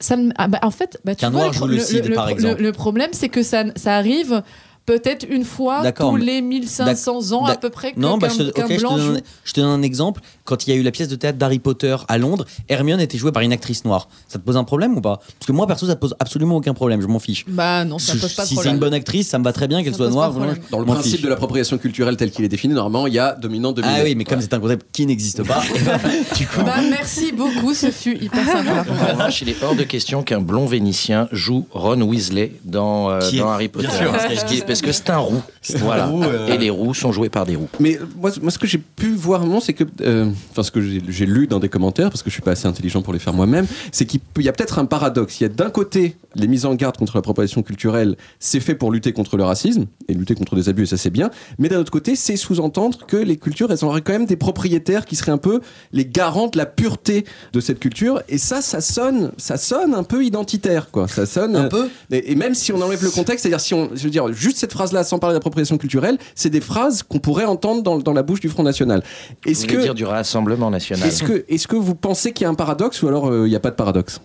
Ça 0.00 0.16
me- 0.16 0.32
ah 0.36 0.48
bah, 0.48 0.58
en 0.62 0.70
fait, 0.70 0.98
bah, 1.04 1.14
tu 1.14 1.20
Qu'un 1.20 1.30
vois, 1.30 1.42
noir 1.42 1.52
le 1.52 1.56
joue 1.58 1.66
le 1.66 1.78
cid, 1.78 2.14
par 2.14 2.26
le- 2.26 2.32
exemple. 2.32 2.62
le 2.62 2.72
problème, 2.72 3.10
c'est 3.12 3.28
que 3.28 3.42
ça, 3.42 3.64
ça 3.76 3.94
arrive 3.96 4.42
peut-être 4.86 5.26
une 5.28 5.44
fois 5.44 5.82
tous 5.92 6.16
les 6.16 6.40
1500 6.42 7.32
ans 7.32 7.44
à 7.46 7.56
peu 7.56 7.70
près 7.70 7.92
que- 7.92 8.00
Non, 8.00 8.18
bah, 8.18 8.28
qu'un 8.28 8.34
je, 8.34 8.38
te, 8.38 8.60
je 8.60 8.74
te 8.74 8.80
blanc 8.80 8.96
donne, 8.96 9.14
joue. 9.16 9.20
je 9.44 9.52
te 9.52 9.60
donne 9.60 9.70
un 9.70 9.82
exemple. 9.82 10.20
Quand 10.44 10.66
il 10.66 10.70
y 10.70 10.72
a 10.72 10.76
eu 10.76 10.82
la 10.82 10.90
pièce 10.90 11.08
de 11.08 11.14
théâtre 11.14 11.38
d'Harry 11.38 11.60
Potter 11.60 11.96
à 12.08 12.18
Londres, 12.18 12.44
Hermione 12.68 13.00
était 13.00 13.16
jouée 13.18 13.30
par 13.32 13.42
une 13.42 13.52
actrice 13.52 13.84
noire. 13.84 14.08
Ça 14.28 14.38
te 14.38 14.44
pose 14.44 14.56
un 14.56 14.64
problème 14.64 14.96
ou 14.96 15.00
pas? 15.00 15.18
Parce 15.38 15.46
que 15.46 15.52
moi, 15.52 15.66
perso, 15.68 15.86
ça 15.86 15.94
te 15.94 16.00
pose 16.00 16.14
absolument 16.18 16.56
aucun 16.56 16.74
problème. 16.74 17.00
Je 17.00 17.06
m'en 17.06 17.20
fiche. 17.20 17.44
Bah 17.48 17.84
non, 17.84 17.98
ça 17.98 18.14
Si- 18.14 18.18
pose 18.18 18.32
pas 18.34 18.42
de 18.42 18.48
si 18.48 18.56
c'est 18.56 18.70
une 18.70 18.78
bonne 18.78 18.94
actrice, 18.94 19.28
ça 19.28 19.38
me 19.38 19.44
va 19.44 19.52
très 19.52 19.68
bien 19.68 19.82
qu'elle 19.84 19.94
soit 19.94 20.10
noire. 20.10 20.32
Dans 20.32 20.44
le 20.46 20.54
je 20.86 20.92
principe 20.92 21.12
fiche. 21.12 21.22
de 21.22 21.28
l'appropriation 21.28 21.78
culturelle 21.78 22.16
tel 22.16 22.30
qu'il 22.30 22.44
est 22.44 22.48
défini, 22.48 22.74
normalement, 22.74 23.06
il 23.06 23.14
y 23.14 23.18
a 23.18 23.32
dominant, 23.34 23.72
dominé. 23.72 23.94
Ah 23.98 24.02
oui, 24.04 24.14
mais 24.16 24.24
comme 24.24 24.40
c'est 24.40 24.52
un 24.54 24.60
concept 24.60 24.86
qui 24.92 25.06
n'existe 25.06 25.42
pas, 25.44 25.60
du 26.36 26.46
coup, 26.46 26.62
Bah, 26.64 26.74
merci 26.90 27.32
beaucoup, 27.32 27.74
ce 27.74 27.90
fut 27.90 28.16
hyper 28.22 28.44
sympa. 28.44 28.84
En 28.90 29.12
revanche, 29.12 29.42
il 29.42 29.48
est 29.48 29.62
hors 29.62 29.74
de 29.76 29.84
question 29.84 30.22
qu'un 30.22 30.40
blond 30.40 30.66
vénitien 30.66 31.28
joue 31.32 31.66
Ron 31.70 32.00
Weasley 32.02 32.52
dans, 32.64 33.10
euh, 33.10 33.20
dans 33.38 33.48
Harry 33.50 33.68
Potter. 33.68 33.86
bien 33.88 33.96
sûr, 33.96 34.12
Ce 34.38 34.44
qui 34.44 34.56
est 34.58 34.71
parce 34.72 34.82
que 34.82 34.92
c'est 34.92 35.10
un 35.10 35.18
roux. 35.18 35.42
Voilà. 35.76 36.06
roux, 36.06 36.22
euh. 36.22 36.48
Et 36.48 36.58
les 36.58 36.70
roux 36.70 36.94
sont 36.94 37.12
joués 37.12 37.28
par 37.28 37.46
des 37.46 37.56
roux. 37.56 37.68
Mais 37.80 37.98
moi, 38.16 38.30
moi, 38.40 38.50
ce 38.50 38.58
que 38.58 38.66
j'ai 38.66 38.78
pu 38.78 39.12
voir 39.14 39.42
c'est 39.60 39.74
que, 39.74 39.84
euh, 40.00 40.30
enfin, 40.50 40.62
ce 40.62 40.70
que 40.70 40.80
j'ai 40.80 41.26
lu 41.26 41.46
dans 41.46 41.60
des 41.60 41.68
commentaires, 41.68 42.10
parce 42.10 42.22
que 42.22 42.30
je 42.30 42.34
suis 42.34 42.42
pas 42.42 42.52
assez 42.52 42.66
intelligent 42.66 43.02
pour 43.02 43.12
les 43.12 43.18
faire 43.18 43.32
moi-même, 43.32 43.66
c'est 43.90 44.06
qu'il 44.06 44.20
y 44.38 44.48
a 44.48 44.52
peut-être 44.52 44.78
un 44.78 44.84
paradoxe. 44.84 45.40
Il 45.40 45.44
y 45.44 45.46
a 45.46 45.48
d'un 45.48 45.70
côté 45.70 46.16
les 46.34 46.46
mises 46.46 46.64
en 46.64 46.74
garde 46.74 46.96
contre 46.96 47.16
l'appropriation 47.16 47.62
culturelle, 47.62 48.16
c'est 48.38 48.60
fait 48.60 48.74
pour 48.74 48.90
lutter 48.90 49.12
contre 49.12 49.36
le 49.36 49.44
racisme 49.44 49.86
et 50.08 50.14
lutter 50.14 50.34
contre 50.34 50.56
des 50.56 50.68
abus, 50.68 50.84
et 50.84 50.86
ça 50.86 50.96
c'est 50.96 51.10
bien. 51.10 51.30
Mais 51.58 51.68
d'un 51.68 51.78
autre 51.78 51.92
côté, 51.92 52.16
c'est 52.16 52.36
sous-entendre 52.36 53.06
que 53.06 53.16
les 53.16 53.36
cultures, 53.36 53.70
elles 53.70 53.84
auraient 53.84 54.00
quand 54.00 54.12
même 54.12 54.26
des 54.26 54.36
propriétaires 54.36 55.04
qui 55.04 55.16
seraient 55.16 55.32
un 55.32 55.38
peu 55.38 55.60
les 55.92 56.06
garants 56.06 56.48
de 56.48 56.56
la 56.56 56.66
pureté 56.66 57.24
de 57.52 57.60
cette 57.60 57.80
culture. 57.80 58.22
Et 58.28 58.38
ça, 58.38 58.62
ça 58.62 58.80
sonne, 58.80 59.32
ça 59.36 59.56
sonne 59.56 59.94
un 59.94 60.04
peu 60.04 60.24
identitaire, 60.24 60.90
quoi. 60.90 61.08
Ça 61.08 61.26
sonne 61.26 61.56
Un 61.56 61.68
peu 61.68 61.88
et, 62.10 62.32
et 62.32 62.34
même 62.34 62.54
si 62.54 62.72
on 62.72 62.80
enlève 62.80 63.02
le 63.02 63.10
contexte, 63.10 63.42
c'est-à-dire 63.42 63.60
si 63.60 63.74
on, 63.74 63.90
je 63.94 64.04
veux 64.04 64.10
dire, 64.10 64.32
juste 64.32 64.58
cette 64.62 64.72
phrase-là, 64.72 65.02
sans 65.02 65.18
parler 65.18 65.34
d'appropriation 65.34 65.76
culturelle, 65.76 66.18
c'est 66.36 66.48
des 66.48 66.60
phrases 66.60 67.02
qu'on 67.02 67.18
pourrait 67.18 67.44
entendre 67.44 67.82
dans, 67.82 67.98
dans 67.98 68.12
la 68.12 68.22
bouche 68.22 68.38
du 68.38 68.48
Front 68.48 68.62
National. 68.62 69.02
Est-ce 69.44 69.66
que, 69.66 69.76
dire 69.76 69.94
du 69.94 70.04
Rassemblement 70.04 70.70
National 70.70 71.08
est-ce 71.08 71.24
que, 71.24 71.44
est-ce 71.48 71.66
que 71.66 71.74
vous 71.74 71.96
pensez 71.96 72.32
qu'il 72.32 72.44
y 72.44 72.46
a 72.46 72.50
un 72.50 72.54
paradoxe 72.54 73.02
ou 73.02 73.08
alors 73.08 73.28
euh, 73.28 73.48
il 73.48 73.50
n'y 73.50 73.56
a 73.56 73.60
pas 73.60 73.70
de 73.70 73.74
paradoxe? 73.74 74.20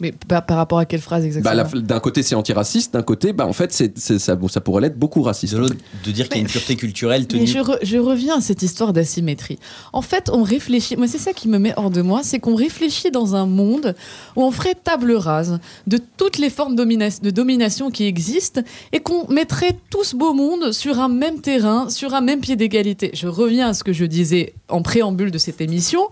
Mais 0.00 0.12
par, 0.12 0.44
par 0.44 0.56
rapport 0.56 0.78
à 0.78 0.86
quelle 0.86 1.00
phrase 1.00 1.24
exactement 1.24 1.54
bah, 1.62 1.80
D'un 1.80 2.00
côté, 2.00 2.22
c'est 2.24 2.34
antiraciste, 2.34 2.94
d'un 2.94 3.02
côté, 3.02 3.32
bah, 3.32 3.46
en 3.46 3.52
fait, 3.52 3.72
c'est, 3.72 3.96
ça, 4.18 4.34
bon, 4.34 4.48
ça 4.48 4.60
pourrait 4.60 4.82
l'être 4.82 4.98
beaucoup 4.98 5.22
raciste. 5.22 5.54
De 5.54 5.58
l'autre, 5.60 5.76
de 6.04 6.10
dire 6.10 6.28
qu'il 6.28 6.38
y 6.38 6.40
a 6.40 6.42
une 6.42 6.48
pureté 6.50 6.74
culturelle 6.74 7.22
Mais 7.22 7.26
tenue. 7.28 7.46
je, 7.46 7.58
re- 7.58 7.78
je 7.82 7.98
reviens 7.98 8.38
à 8.38 8.40
cette 8.40 8.62
histoire 8.62 8.92
d'asymétrie. 8.92 9.58
En 9.92 10.02
fait, 10.02 10.30
on 10.32 10.42
réfléchit, 10.42 10.96
moi 10.96 11.06
c'est 11.06 11.18
ça 11.18 11.32
qui 11.32 11.46
me 11.48 11.58
met 11.58 11.72
hors 11.76 11.90
de 11.90 12.02
moi, 12.02 12.20
c'est 12.24 12.40
qu'on 12.40 12.56
réfléchit 12.56 13.12
dans 13.12 13.36
un 13.36 13.46
monde 13.46 13.94
où 14.34 14.42
on 14.42 14.50
ferait 14.50 14.74
table 14.74 15.12
rase 15.12 15.60
de 15.86 16.00
toutes 16.16 16.38
les 16.38 16.50
formes 16.50 16.74
domina- 16.74 17.20
de 17.22 17.30
domination 17.30 17.90
qui 17.92 18.04
existent 18.04 18.62
et 18.92 18.98
qu'on 19.00 19.28
mettrait 19.32 19.78
tout 19.90 20.02
ce 20.02 20.16
beau 20.16 20.34
monde 20.34 20.72
sur 20.72 20.98
un 20.98 21.08
même 21.08 21.40
terrain, 21.40 21.88
sur 21.88 22.14
un 22.14 22.20
même 22.20 22.40
pied 22.40 22.56
d'égalité. 22.56 23.10
Je 23.14 23.28
reviens 23.28 23.68
à 23.68 23.74
ce 23.74 23.84
que 23.84 23.92
je 23.92 24.04
disais 24.04 24.54
en 24.68 24.82
préambule 24.82 25.30
de 25.30 25.38
cette 25.38 25.60
émission. 25.60 26.08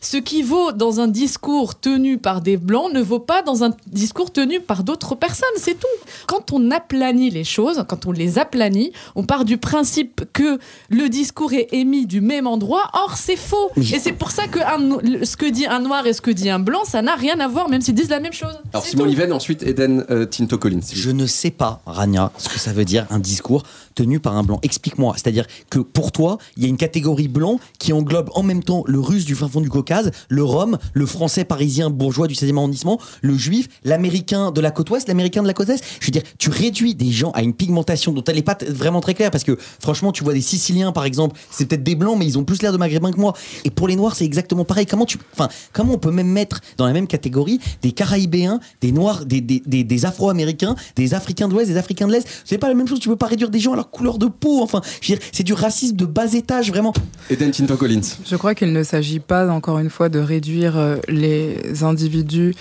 Ce 0.00 0.16
qui 0.16 0.42
vaut 0.42 0.72
dans 0.72 1.00
un 1.00 1.08
discours 1.08 1.78
tenu 1.78 2.16
par 2.16 2.40
des 2.40 2.56
blancs 2.56 2.92
ne 2.94 3.02
vaut 3.02 3.18
pas 3.26 3.42
dans 3.42 3.64
un 3.64 3.70
discours 3.86 4.32
tenu 4.32 4.60
par 4.60 4.84
d'autres 4.84 5.14
personnes, 5.14 5.48
c'est 5.56 5.78
tout. 5.78 5.86
Quand 6.26 6.52
on 6.52 6.70
aplanit 6.70 7.30
les 7.30 7.44
choses, 7.44 7.84
quand 7.88 8.06
on 8.06 8.12
les 8.12 8.38
aplanit, 8.38 8.92
on 9.14 9.24
part 9.24 9.44
du 9.44 9.58
principe 9.58 10.24
que 10.32 10.58
le 10.88 11.08
discours 11.08 11.52
est 11.52 11.68
émis 11.72 12.06
du 12.06 12.20
même 12.20 12.46
endroit. 12.46 12.90
Or, 12.94 13.16
c'est 13.16 13.36
faux. 13.36 13.70
Et 13.76 13.98
c'est 13.98 14.12
pour 14.12 14.30
ça 14.30 14.46
que 14.46 14.60
un 14.60 15.24
ce 15.24 15.36
que 15.36 15.46
dit 15.46 15.66
un 15.66 15.80
noir 15.80 16.06
et 16.06 16.12
ce 16.12 16.20
que 16.20 16.30
dit 16.30 16.50
un 16.50 16.58
blanc, 16.58 16.84
ça 16.84 17.02
n'a 17.02 17.14
rien 17.14 17.38
à 17.40 17.48
voir, 17.48 17.68
même 17.68 17.80
s'ils 17.80 17.94
disent 17.94 18.10
la 18.10 18.20
même 18.20 18.32
chose. 18.32 18.54
Alors, 18.72 18.84
Simon. 18.84 19.04
Liven, 19.04 19.32
ensuite 19.32 19.62
Eden 19.62 20.04
euh, 20.10 20.26
Tinto 20.26 20.58
Collins. 20.58 20.80
Je 20.92 21.10
ne 21.10 21.26
sais 21.26 21.50
pas, 21.50 21.80
Rania, 21.86 22.32
ce 22.38 22.48
que 22.48 22.58
ça 22.58 22.72
veut 22.72 22.84
dire 22.84 23.06
un 23.10 23.18
discours 23.18 23.62
tenu 23.94 24.20
par 24.20 24.36
un 24.36 24.42
blanc. 24.42 24.60
Explique-moi. 24.62 25.14
C'est-à-dire 25.14 25.46
que 25.70 25.78
pour 25.78 26.12
toi, 26.12 26.38
il 26.56 26.62
y 26.62 26.66
a 26.66 26.68
une 26.68 26.76
catégorie 26.76 27.28
blanc 27.28 27.58
qui 27.78 27.92
englobe 27.92 28.30
en 28.34 28.42
même 28.42 28.62
temps 28.62 28.84
le 28.86 29.00
russe 29.00 29.24
du 29.24 29.34
fin 29.34 29.48
fond 29.48 29.60
du 29.60 29.70
Caucase, 29.70 30.10
le 30.28 30.44
rome, 30.44 30.78
le 30.92 31.06
français 31.06 31.44
parisien 31.44 31.90
bourgeois 31.90 32.26
du 32.26 32.34
16e 32.34 32.56
arrondissement, 32.56 33.00
le 33.22 33.36
juif, 33.36 33.68
l'américain 33.84 34.50
de 34.50 34.60
la 34.60 34.70
côte 34.70 34.90
ouest, 34.90 35.08
l'américain 35.08 35.42
de 35.42 35.46
la 35.46 35.54
côte 35.54 35.68
est. 35.68 35.82
Je 36.00 36.06
veux 36.06 36.12
dire, 36.12 36.22
tu 36.38 36.50
réduis 36.50 36.94
des 36.94 37.10
gens 37.10 37.30
à 37.32 37.42
une 37.42 37.54
pigmentation 37.54 38.12
dont 38.12 38.24
elle 38.24 38.36
n'est 38.36 38.42
pas 38.42 38.58
vraiment 38.68 39.00
très 39.00 39.14
claire 39.14 39.30
parce 39.30 39.44
que 39.44 39.56
franchement, 39.80 40.12
tu 40.12 40.24
vois 40.24 40.34
des 40.34 40.40
Siciliens 40.40 40.92
par 40.92 41.04
exemple, 41.04 41.38
c'est 41.50 41.66
peut-être 41.66 41.82
des 41.82 41.94
blancs, 41.94 42.16
mais 42.18 42.26
ils 42.26 42.38
ont 42.38 42.44
plus 42.44 42.62
l'air 42.62 42.72
de 42.72 42.78
maghrébins 42.78 43.12
que 43.12 43.20
moi. 43.20 43.34
Et 43.64 43.70
pour 43.70 43.88
les 43.88 43.96
noirs, 43.96 44.14
c'est 44.14 44.24
exactement 44.24 44.64
pareil. 44.64 44.86
Comment 44.86 45.06
tu, 45.06 45.18
enfin, 45.32 45.48
comment 45.72 45.94
on 45.94 45.98
peut 45.98 46.10
même 46.10 46.28
mettre 46.28 46.60
dans 46.76 46.86
la 46.86 46.92
même 46.92 47.06
catégorie 47.06 47.60
des 47.82 47.92
Caraïbéens, 47.92 48.60
des 48.80 48.92
noirs, 48.92 49.24
des, 49.24 49.40
des, 49.40 49.62
des, 49.64 49.84
des 49.84 50.06
Afro-américains, 50.06 50.76
des 50.96 51.14
Africains 51.14 51.48
de 51.48 51.52
l'Ouest, 51.52 51.70
des 51.70 51.76
Africains 51.76 52.06
de 52.06 52.12
l'Est? 52.12 52.26
C'est 52.44 52.58
pas 52.58 52.68
la 52.68 52.74
même 52.74 52.88
chose. 52.88 53.00
Tu 53.00 53.08
peux 53.08 53.16
pas 53.16 53.26
réduire 53.26 53.50
des 53.50 53.60
gens 53.60 53.72
à 53.72 53.76
leur 53.76 53.90
couleur 53.90 54.18
de 54.18 54.26
peau. 54.26 54.62
Enfin, 54.62 54.80
je 55.00 55.12
veux 55.12 55.18
dire, 55.18 55.26
c'est 55.32 55.44
du 55.44 55.52
racisme 55.52 55.96
de 55.96 56.06
bas 56.06 56.32
étage 56.32 56.70
vraiment. 56.70 56.92
Eden 57.30 57.50
Tinto 57.50 57.76
Collins. 57.76 58.00
Je 58.24 58.36
crois 58.36 58.54
qu'il 58.54 58.72
ne 58.72 58.82
s'agit 58.82 59.20
pas, 59.20 59.48
encore 59.50 59.78
une 59.78 59.90
fois, 59.90 60.08
de 60.08 60.18
réduire 60.18 60.76
euh, 60.76 60.96
les 61.08 61.82
individus 61.82 62.54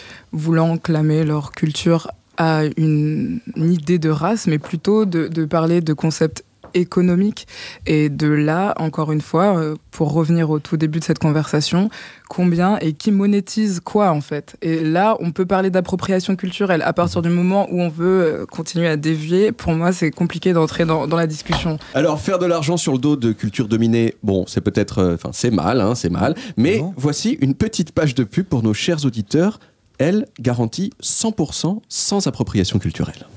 voulant 0.46 0.78
clamer 0.78 1.24
leur 1.24 1.52
culture 1.52 2.08
à 2.38 2.64
une, 2.78 3.40
une 3.56 3.72
idée 3.74 3.98
de 4.00 4.10
race, 4.10 4.46
mais 4.48 4.60
plutôt 4.60 5.06
de, 5.06 5.28
de 5.28 5.46
parler 5.46 5.82
de 5.82 5.94
concepts 5.94 6.44
économiques. 6.74 7.48
Et 7.86 8.10
de 8.10 8.28
là, 8.28 8.74
encore 8.78 9.14
une 9.14 9.22
fois, 9.22 9.58
euh, 9.58 9.76
pour 9.92 10.12
revenir 10.12 10.50
au 10.50 10.60
tout 10.60 10.76
début 10.76 11.00
de 11.00 11.06
cette 11.06 11.20
conversation, 11.20 11.90
combien 12.28 12.78
et 12.80 12.92
qui 12.92 13.12
monétise 13.14 13.80
quoi 13.80 14.12
en 14.12 14.20
fait? 14.20 14.58
Et 14.62 14.84
là, 14.84 15.16
on 15.22 15.32
peut 15.32 15.46
parler 15.46 15.70
d'appropriation 15.70 16.36
culturelle. 16.36 16.82
À 16.82 16.92
partir 16.92 17.22
du 17.22 17.30
moment 17.30 17.68
où 17.72 17.80
on 17.82 17.88
veut 17.88 18.22
euh, 18.24 18.46
continuer 18.46 18.90
à 18.90 18.98
dévier, 18.98 19.54
pour 19.54 19.72
moi, 19.74 19.94
c'est 19.94 20.12
compliqué 20.12 20.52
d'entrer 20.52 20.84
dans, 20.86 21.08
dans 21.08 21.16
la 21.18 21.28
discussion. 21.28 21.80
Alors, 21.94 22.20
faire 22.20 22.40
de 22.40 22.46
l'argent 22.46 22.76
sur 22.76 22.92
le 22.92 23.00
dos 23.00 23.16
de 23.16 23.32
cultures 23.32 23.70
dominées, 23.70 24.14
bon, 24.22 24.44
c'est 24.46 24.62
peut-être. 24.62 24.98
euh, 25.00 25.16
Enfin, 25.16 25.30
c'est 25.32 25.52
mal, 25.52 25.80
hein, 25.80 25.96
c'est 25.96 26.10
mal. 26.12 26.36
Mais 26.58 26.80
Non. 26.80 26.94
voici 26.98 27.38
une 27.40 27.56
petite 27.56 27.94
page 27.94 28.14
de 28.16 28.26
pub 28.26 28.46
pour 28.48 28.62
nos 28.64 28.74
chers 28.74 29.06
auditeurs. 29.06 29.60
Elle 29.98 30.26
garantit 30.40 30.92
100% 31.02 31.80
sans 31.88 32.28
appropriation 32.28 32.80
culturelle. 32.80 33.28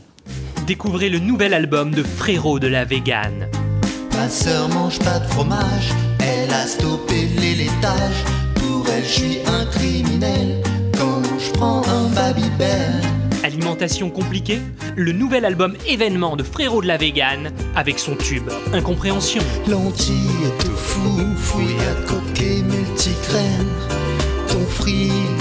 Découvrez 0.67 1.09
le 1.09 1.19
nouvel 1.19 1.55
album 1.55 1.95
de 1.95 2.03
Frérot 2.03 2.59
de 2.59 2.67
la 2.67 2.85
Végane. 2.85 3.49
Ma 4.13 4.29
sœur 4.29 4.69
mange 4.69 4.99
pas 4.99 5.21
de 5.21 5.27
fromage, 5.27 5.91
elle 6.19 6.53
a 6.53 6.67
stoppé 6.67 7.27
les 7.41 7.55
laitages. 7.55 8.25
Pour 8.57 8.87
elle, 8.91 9.05
je 9.05 9.09
suis 9.09 9.39
un 9.47 9.65
criminel 9.67 10.63
quand 10.99 11.23
je 11.39 11.53
prends 11.53 11.87
un 11.89 12.09
Babybel. 12.11 13.01
Alimentation 13.45 14.11
compliquée 14.11 14.61
Le 14.97 15.13
nouvel 15.13 15.45
album 15.45 15.77
événement 15.87 16.37
de 16.37 16.43
Frérot 16.43 16.83
de 16.83 16.89
la 16.89 16.97
Végane 16.97 17.53
avec 17.77 18.01
son 18.01 18.17
tube 18.17 18.51
Incompréhension. 18.73 19.43
Lentilles, 19.69 20.51
tofu, 20.59 21.37
fouille 21.37 21.77
à 21.81 22.07
coquet, 22.09 22.63
multigraine. 22.63 23.69
Ton 24.49 24.65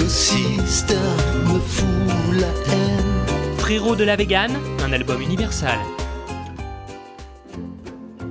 frigociste 0.07 0.95
me 1.45 1.59
fout 1.59 1.87
la 2.39 2.47
haine. 2.47 3.57
Frérot 3.57 3.95
de 3.97 4.05
la 4.05 4.15
Végane, 4.15 4.55
un 4.85 4.93
album 4.93 5.21
universal. 5.21 5.77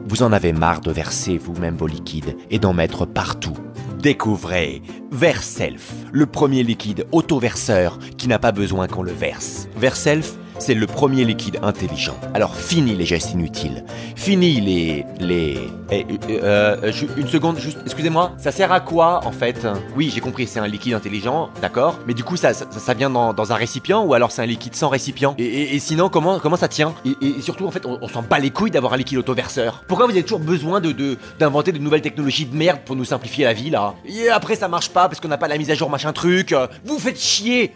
Vous 0.09 0.23
en 0.23 0.33
avez 0.33 0.53
marre 0.53 0.81
de 0.81 0.91
verser 0.91 1.37
vous-même 1.37 1.77
vos 1.77 1.87
liquides 1.87 2.37
et 2.51 2.59
d'en 2.59 2.73
mettre 2.73 3.05
partout. 3.05 3.57
Découvrez 3.99 4.83
Verself, 5.11 5.93
le 6.13 6.25
premier 6.25 6.63
liquide 6.63 7.07
auto-verseur 7.13 7.99
qui 8.17 8.29
n'a 8.29 8.39
pas 8.39 8.53
besoin 8.53 8.89
qu'on 8.89 9.03
le 9.03 9.13
verse. 9.13 9.69
Verself, 9.77 10.37
c'est 10.59 10.75
le 10.75 10.87
premier 10.87 11.25
liquide 11.25 11.59
intelligent. 11.63 12.17
Alors 12.35 12.55
fini 12.55 12.95
les 12.95 13.07
gestes 13.07 13.33
inutiles. 13.33 13.85
Fini 14.15 14.61
les... 14.61 15.05
les... 15.21 15.59
Eh, 15.91 16.05
euh, 16.31 16.77
euh, 16.83 16.93
ju- 16.93 17.09
une 17.17 17.29
seconde, 17.29 17.59
juste, 17.59 17.79
excusez-moi, 17.85 18.33
ça 18.39 18.51
sert 18.51 18.73
à 18.73 18.81
quoi 18.81 19.21
en 19.25 19.33
fait? 19.33 19.67
Oui, 19.97 20.11
j'ai 20.13 20.21
compris, 20.21 20.47
c'est 20.47 20.59
un 20.59 20.67
liquide 20.67 20.95
intelligent, 20.95 21.51
d'accord. 21.63 21.99
Mais 22.07 22.15
du 22.15 22.25
coup, 22.25 22.37
ça, 22.37 22.53
ça, 22.55 22.95
vient 22.95 23.11
dans, 23.11 23.53
un 23.53 23.55
récipient 23.55 24.03
ou 24.03 24.15
alors 24.15 24.33
c'est 24.33 24.43
un 24.43 24.47
liquide 24.47 24.75
sans 24.75 24.89
récipient? 24.89 25.35
Et, 25.39 25.79
sinon, 25.79 26.09
comment, 26.09 26.39
comment 26.41 26.57
ça 26.57 26.69
tient? 26.69 26.95
Et, 27.05 27.41
surtout, 27.41 27.67
en 27.67 27.71
fait, 27.71 27.87
on, 27.87 28.09
s'en 28.09 28.23
bat 28.23 28.39
les 28.39 28.51
couilles 28.51 28.71
d'avoir 28.71 28.95
un 28.95 28.97
liquide 28.97 29.19
autoverseur. 29.19 29.85
Pourquoi 29.87 30.07
vous 30.07 30.13
avez 30.13 30.23
toujours 30.23 30.41
besoin 30.41 30.81
de 30.81 30.93
de- 30.93 31.17
d'inventer 31.39 31.73
de, 31.73 31.79
nouvelles 31.79 32.03
technologies 32.03 32.47
de 32.47 32.57
merde 32.57 32.81
pour 32.85 32.97
nous 32.97 33.05
simplifier 33.05 33.45
la 33.45 33.53
vie 33.53 33.71
là? 33.71 33.95
Et 34.07 34.29
après, 34.29 34.57
ça 34.57 34.69
marche 34.69 34.91
pas 34.91 35.09
parce 35.09 35.21
qu'on 35.21 35.29
n'a 35.29 35.39
pas 35.39 35.49
la 35.49 35.59
mise 35.59 35.71
à 35.71 35.75
jour 35.75 35.91
machin 35.91 36.13
truc. 36.13 36.53
euh, 36.53 36.67
Vous 36.85 36.99
faites 36.99 37.21
chier 37.21 37.75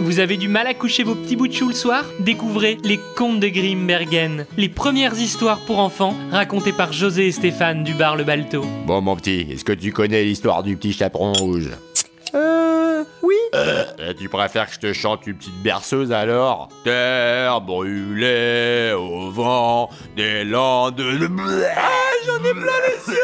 Vous 0.00 0.18
avez 0.18 0.38
du 0.38 0.48
mal 0.48 0.66
à 0.66 0.72
coucher 0.72 1.02
vos 1.02 1.14
petits 1.14 1.36
bouts 1.36 1.46
de 1.46 1.52
chou 1.52 1.68
le 1.68 1.74
soir 1.74 2.06
Découvrez 2.20 2.78
Les 2.84 2.98
Contes 3.18 3.38
de 3.38 3.48
Grimbergen, 3.48 4.46
les 4.56 4.70
premières 4.70 5.18
histoires 5.18 5.60
pour 5.66 5.78
enfants 5.78 6.14
racontées 6.30 6.72
par 6.72 6.94
José 6.94 7.26
et 7.26 7.32
Stéphane 7.32 7.84
du 7.84 7.92
bar 7.92 8.16
Le 8.16 8.24
Balto. 8.24 8.64
Bon, 8.86 9.02
mon 9.02 9.14
petit, 9.14 9.46
est-ce 9.50 9.62
que 9.62 9.74
tu 9.74 9.92
connais 9.92 10.24
l'histoire 10.24 10.62
du 10.62 10.74
petit 10.78 10.94
chaperon 10.94 11.34
rouge? 11.34 11.68
Euh. 12.34 12.79
Oui. 13.22 13.34
Euh, 13.54 13.84
Tu 14.18 14.28
préfères 14.28 14.66
que 14.68 14.74
je 14.74 14.78
te 14.80 14.92
chante 14.92 15.26
une 15.26 15.36
petite 15.36 15.62
berceuse 15.62 16.12
alors? 16.12 16.68
Terre 16.84 17.60
brûlée 17.60 18.92
au 18.96 19.30
vent 19.30 19.90
des 20.16 20.44
landes 20.44 20.96
de... 20.96 21.28
Ah, 21.76 21.88
j'en 22.26 22.36
ai 22.44 22.52
plein 22.52 22.62
les 22.62 23.12
yeux, 23.12 23.18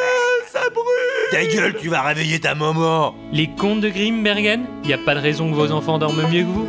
ça 0.49 0.61
brûle. 0.73 1.31
Ta 1.31 1.45
gueule, 1.45 1.75
tu 1.81 1.89
vas 1.89 2.03
réveiller 2.03 2.41
ta 2.41 2.55
maman. 2.55 3.15
Les 3.33 3.49
Contes 3.49 3.81
de 3.81 3.89
Grimbergen 3.89 4.65
Y 4.85 4.93
a 4.95 4.99
pas 4.99 5.15
de 5.15 5.21
raison 5.21 5.51
que 5.51 5.55
vos 5.55 5.71
enfants 5.73 5.99
dorment 5.99 6.29
mieux 6.31 6.43
que 6.43 6.49
vous 6.49 6.69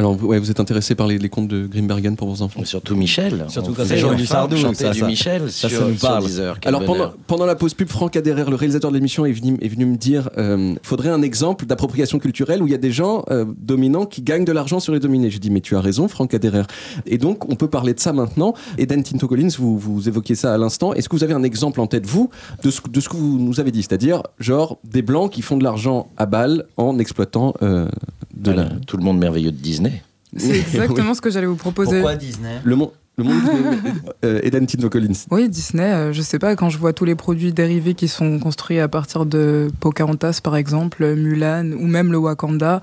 Alors, 0.00 0.14
vous- 0.14 0.28
ouais, 0.28 0.38
vous 0.38 0.50
êtes 0.50 0.60
intéressé 0.60 0.94
par 0.94 1.06
les, 1.06 1.18
les 1.18 1.28
contes 1.28 1.46
de 1.48 1.66
Grimbergen 1.66 2.16
pour 2.16 2.26
vos 2.28 2.40
enfants 2.42 2.64
Surtout 2.64 2.96
Michel. 2.96 3.44
Surtout 3.48 3.74
quand 3.74 3.84
c'est 3.84 3.98
Jean 3.98 4.10
la 4.12 4.16
du 4.16 4.24
fin, 4.24 4.34
Sardou, 4.36 4.56
chanter 4.56 4.84
ça, 4.86 4.90
du 4.92 5.00
ça- 5.00 5.06
Michel 5.06 5.42
ça, 5.50 5.68
ça 5.68 5.76
sur, 5.76 5.86
nous 5.86 5.96
sur 5.98 6.08
parle. 6.08 6.24
Deezer, 6.24 6.56
Alors 6.64 6.82
pendant, 7.26 7.44
la 7.44 7.54
pause 7.54 7.74
pub, 7.74 7.88
Franck 7.88 8.16
Aderer, 8.16 8.48
le 8.48 8.56
réalisateur 8.56 8.90
de 8.90 8.96
l'émission, 8.96 9.26
est 9.26 9.32
venu, 9.32 9.58
est 9.60 9.68
venu 9.68 9.84
me 9.84 9.96
dire 9.98 10.30
euh, 10.38 10.74
faudrait 10.82 11.10
un 11.10 11.20
exemple 11.20 11.66
d'appropriation 11.66 12.18
culturelle 12.18 12.62
où 12.62 12.66
il 12.66 12.70
y 12.70 12.74
a 12.74 12.78
des 12.78 12.92
gens 12.92 13.24
euh, 13.30 13.44
dominants 13.58 14.06
qui 14.06 14.22
gagnent 14.22 14.46
de 14.46 14.52
l'argent 14.52 14.80
sur 14.80 14.94
les 14.94 15.00
dominés. 15.00 15.30
J'ai 15.30 15.38
dit 15.38 15.50
mais 15.50 15.60
tu 15.60 15.76
as 15.76 15.80
raison, 15.82 16.08
Franck 16.08 16.32
Aderer. 16.32 16.62
Et 17.06 17.18
donc 17.18 17.50
on 17.52 17.54
peut 17.56 17.68
parler 17.68 17.92
de 17.92 18.00
ça 18.00 18.14
maintenant. 18.14 18.54
Eden 18.78 19.02
Tinto 19.02 19.28
Collins, 19.28 19.50
vous, 19.58 19.78
vous 19.78 20.08
évoquiez 20.08 20.34
ça 20.34 20.54
à 20.54 20.58
l'instant. 20.58 20.94
Est-ce 20.94 21.10
que 21.10 21.16
vous 21.16 21.24
avez 21.24 21.34
un 21.34 21.42
exemple 21.42 21.78
en 21.80 21.86
tête 21.86 22.06
vous 22.06 22.30
de 22.64 22.70
ce, 22.70 22.80
de 22.90 23.00
ce 23.00 23.08
que 23.10 23.16
vous 23.16 23.38
nous 23.38 23.60
avez 23.60 23.70
dit, 23.70 23.82
c'est-à-dire 23.82 24.22
genre 24.38 24.78
des 24.84 25.02
blancs 25.02 25.30
qui 25.30 25.42
font 25.42 25.58
de 25.58 25.64
l'argent 25.64 26.08
à 26.16 26.24
balle 26.24 26.64
en 26.78 26.98
exploitant 26.98 27.52
euh, 27.62 27.86
de 28.34 28.50
la. 28.52 28.62
Voilà, 28.62 28.70
Tout 28.86 28.96
le 28.96 29.02
monde 29.04 29.18
merveilleux 29.18 29.50
de 29.50 29.56
Disney. 29.56 29.89
C'est 30.36 30.58
exactement 30.60 31.14
ce 31.14 31.20
que 31.20 31.30
j'allais 31.30 31.46
vous 31.46 31.56
proposer. 31.56 31.96
Pourquoi 32.00 32.16
Disney 32.16 32.60
Le 32.64 32.76
monde. 32.76 32.90
Le 33.18 33.24
monde 33.24 33.42
euh, 34.24 34.40
Eden 34.42 34.66
Tinto 34.66 34.88
Collins. 34.88 35.12
Oui, 35.30 35.48
Disney, 35.48 35.82
euh, 35.92 36.12
je 36.12 36.22
sais 36.22 36.38
pas, 36.38 36.56
quand 36.56 36.70
je 36.70 36.78
vois 36.78 36.92
tous 36.94 37.04
les 37.04 37.14
produits 37.16 37.52
dérivés 37.52 37.94
qui 37.94 38.08
sont 38.08 38.38
construits 38.38 38.78
à 38.80 38.88
partir 38.88 39.26
de 39.26 39.70
Pocahontas, 39.80 40.40
par 40.42 40.56
exemple, 40.56 41.04
Mulan, 41.14 41.72
ou 41.72 41.86
même 41.86 42.12
le 42.12 42.18
Wakanda, 42.18 42.80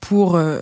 pour 0.00 0.34
euh, 0.34 0.58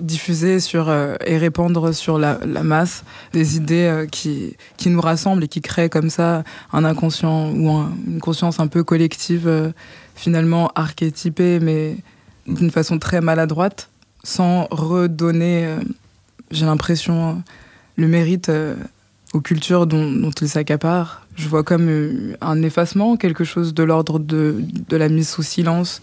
diffuser 0.00 0.60
sur, 0.60 0.88
euh, 0.88 1.16
et 1.26 1.36
répandre 1.36 1.92
sur 1.94 2.18
la, 2.18 2.38
la 2.46 2.62
masse 2.62 3.02
des 3.34 3.56
idées 3.56 3.88
euh, 3.90 4.06
qui, 4.06 4.56
qui 4.78 4.88
nous 4.88 5.00
rassemblent 5.00 5.44
et 5.44 5.48
qui 5.48 5.60
créent 5.60 5.88
comme 5.90 6.08
ça 6.08 6.42
un 6.72 6.84
inconscient 6.84 7.50
ou 7.52 7.70
un- 7.70 7.92
une 8.06 8.20
conscience 8.20 8.58
un 8.60 8.68
peu 8.68 8.84
collective, 8.84 9.48
euh, 9.48 9.70
finalement 10.14 10.70
archétypée, 10.76 11.60
mais 11.60 11.96
d'une 12.46 12.70
façon 12.70 12.98
très 12.98 13.20
maladroite, 13.20 13.90
sans 14.26 14.66
redonner, 14.72 15.66
euh, 15.66 15.78
j'ai 16.50 16.66
l'impression, 16.66 17.44
le 17.94 18.08
mérite 18.08 18.48
euh, 18.48 18.74
aux 19.32 19.40
cultures 19.40 19.86
dont, 19.86 20.10
dont 20.10 20.32
ils 20.32 20.48
s'accaparent. 20.48 21.24
Je 21.36 21.48
vois 21.48 21.62
comme 21.62 21.88
euh, 21.88 22.36
un 22.40 22.60
effacement, 22.62 23.16
quelque 23.16 23.44
chose 23.44 23.72
de 23.72 23.84
l'ordre 23.84 24.18
de, 24.18 24.64
de 24.88 24.96
la 24.96 25.08
mise 25.08 25.28
sous 25.28 25.44
silence 25.44 26.02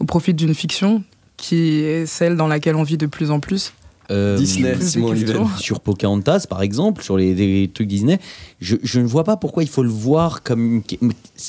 au 0.00 0.04
profit 0.04 0.34
d'une 0.34 0.54
fiction 0.54 1.02
qui 1.38 1.80
est 1.80 2.04
celle 2.04 2.36
dans 2.36 2.46
laquelle 2.46 2.76
on 2.76 2.82
vit 2.82 2.98
de 2.98 3.06
plus 3.06 3.30
en 3.30 3.40
plus. 3.40 3.72
Euh, 4.10 4.36
Disney, 4.36 4.78
Simon 4.78 5.14
sur 5.58 5.80
Pocahontas, 5.80 6.44
par 6.48 6.60
exemple, 6.60 7.02
sur 7.02 7.16
les, 7.16 7.34
les 7.34 7.68
trucs 7.68 7.88
Disney, 7.88 8.18
je, 8.60 8.76
je 8.82 9.00
ne 9.00 9.06
vois 9.06 9.24
pas 9.24 9.38
pourquoi 9.38 9.62
il 9.62 9.68
faut 9.68 9.82
le 9.82 9.88
voir 9.88 10.42
comme. 10.42 10.82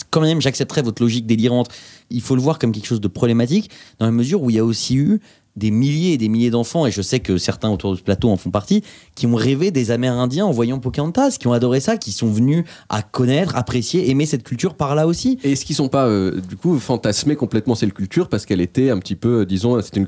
Quand 0.10 0.22
même, 0.22 0.40
j'accepterais 0.40 0.84
votre 0.84 1.02
logique 1.02 1.26
délirante. 1.26 1.70
Il 2.10 2.22
faut 2.22 2.36
le 2.36 2.42
voir 2.42 2.60
comme 2.60 2.72
quelque 2.72 2.86
chose 2.86 3.02
de 3.02 3.08
problématique, 3.10 3.70
dans 4.00 4.06
la 4.06 4.12
mesure 4.14 4.42
où 4.42 4.50
il 4.50 4.56
y 4.56 4.60
a 4.60 4.64
aussi 4.64 4.96
eu 4.96 5.20
des 5.56 5.70
milliers 5.72 6.14
et 6.14 6.18
des 6.18 6.30
milliers 6.30 6.50
d'enfants, 6.50 6.86
et 6.88 6.92
je 6.92 7.02
sais 7.02 7.20
que 7.20 7.38
certains 7.38 7.70
autour 7.70 7.92
de 7.92 7.98
ce 7.98 8.02
plateau 8.04 8.30
en 8.30 8.38
font 8.38 8.50
partie, 8.50 8.84
qui 9.16 9.28
ont 9.28 9.36
rêvé 9.36 9.70
des 9.72 9.92
Amérindiens 9.92 10.46
en 10.46 10.52
voyant 10.52 10.80
Pocahontas, 10.80 11.38
qui 11.40 11.48
ont 11.48 11.54
adoré 11.54 11.80
ça, 11.80 11.98
qui 11.98 12.12
sont 12.12 12.28
venus 12.32 12.66
à 12.90 13.02
connaître, 13.04 13.56
apprécier, 13.56 14.10
aimer 14.10 14.26
cette 14.26 14.44
culture 14.44 14.74
par 14.74 14.96
là 14.96 15.06
aussi. 15.06 15.38
Et 15.44 15.52
est-ce 15.52 15.64
qu'ils 15.66 15.76
sont 15.76 15.90
pas, 15.90 16.08
euh, 16.08 16.42
du 16.50 16.56
coup, 16.56 16.80
fantasmés 16.80 17.36
complètement 17.36 17.76
cette 17.76 17.94
culture 17.94 18.30
parce 18.30 18.46
qu'elle 18.46 18.62
était 18.62 18.90
un 18.90 18.98
petit 19.00 19.16
peu, 19.16 19.42
euh, 19.42 19.46
disons, 19.46 19.80
c'était 19.82 20.00
une, 20.00 20.08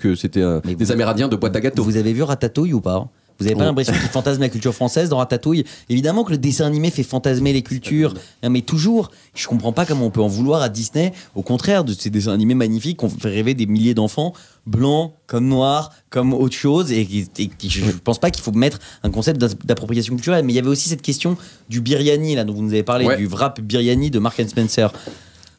Mais 0.65 0.73
des 0.75 0.85
vous- 0.85 0.91
Amérindiens 0.91 1.27
de 1.27 1.35
boîte 1.35 1.55
à 1.55 1.61
gâteaux 1.61 1.83
Vous 1.83 1.97
avez 1.97 2.13
vu 2.13 2.23
Ratatouille 2.23 2.73
ou 2.73 2.81
pas? 2.81 3.07
Vous 3.39 3.45
avez 3.47 3.55
pas 3.55 3.61
Oh. 3.63 3.65
l'impression 3.65 3.93
qu'il 3.93 4.01
fantasme 4.03 4.41
la 4.41 4.49
culture 4.49 4.73
française 4.73 5.09
dans 5.09 5.17
Ratatouille? 5.17 5.65
Évidemment 5.89 6.23
que 6.23 6.31
le 6.31 6.37
dessin 6.37 6.65
animé 6.65 6.89
fait 6.89 7.03
fantasmer 7.03 7.51
les 7.53 7.61
cultures, 7.61 8.13
mais 8.49 8.61
toujours. 8.61 9.11
Je 9.33 9.47
comprends 9.47 9.73
pas 9.73 9.85
comment 9.85 10.05
on 10.05 10.09
peut 10.09 10.21
en 10.21 10.27
vouloir 10.27 10.61
à 10.61 10.69
Disney. 10.69 11.11
Au 11.35 11.41
contraire 11.41 11.83
de 11.83 11.93
ces 11.93 12.09
dessins 12.09 12.31
animés 12.31 12.55
magnifiques 12.55 12.97
qu'on 12.97 13.09
fait 13.09 13.29
rêver 13.29 13.53
des 13.53 13.65
milliers 13.65 13.93
d'enfants, 13.93 14.33
blancs 14.65 15.11
comme 15.27 15.47
noirs, 15.47 15.91
comme 16.09 16.33
autre 16.33 16.55
chose. 16.55 16.91
Et, 16.93 17.01
et 17.01 17.47
qui- 17.49 17.69
je, 17.69 17.83
pense 18.03 18.19
pas 18.19 18.31
qu'il 18.31 18.41
faut 18.43 18.51
mettre 18.53 18.79
un 19.03 19.09
concept 19.11 19.39
d'appropriation 19.65 20.13
culturelle. 20.15 20.45
Mais 20.45 20.53
il 20.53 20.55
y 20.55 20.59
avait 20.59 20.69
aussi 20.69 20.87
cette 20.87 21.01
question 21.01 21.35
du 21.69 21.81
biryani 21.81 22.35
là 22.35 22.45
dont 22.45 22.53
vous 22.53 22.61
nous 22.63 22.71
avez 22.73 22.83
parlé, 22.83 23.05
Ouais. 23.05 23.17
du 23.17 23.27
wrap 23.27 23.59
biryani 23.59 24.09
de 24.11 24.19
Mark 24.19 24.39
and 24.39 24.47
Spencer. 24.47 24.93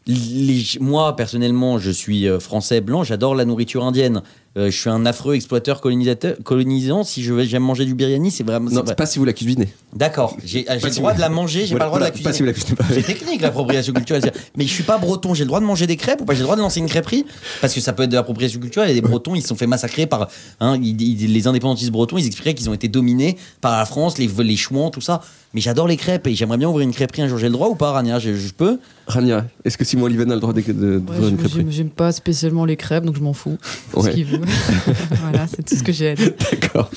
Les- 0.06 0.62
moi, 0.80 1.16
personnellement, 1.16 1.78
je 1.78 1.90
suis 1.90 2.28
euh, 2.28 2.38
français 2.38 2.80
blanc, 2.80 3.02
j'adore 3.02 3.34
la 3.34 3.44
nourriture 3.44 3.84
indienne. 3.84 4.22
Euh, 4.56 4.70
je 4.70 4.76
suis 4.80 4.88
un 4.88 5.04
affreux 5.04 5.34
exploiteur 5.34 5.82
colonisateur, 5.82 6.36
colonisant. 6.42 7.04
Si 7.04 7.22
je 7.22 7.34
vais- 7.34 7.44
j'aime 7.44 7.62
manger 7.62 7.84
du 7.84 7.94
biryani, 7.94 8.30
c'est 8.30 8.42
vraiment. 8.42 8.70
Non, 8.70 8.82
c'est 8.86 8.96
pas 8.96 9.04
si 9.04 9.18
vous 9.18 9.26
la 9.26 9.34
cuisinez. 9.34 9.68
D'accord. 9.94 10.34
J'ai 10.44 10.62
Pas 10.62 10.74
le 10.76 10.80
si 10.90 10.98
droit 11.00 11.10
vous- 11.12 11.16
de 11.16 11.20
la 11.20 11.28
manger, 11.28 11.66
j'ai 11.66 11.74
Voilà, 11.74 11.84
pas 11.84 11.84
le 11.84 11.88
droit 11.90 11.98
de 11.98 12.04
la 12.04 12.06
si 12.16 12.22
cuisiner. 12.22 12.38
vous 12.38 12.44
la 12.46 12.52
cuisinez 12.54 12.76
pas. 12.76 12.84
C'est 12.90 13.02
technique 13.02 13.40
l'appropriation 13.42 13.92
culturelle. 13.92 14.32
Mais 14.56 14.64
je 14.64 14.70
suis 14.72 14.82
pas 14.82 14.96
breton, 14.96 15.34
j'ai 15.34 15.44
le 15.44 15.48
droit 15.48 15.60
de 15.60 15.66
manger 15.66 15.86
des 15.86 15.96
crêpes 15.96 16.22
ou 16.22 16.24
pas? 16.24 16.32
J'ai 16.32 16.38
le 16.40 16.44
droit 16.44 16.56
de 16.56 16.62
lancer 16.62 16.80
une 16.80 16.86
crêperie? 16.88 17.26
Parce 17.60 17.74
que 17.74 17.80
ça 17.80 17.92
peut 17.92 18.04
être 18.04 18.10
de 18.10 18.16
l'appropriation 18.16 18.58
culturelle. 18.58 18.90
Et 18.90 18.94
les 18.94 19.02
bretons, 19.02 19.34
ils 19.34 19.42
se 19.42 19.48
sont 19.48 19.56
fait 19.56 19.66
massacrer 19.66 20.06
par. 20.06 20.28
hein, 20.60 20.78
ils- 20.82 21.00
ils- 21.02 21.32
les 21.34 21.46
indépendantistes 21.46 21.90
bretons, 21.90 22.16
ils 22.16 22.26
expliquaient 22.26 22.54
qu'ils 22.54 22.70
ont 22.70 22.74
été 22.74 22.88
dominés 22.88 23.36
par 23.60 23.76
la 23.76 23.84
France, 23.84 24.16
les, 24.16 24.26
les 24.42 24.56
chouans, 24.56 24.90
tout 24.90 25.00
ça. 25.02 25.20
Mais 25.54 25.60
j'adore 25.60 25.86
les 25.88 25.96
crêpes 25.96 26.26
et 26.26 26.34
j'aimerais 26.34 26.58
bien 26.58 26.68
ouvrir 26.68 26.84
une 26.84 26.92
crêperie 26.92 27.22
un 27.22 27.28
jour. 27.28 27.38
J'ai 27.38 27.46
le 27.46 27.52
droit 27.52 27.68
ou 27.68 27.74
pas, 27.76 27.92
Rania? 27.92 28.18
Je, 28.18 28.34
je 28.34 28.52
peux? 28.52 28.78
Rania, 29.06 29.46
est-ce 29.64 29.78
que 29.78 29.84
Simon 29.84 30.04
Oliven 30.04 30.30
a 30.30 30.34
le 30.34 30.40
droit 30.40 30.52
de- 30.52 30.60
de- 30.60 30.98
d'ouvrir 30.98 31.22
Ouais, 31.22 31.28
une 31.30 31.36
crêperie? 31.38 31.60
j'aime- 31.60 31.70
J'aime 31.72 31.90
pas 31.90 32.12
spécialement 32.12 32.64
les 32.64 32.76
crêpes, 32.76 33.04
donc 33.04 33.16
je 33.16 33.22
m'en 33.22 33.32
fous. 33.32 33.56
Ouais. 33.94 34.02
Ce 34.10 34.14
qu'il 34.14 34.24
veut. 34.26 34.40
voilà, 35.22 35.46
c'est 35.46 35.64
tout 35.64 35.74
ce 35.76 35.82
que 35.82 35.92
j'ai 35.92 36.10
à 36.10 36.14
dire. 36.14 36.32
D'accord. 36.50 36.90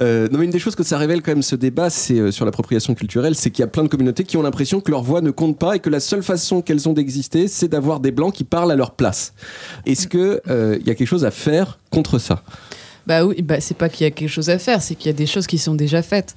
Euh, 0.00 0.28
non, 0.30 0.38
mais 0.38 0.44
une 0.46 0.50
des 0.50 0.58
choses 0.58 0.74
que 0.74 0.82
ça 0.82 0.96
révèle 0.98 1.20
quand 1.22 1.32
même 1.32 1.42
ce 1.42 1.56
débat, 1.56 1.90
c'est 1.90 2.18
euh, 2.18 2.30
sur 2.30 2.44
l'appropriation 2.44 2.94
culturelle, 2.94 3.34
c'est 3.34 3.50
qu'il 3.50 3.62
y 3.62 3.64
a 3.64 3.68
plein 3.68 3.82
de 3.82 3.88
communautés 3.88 4.24
qui 4.24 4.36
ont 4.36 4.42
l'impression 4.42 4.80
que 4.80 4.90
leur 4.90 5.02
voix 5.02 5.20
ne 5.20 5.30
compte 5.30 5.58
pas 5.58 5.76
et 5.76 5.80
que 5.80 5.90
la 5.90 6.00
seule 6.00 6.22
façon 6.22 6.62
qu'elles 6.62 6.88
ont 6.88 6.92
d'exister, 6.92 7.48
c'est 7.48 7.68
d'avoir 7.68 8.00
des 8.00 8.10
blancs 8.12 8.32
qui 8.34 8.44
parlent 8.44 8.72
à 8.72 8.76
leur 8.76 8.92
place. 8.92 9.34
Est-ce 9.86 10.06
que 10.08 10.40
euh, 10.48 10.78
il 10.80 10.86
y 10.86 10.90
a 10.90 10.94
quelque 10.94 11.08
chose 11.08 11.24
à 11.24 11.30
faire 11.30 11.78
contre 11.90 12.18
ça? 12.18 12.42
Bah 13.06 13.24
oui, 13.24 13.42
bah 13.42 13.60
c'est 13.60 13.76
pas 13.76 13.88
qu'il 13.88 14.04
y 14.04 14.06
a 14.06 14.10
quelque 14.10 14.28
chose 14.28 14.48
à 14.50 14.58
faire, 14.58 14.80
c'est 14.80 14.94
qu'il 14.94 15.06
y 15.06 15.14
a 15.14 15.16
des 15.16 15.26
choses 15.26 15.46
qui 15.46 15.58
sont 15.58 15.74
déjà 15.74 16.02
faites. 16.02 16.34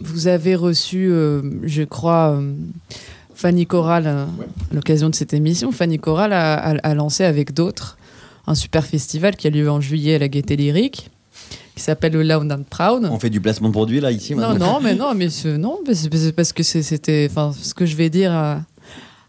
Vous 0.00 0.26
avez 0.28 0.54
reçu, 0.54 1.08
euh, 1.10 1.42
je 1.64 1.82
crois, 1.82 2.36
euh, 2.38 2.52
Fanny 3.34 3.66
Corral 3.66 4.06
euh, 4.06 4.24
à 4.70 4.74
l'occasion 4.74 5.10
de 5.10 5.14
cette 5.14 5.34
émission. 5.34 5.72
Fanny 5.72 5.98
Corral 5.98 6.32
a, 6.32 6.54
a- 6.54 6.76
a 6.76 6.94
lancé 6.94 7.24
avec 7.24 7.52
d'autres 7.52 7.96
un 8.46 8.54
super 8.54 8.84
festival 8.84 9.36
qui 9.36 9.46
a 9.46 9.50
lieu 9.50 9.70
en 9.70 9.80
juillet 9.80 10.16
à 10.16 10.18
la 10.18 10.28
Gaieté 10.28 10.56
Lyrique, 10.56 11.10
qui 11.74 11.82
s'appelle 11.82 12.12
le 12.12 12.22
Loud 12.22 12.50
and 12.52 12.62
Proud. 12.70 13.08
On 13.10 13.18
fait 13.18 13.30
du 13.30 13.40
placement 13.40 13.68
de 13.68 13.72
produit 13.72 14.00
là, 14.00 14.10
ici 14.10 14.34
Non, 14.34 14.54
non, 14.54 14.80
mais 14.82 14.94
non, 14.96 15.14
mais 15.14 15.28
ce- 15.30 15.48
non, 15.56 15.80
parce 16.36 16.52
que 16.52 16.62
c'était, 16.62 17.26
enfin, 17.30 17.52
ce 17.60 17.74
que 17.74 17.86
je 17.86 17.96
vais 17.96 18.10
dire 18.10 18.32
a, 18.32 18.60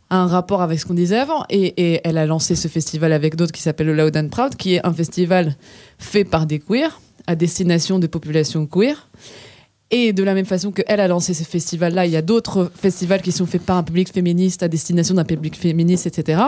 a 0.09 0.17
un 0.17 0.27
rapport 0.27 0.61
avec 0.61 0.79
ce 0.79 0.85
qu'on 0.85 0.93
disait 0.93 1.17
avant. 1.17 1.45
Et, 1.49 1.93
et 1.93 2.01
elle 2.03 2.17
a 2.17 2.25
lancé 2.25 2.55
ce 2.55 2.67
festival 2.67 3.13
avec 3.13 3.35
d'autres 3.35 3.51
qui 3.53 3.61
s'appelle 3.61 3.87
le 3.87 3.95
Loud 3.95 4.15
and 4.17 4.27
Proud, 4.29 4.55
qui 4.55 4.75
est 4.75 4.85
un 4.85 4.93
festival 4.93 5.55
fait 5.97 6.23
par 6.25 6.45
des 6.45 6.59
queers 6.59 6.99
à 7.27 7.35
destination 7.35 7.97
des 7.97 8.07
populations 8.07 8.67
queer. 8.67 9.09
Et 9.91 10.13
de 10.13 10.23
la 10.23 10.33
même 10.33 10.45
façon 10.45 10.71
qu'elle 10.71 10.99
a 10.99 11.07
lancé 11.07 11.33
ce 11.33 11.43
festival-là, 11.43 12.05
il 12.05 12.11
y 12.11 12.15
a 12.15 12.23
d'autres 12.23 12.71
festivals 12.75 13.21
qui 13.21 13.31
sont 13.31 13.45
faits 13.45 13.61
par 13.61 13.77
un 13.77 13.83
public 13.83 14.11
féministe 14.11 14.63
à 14.63 14.67
destination 14.67 15.13
d'un 15.13 15.25
public 15.25 15.55
féministe, 15.55 16.07
etc. 16.07 16.41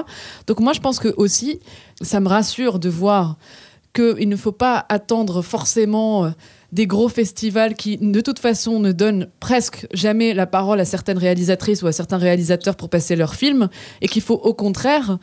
Donc 0.48 0.60
moi, 0.60 0.74
je 0.74 0.80
pense 0.80 1.00
que 1.00 1.14
aussi, 1.18 1.60
ça 2.02 2.20
me 2.20 2.28
rassure 2.28 2.80
de 2.80 2.90
voir 2.90 3.38
qu'il 3.94 4.28
ne 4.28 4.36
faut 4.36 4.52
pas 4.52 4.86
attendre 4.90 5.42
forcément 5.42 6.26
euh, 6.26 6.30
des 6.72 6.88
gros 6.88 7.10
festivals 7.10 7.76
qui, 7.76 7.98
de 7.98 8.22
toute 8.22 8.40
façon, 8.40 8.80
ne 8.80 8.92
donnent 8.92 9.30
presque 9.40 9.88
jamais 9.94 10.34
la 10.34 10.46
parole 10.48 10.80
à 10.80 10.86
certaines 10.86 11.18
réalisatrices 11.18 11.82
ou 11.82 11.88
à 11.88 11.92
certains 11.92 12.18
réalisateurs 12.18 12.76
pour 12.76 12.90
passer 12.90 13.16
leurs 13.16 13.36
films, 13.36 13.70
et 14.02 14.08
qu'il 14.08 14.22
faut 14.22 14.36
au 14.36 14.54
contraire 14.54 15.18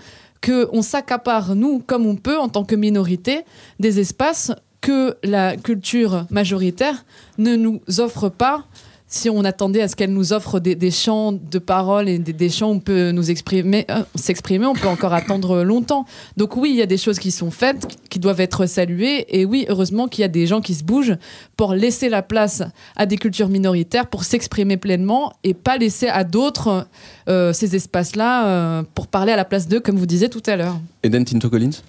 qu'on 0.44 0.82
s'accapare, 0.82 1.54
nous, 1.54 1.82
comme 1.86 2.06
on 2.06 2.16
peut, 2.16 2.38
en 2.38 2.48
tant 2.48 2.64
que 2.64 2.74
minorité, 2.74 3.44
des 3.80 4.00
espaces 4.00 4.52
que 4.84 5.16
la 5.24 5.56
culture 5.56 6.26
majoritaire 6.30 7.06
ne 7.38 7.56
nous 7.56 7.80
offre 7.96 8.28
pas 8.28 8.66
si 9.06 9.30
on 9.30 9.44
attendait 9.44 9.80
à 9.80 9.88
ce 9.88 9.96
qu'elle 9.96 10.12
nous 10.12 10.34
offre 10.34 10.60
des, 10.60 10.90
champs 10.90 11.32
de 11.32 11.58
parole 11.58 12.06
et 12.06 12.18
des, 12.18 12.48
champs 12.50 12.68
où 12.68 12.74
on 12.74 12.80
peut 12.80 13.14
euh, 13.14 13.22
s'exprimer, 13.22 14.66
on 14.66 14.74
peut 14.74 14.88
encore 14.88 15.14
attendre 15.14 15.62
longtemps. 15.62 16.04
Donc 16.36 16.56
oui, 16.58 16.70
il 16.70 16.76
y 16.76 16.82
a 16.82 16.86
des 16.86 16.98
choses 16.98 17.18
qui 17.18 17.30
sont 17.30 17.50
faites, 17.50 17.86
qui 18.10 18.18
doivent 18.18 18.40
être 18.40 18.66
saluées, 18.66 19.24
et 19.28 19.46
oui, 19.46 19.64
heureusement 19.70 20.06
qu'il 20.06 20.20
y 20.22 20.24
a 20.24 20.28
des 20.28 20.46
gens 20.46 20.60
qui 20.60 20.74
se 20.74 20.84
bougent 20.84 21.16
pour 21.56 21.72
laisser 21.72 22.10
la 22.10 22.20
place 22.20 22.62
à 22.94 23.06
des 23.06 23.16
cultures 23.16 23.48
minoritaires 23.48 24.08
pour 24.08 24.24
s'exprimer 24.24 24.76
pleinement 24.76 25.32
et 25.44 25.54
pas 25.54 25.78
laisser 25.78 26.08
à 26.08 26.24
d'autres 26.24 26.86
euh, 27.28 27.54
ces 27.54 27.74
espaces-là 27.74 28.46
euh, 28.48 28.82
pour 28.94 29.06
parler 29.06 29.32
à 29.32 29.36
la 29.36 29.46
place 29.46 29.66
d'eux, 29.66 29.80
comme 29.80 29.96
vous 29.96 30.06
disiez 30.06 30.28
tout 30.28 30.42
à 30.44 30.56
l'heure. 30.56 30.78
Eden 31.02 31.24
Tinto 31.24 31.48
Collins? 31.48 31.80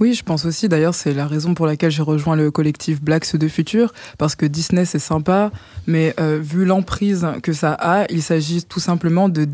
Oui, 0.00 0.14
je 0.14 0.22
pense 0.22 0.46
aussi. 0.46 0.68
D'ailleurs, 0.68 0.94
c'est 0.94 1.12
la 1.12 1.26
raison 1.26 1.52
pour 1.52 1.66
laquelle 1.66 1.90
j'ai 1.90 2.02
rejoint 2.02 2.34
le 2.34 2.50
collectif 2.50 3.02
Blacks 3.02 3.36
de 3.36 3.48
Futur, 3.48 3.92
parce 4.16 4.34
que 4.34 4.46
Disney, 4.46 4.86
c'est 4.86 4.98
sympa, 4.98 5.50
mais 5.86 6.14
euh, 6.18 6.38
vu 6.42 6.64
l'emprise 6.64 7.26
que 7.42 7.52
ça 7.52 7.74
a, 7.78 8.06
il 8.10 8.22
s'agit 8.22 8.64
tout 8.64 8.80
simplement 8.80 9.28
de 9.28 9.46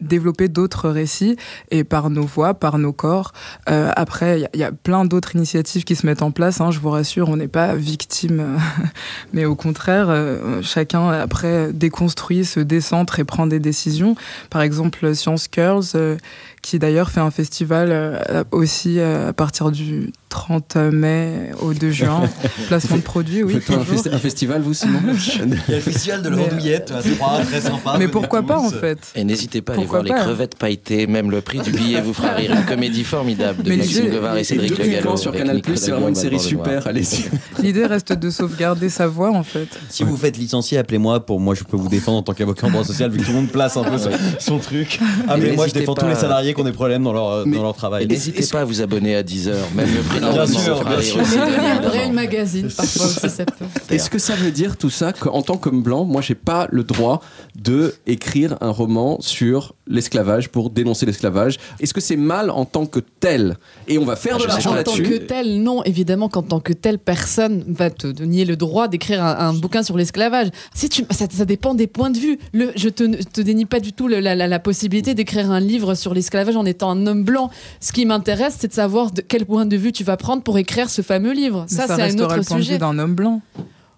développer 0.00 0.48
d'autres 0.48 0.88
récits 0.88 1.36
et 1.70 1.84
par 1.84 2.10
nos 2.10 2.24
voix, 2.24 2.54
par 2.54 2.78
nos 2.78 2.92
corps. 2.92 3.32
Euh, 3.68 3.90
après, 3.96 4.42
il 4.54 4.60
y 4.60 4.64
a- 4.64 4.72
plein 4.72 5.04
d'autres 5.04 5.36
initiatives 5.36 5.84
qui 5.84 5.96
se 5.96 6.06
mettent 6.06 6.22
en 6.22 6.30
place. 6.30 6.60
hein, 6.60 6.70
je 6.70 6.78
vous 6.80 6.90
rassure, 6.90 7.28
on 7.28 7.36
n'est 7.36 7.48
pas 7.48 7.74
victime, 7.74 8.56
mais 9.32 9.44
au 9.44 9.54
contraire, 9.54 10.06
euh, 10.08 10.62
chacun 10.62 11.08
après 11.10 11.72
déconstruit, 11.72 12.44
se 12.44 12.60
décentre 12.60 13.18
et 13.18 13.24
prend 13.24 13.46
des 13.46 13.60
décisions. 13.60 14.14
Par 14.50 14.62
exemple, 14.62 15.14
Science 15.14 15.48
Girls, 15.52 15.84
euh, 15.94 16.16
qui 16.62 16.78
d'ailleurs 16.78 17.10
fait 17.10 17.20
un 17.20 17.30
festival 17.30 17.88
euh, 17.90 18.44
aussi 18.50 19.00
à 19.00 19.32
partir 19.32 19.70
du 19.70 20.12
30 20.30 20.76
mai 20.76 21.50
au 21.60 21.74
2 21.74 21.90
juin. 21.90 22.22
Placement 22.68 22.96
de 22.96 23.02
produits, 23.02 23.42
oui. 23.42 23.56
Un, 23.68 23.82
festi- 23.82 24.12
un 24.14 24.18
festival, 24.18 24.62
vous, 24.62 24.72
Simon 24.72 25.00
Il 25.10 25.50
y 25.68 25.72
a 25.72 25.76
le 25.76 25.80
festival 25.82 26.22
de 26.22 26.28
l'andouillette, 26.30 26.92
à 26.92 27.02
Troyes, 27.02 27.40
très 27.44 27.60
sympa. 27.60 27.96
Mais 27.98 28.08
pourquoi 28.08 28.42
pas 28.42 28.58
en 28.58 28.70
fait 28.70 28.98
Et 29.16 29.24
n'hésitez 29.24 29.60
pas 29.60 29.72
à 29.74 29.76
aller 29.76 29.84
voir 29.86 30.02
les 30.02 30.10
pas 30.10 30.20
crevettes 30.20 30.54
pailletées, 30.56 31.06
même 31.06 31.30
le 31.30 31.40
prix 31.40 31.58
du 31.58 31.72
billet 31.72 32.00
vous 32.00 32.14
fera 32.14 32.30
rire. 32.32 32.52
Une 32.52 32.64
comédie 32.64 33.04
formidable 33.04 33.62
de 33.62 33.68
Mais 33.70 33.76
Maxime 33.78 34.08
Govard 34.10 34.36
et 34.38 34.44
Cédric 34.44 34.78
Le 34.78 34.86
Gallo. 34.86 35.16
sur 35.16 35.32
Canal+, 35.32 35.60
c'est 35.74 35.90
vraiment 35.90 36.08
une 36.08 36.14
série 36.14 36.40
super, 36.40 36.86
allez-y. 36.86 37.24
L'idée 37.62 37.84
reste 37.86 38.12
de 38.12 38.30
sauvegarder 38.30 38.88
sa 38.88 39.06
voix 39.08 39.30
en 39.32 39.42
fait. 39.42 39.68
Si 39.88 40.04
vous 40.04 40.16
faites 40.16 40.36
licencier, 40.38 40.78
appelez-moi 40.78 41.26
pour 41.26 41.40
moi 41.40 41.54
je 41.54 41.64
peux 41.64 41.76
vous 41.76 41.88
défendre 41.88 42.18
en 42.18 42.22
tant 42.22 42.32
qu'avocat 42.34 42.68
en 42.68 42.70
droit 42.70 42.84
social 42.84 43.10
vu 43.10 43.18
que 43.18 43.24
tout 43.24 43.30
le 43.32 43.36
monde 43.36 43.48
place 43.50 43.76
un 43.76 43.82
peu 43.82 43.98
son, 44.38 44.58
truc. 44.58 45.00
Appelez-moi, 45.28 45.56
je 45.56 45.60
n'hésitez 45.62 45.80
défends 45.80 45.94
tous 45.94 46.06
les 46.06 46.14
salariés 46.14 46.54
qui 46.54 46.60
ont 46.60 46.64
des 46.64 46.72
problèmes 46.72 47.02
dans 47.02 47.12
leur, 47.12 47.46
Mais- 47.46 47.56
dans 47.56 47.62
leur 47.62 47.74
travail. 47.74 48.04
Et 48.04 48.06
n'hésitez 48.06 48.46
pas 48.46 48.60
à 48.60 48.64
vous 48.64 48.80
abonner 48.80 49.16
à 49.16 49.22
10h. 49.22 49.52
Même 49.74 49.88
le 49.94 50.00
prix 50.02 50.19
énormément. 50.20 50.44
Bien 50.46 50.58
sûr, 50.60 50.78
Ça 50.78 50.84
bien 50.84 50.96
fait 50.98 51.02
sûr. 51.02 51.16
rire 51.16 51.22
aussi. 51.26 51.34
Je 51.38 51.44
deviens 51.56 51.80
Braille 51.80 52.10
Magazine 52.12 52.68
parfois 52.74 53.06
aussi, 53.06 53.28
ça 53.30 53.44
peut. 53.44 53.64
Est-ce 53.90 54.10
que 54.10 54.18
ça 54.18 54.34
veut 54.34 54.50
dire 54.50 54.76
tout 54.76 54.90
ça 54.90 55.12
qu'en 55.12 55.42
tant 55.42 55.56
qu'homme 55.56 55.82
blanc, 55.82 56.04
moi, 56.04 56.20
j'ai 56.22 56.34
pas 56.34 56.68
le 56.70 56.84
droit 56.84 57.20
de 57.56 57.94
écrire 58.06 58.56
un 58.60 58.70
roman 58.70 59.18
sur 59.20 59.74
l'esclavage 59.90 60.48
pour 60.48 60.70
dénoncer 60.70 61.04
l'esclavage 61.04 61.58
Est-ce 61.80 61.92
que 61.92 62.00
c'est 62.00 62.16
mal 62.16 62.48
en 62.48 62.64
tant 62.64 62.86
que 62.86 63.00
tel? 63.00 63.58
Et 63.88 63.98
on 63.98 64.04
va 64.06 64.16
faire 64.16 64.38
de 64.38 64.44
l'argent 64.46 64.70
En 64.70 64.82
tant 64.82 64.94
que 64.94 65.02
là-dessus. 65.02 65.26
tel, 65.26 65.62
non, 65.62 65.82
évidemment 65.84 66.28
qu'en 66.30 66.42
tant 66.42 66.60
que 66.60 66.72
telle 66.72 66.98
personne 66.98 67.64
va 67.68 67.90
te, 67.90 68.06
te 68.06 68.22
nier 68.22 68.44
le 68.44 68.56
droit 68.56 68.88
d'écrire 68.88 69.22
un, 69.22 69.36
un 69.48 69.52
bouquin 69.52 69.82
sur 69.82 69.96
l'esclavage. 69.96 70.48
Si 70.74 70.88
tu, 70.88 71.04
ça, 71.10 71.26
ça 71.30 71.44
dépend 71.44 71.74
des 71.74 71.86
points 71.88 72.10
de 72.10 72.18
vue. 72.18 72.38
Le, 72.52 72.70
je 72.76 72.88
te, 72.88 73.02
te 73.24 73.40
dénie 73.40 73.66
pas 73.66 73.80
du 73.80 73.92
tout 73.92 74.08
le- 74.08 74.20
la, 74.20 74.34
la- 74.34 74.46
la 74.46 74.58
possibilité 74.60 75.14
d'écrire 75.14 75.50
un 75.50 75.60
livre 75.60 75.94
sur 75.94 76.14
l'esclavage 76.14 76.56
en 76.56 76.64
étant 76.64 76.90
un 76.90 77.06
homme 77.06 77.24
blanc. 77.24 77.50
Ce 77.80 77.92
qui 77.92 78.06
m'intéresse, 78.06 78.56
c'est 78.58 78.68
de 78.68 78.72
savoir 78.72 79.10
de 79.10 79.20
quel 79.20 79.44
point 79.44 79.66
de 79.66 79.76
vue 79.76 79.92
tu 79.92 80.04
vas 80.04 80.16
prendre 80.16 80.42
pour 80.42 80.56
écrire 80.58 80.88
ce 80.88 81.02
fameux 81.02 81.32
livre. 81.32 81.66
Mais 81.70 81.76
Ça, 81.76 81.86
ça 81.88 81.96
c'est 81.96 82.02
un 82.02 82.18
autre 82.24 82.36
le 82.36 82.42
point 82.42 82.56
de 82.56 82.62
sujet. 82.62 82.74
vue 82.74 82.78
d'un 82.78 82.98
homme 82.98 83.14
blanc. 83.14 83.40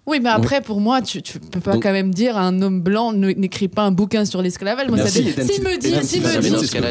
Oui, 0.05 0.19
mais 0.21 0.29
après, 0.29 0.59
pour 0.59 0.81
moi, 0.81 1.01
tu, 1.01 1.21
tu 1.21 1.39
peux 1.39 1.61
pas 1.61 1.71
Donc- 1.73 1.83
quand 1.83 1.93
même 1.93 2.13
dire 2.13 2.35
à 2.35 2.41
un 2.41 2.61
homme 2.61 2.81
blanc 2.81 3.13
n'écrit 3.13 3.69
pas 3.69 3.83
un 3.83 3.91
bouquin 3.91 4.25
sur 4.25 4.41
l'esclavage. 4.41 4.89
Moi, 4.89 4.97
ça 4.97 5.03
Merci, 5.05 5.19
Eden. 5.29 5.47
S'il 5.47 5.63
me 5.63 5.77
dit, 5.77 5.87
s'il 6.05 6.21
ça 6.21 6.41
me 6.41 6.49
dans 6.49 6.59
dit, 6.59 6.67
ce 6.67 6.71
cas-là, 6.73 6.89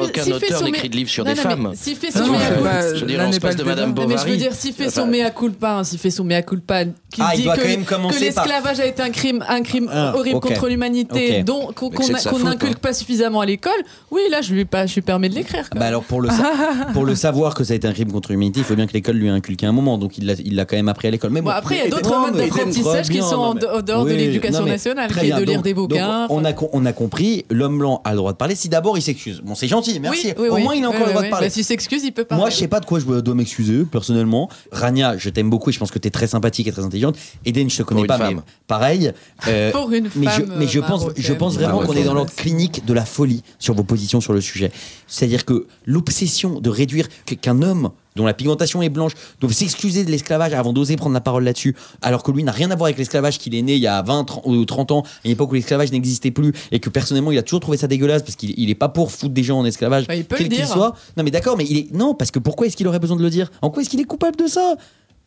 aucun, 0.00 0.22
fait 0.22 0.32
auteur 0.32 0.58
son 0.60 0.64
n'écrit 0.64 0.88
de 0.88 0.96
livre 0.96 1.10
sur 1.10 1.24
Non, 1.26 1.32
des 1.32 1.36
non, 1.36 1.42
femmes. 1.42 1.72
S'il 1.74 1.96
fait 1.96 2.10
son 2.10 2.26
mea 2.26 2.38
c'est 2.40 2.54
culpa- 2.54 2.94
Je 2.94 3.00
veux 3.00 3.06
dire, 3.06 3.24
on 3.28 3.32
se 3.32 3.38
passe 3.38 3.56
de 3.56 3.64
Madame. 3.64 3.90
Non, 3.94 3.94
mais 3.96 4.02
je 4.02 4.08
veux 4.08 4.16
Bovary. 4.16 4.36
dire, 4.38 4.54
s'il 4.54 4.72
fait 4.72 4.88
son 4.88 5.06
mea 5.06 5.30
culpa, 5.30 5.84
s'il 5.84 5.98
fait 5.98 6.10
son 6.10 6.24
mea 6.24 6.40
culpa, 6.40 6.84
qui 6.86 7.20
Ah, 7.20 7.32
il 7.34 7.42
dit 7.42 7.48
que, 7.48 8.20
l'esclavage 8.20 8.80
a 8.80 8.86
été 8.86 9.02
un 9.02 9.10
crime, 9.10 9.44
un 9.46 9.60
crime 9.62 9.88
Ah, 9.92 10.14
horrible 10.16 10.36
ok. 10.36 10.48
contre 10.48 10.68
l'humanité, 10.68 11.38
Ok. 11.40 11.44
dont 11.44 11.66
qu'on 11.74 11.90
n'inculque 12.38 12.72
hein. 12.76 12.78
pas 12.80 12.94
suffisamment 12.94 13.40
à 13.42 13.46
l'école, 13.46 13.72
oui, 14.10 14.22
là, 14.30 14.40
je 14.40 14.54
lui, 14.54 14.64
pas, 14.64 14.86
je 14.86 14.94
lui 14.94 15.02
permets 15.02 15.28
de 15.28 15.34
l'écrire. 15.34 15.68
Bah 15.76 15.84
alors 15.86 16.02
pour 16.04 16.22
le, 16.22 16.28
pour 16.94 17.04
le 17.04 17.14
savoir 17.14 17.54
que 17.54 17.62
ça 17.64 17.74
a 17.74 17.76
été 17.76 17.86
un 17.86 17.92
crime 17.92 18.10
contre 18.10 18.30
l'humanité, 18.30 18.60
il 18.60 18.64
faut 18.64 18.74
bien 18.74 18.86
que 18.86 18.92
l'école 18.94 19.16
lui 19.16 19.26
ait 19.26 19.30
inculqué 19.30 19.66
un 19.66 19.72
moment, 19.72 19.98
donc 19.98 20.16
il 20.16 20.24
l'a 20.26 20.32
il 20.42 20.54
l'a 20.56 20.64
quand 20.64 20.76
même 20.76 20.88
appris 20.88 21.08
à 21.08 21.10
l'école. 21.10 21.30
Mais 21.30 21.42
après, 21.50 21.76
il 21.76 21.84
y 21.84 21.86
a 21.86 21.90
d'autres 21.90 22.14
d'apprentissage 22.38 23.08
qui 23.08 23.18
sont 23.18 23.34
en 23.36 23.54
mais- 23.54 23.60
de- 23.60 23.80
dehors 23.82 24.04
de 24.04 24.12
l'éducation 24.12 24.64
mais 24.64 24.70
nationale, 24.70 25.10
qui 25.12 25.18
est 25.26 25.32
de 25.32 25.42
lire 25.44 25.56
Donc- 25.56 25.64
des 25.64 25.74
donc 25.74 25.88
bouquins. 25.90 26.26
on, 26.30 26.44
a, 26.44 26.52
on 26.72 26.86
a 26.86 26.92
compris, 26.92 27.44
l'homme 27.50 27.78
blanc 27.78 28.00
a 28.04 28.10
le 28.12 28.16
droit 28.16 28.32
de 28.32 28.36
parler 28.36 28.54
si 28.54 28.68
d'abord 28.68 28.96
il 28.98 29.02
s'excuse. 29.02 29.40
Bon, 29.44 29.54
c'est 29.54 29.68
gentil, 29.68 29.98
merci. 30.00 30.28
Oui, 30.28 30.34
oui, 30.38 30.48
Au 30.48 30.54
oui. 30.54 30.62
moins, 30.62 30.74
il 30.74 30.84
a 30.84 30.88
encore 30.88 31.00
Oui, 31.00 31.06
le 31.06 31.10
droit 31.12 31.22
oui, 31.22 31.28
de 31.28 31.30
parler. 31.30 31.46
Bah, 31.48 31.50
S'il 31.52 31.64
s'excuse, 31.64 32.02
il 32.04 32.12
peut 32.12 32.24
parler. 32.24 32.40
Moi, 32.40 32.50
je 32.50 32.56
sais 32.56 32.68
pas 32.68 32.80
de 32.80 32.86
quoi 32.86 32.98
je 33.00 33.04
dois 33.06 33.34
m'excuser, 33.34 33.84
personnellement. 33.84 34.48
Rania, 34.72 35.16
je 35.18 35.30
t'aime 35.30 35.50
beaucoup 35.50 35.70
et 35.70 35.72
je 35.72 35.78
pense 35.78 35.90
que 35.90 35.98
tu 35.98 36.08
es 36.08 36.10
très 36.10 36.26
sympathique 36.26 36.66
et 36.66 36.72
très 36.72 36.82
intelligente. 36.84 37.16
Eden, 37.44 37.68
je 37.70 37.76
te 37.78 37.82
connais 37.82 38.06
pas, 38.06 38.18
mais 38.18 38.36
pareil. 38.66 39.12
euh, 39.48 39.70
Pour 39.78 39.90
une 39.92 40.08
mais 40.14 40.26
je, 40.26 40.30
femme, 40.30 40.52
mais 40.58 40.66
je 40.66 40.78
euh, 40.78 40.82
pense, 40.82 41.06
je 41.16 41.32
pense 41.32 41.54
vraiment 41.54 41.80
qu'on 41.80 41.92
est 41.94 42.04
dans 42.04 42.14
l'ordre 42.14 42.32
clinique 42.34 42.84
de 42.86 42.92
la 42.92 43.04
folie 43.04 43.42
sur 43.58 43.74
vos 43.74 43.82
positions 43.84 44.20
sur 44.20 44.32
le 44.32 44.40
sujet. 44.40 44.70
C'est-à-dire 45.08 45.44
que 45.44 45.66
l'obsession 45.86 46.60
de 46.60 46.70
réduire 46.70 47.08
qu'un 47.40 47.62
homme 47.62 47.90
dont 48.14 48.26
la 48.26 48.34
pigmentation 48.34 48.82
est 48.82 48.88
blanche 48.88 49.12
doit 49.40 49.52
s'excuser 49.52 50.04
de 50.04 50.10
l'esclavage 50.10 50.52
avant 50.52 50.72
d'oser 50.72 50.96
prendre 50.96 51.14
la 51.14 51.20
parole 51.20 51.44
là-dessus, 51.44 51.76
alors 52.02 52.22
que 52.22 52.32
lui 52.32 52.42
n'a 52.42 52.52
rien 52.52 52.70
à 52.70 52.76
voir 52.76 52.86
avec 52.86 52.98
l'esclavage, 52.98 53.38
qu'il 53.38 53.54
est 53.54 53.62
né 53.62 53.74
il 53.74 53.80
y 53.80 53.86
a 53.86 54.02
20 54.02 54.24
30 54.24 54.46
ou 54.46 54.64
30 54.64 54.90
ans, 54.90 55.02
à 55.02 55.06
une 55.24 55.30
époque 55.30 55.52
où 55.52 55.54
l'esclavage 55.54 55.92
n'existait 55.92 56.32
plus, 56.32 56.52
et 56.72 56.80
que 56.80 56.90
personnellement 56.90 57.30
il 57.30 57.38
a 57.38 57.42
toujours 57.42 57.60
trouvé 57.60 57.78
ça 57.78 57.86
dégueulasse 57.86 58.22
parce 58.22 58.34
qu'il 58.34 58.58
il 58.58 58.70
est 58.70 58.74
pas 58.74 58.88
pour 58.88 59.12
foutre 59.12 59.32
des 59.32 59.44
gens 59.44 59.58
en 59.60 59.64
esclavage, 59.64 60.06
Bah, 60.08 60.16
il 60.16 60.24
peut 60.24 60.36
quel 60.36 60.48
qu'il 60.48 60.66
soit. 60.66 60.94
Non 61.16 61.22
mais 61.22 61.30
d'accord, 61.30 61.56
mais 61.56 61.64
il 61.64 61.78
est 61.78 61.92
non 61.94 62.14
parce 62.14 62.30
que 62.32 62.40
pourquoi 62.40 62.66
est-ce 62.66 62.76
qu'il 62.76 62.88
aurait 62.88 62.98
besoin 62.98 63.16
de 63.16 63.22
le 63.22 63.30
dire? 63.30 63.50
En 63.62 63.70
quoi 63.70 63.82
est-ce 63.82 63.90
qu'il 63.90 64.00
est 64.00 64.04
coupable 64.04 64.36
de 64.36 64.46
ça? 64.48 64.74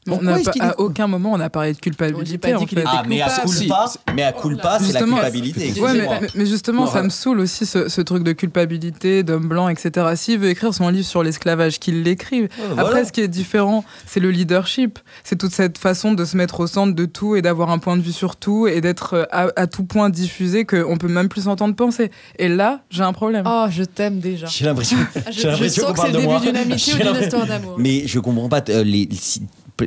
On 0.10 0.18
pas- 0.18 0.40
à 0.62 0.80
aucun 0.80 1.06
moment 1.06 1.34
on 1.34 1.38
n'a 1.38 1.52
parlé 1.52 1.74
de 1.74 1.78
culpabilité. 1.80 2.38
pas 2.40 2.48
dit 2.48 2.56
en 2.56 2.66
fait. 2.66 2.84
Ah 2.88 3.04
mais 3.08 3.22
à 3.22 3.30
culpa, 3.30 3.86
mais 4.16 4.24
à 4.24 4.32
culpa, 4.34 4.80
c'est 4.82 4.94
la 4.94 5.00
culpabilité. 5.02 5.80
Ouais, 5.80 5.94
mais, 6.34 6.46
justement, 6.48 6.88
ça 6.88 7.04
me 7.04 7.10
saoule 7.10 7.40
aussi 7.40 7.68
ce, 7.68 7.88
ce 7.88 8.02
truc 8.02 8.24
de 8.24 8.32
culpabilité, 8.32 9.22
d'homme 9.22 9.48
blanc, 9.48 9.70
etc. 9.70 10.08
S'il 10.16 10.40
veut 10.40 10.50
écrire 10.50 10.74
son 10.74 10.90
livre 10.90 11.06
sur 11.06 11.22
l'esclavage, 11.22 11.78
qu'il 11.80 12.02
l'écrive. 12.02 12.48
voilà. 12.68 12.82
Après, 12.82 13.06
ce 13.06 13.12
qui 13.12 13.22
est 13.22 13.28
différent, 13.28 13.86
c'est 14.08 14.20
le 14.20 14.32
leadership. 14.32 14.98
C'est 15.24 15.38
toute 15.38 15.54
cette 15.54 15.78
façon 15.78 16.14
de 16.14 16.26
se 16.26 16.36
mettre 16.36 16.62
au 16.62 16.68
centre 16.68 16.96
de 16.96 17.06
tout 17.06 17.36
et 17.36 17.44
d'avoir 17.44 17.70
un 17.70 17.78
point 17.78 17.96
de 17.96 18.02
vue 18.02 18.12
sur 18.12 18.36
tout 18.38 18.66
et 18.68 18.82
d'être 18.82 19.14
euh, 19.14 19.26
à, 19.32 19.48
à 19.56 19.68
tout 19.68 19.84
point 19.84 20.10
diffusé 20.10 20.66
qu'on 20.66 20.98
peut 20.98 21.08
même 21.10 21.30
plus 21.30 21.42
s'entendre 21.44 21.76
penser. 21.76 22.10
Et 22.40 22.48
là, 22.48 22.82
j'ai 22.90 23.04
un 23.04 23.14
problème. 23.14 23.44
Oh, 23.48 23.66
je 23.70 23.84
t'aime 23.84 24.20
déjà. 24.20 24.48
J'ai 24.48 24.66
l'impression, 24.66 24.98
Ah, 25.16 25.20
Je, 25.30 25.32
j'ai 25.32 25.42
je 25.42 25.48
l'impression 25.48 25.84
sens 25.84 25.92
qu'on 25.96 26.02
que 26.02 26.08
c'est 26.08 26.14
le 26.14 26.22
début 26.28 26.40
d'une 26.40 26.56
amitié 26.58 26.94
ou 26.96 26.98
d'une 26.98 27.22
histoire 27.22 27.46
d'amour. 27.46 27.76
Mais 27.78 28.08
je 28.08 28.20
comprends 28.20 28.50
pas. 28.50 28.62
euh, 28.70 28.84
les, 28.84 29.08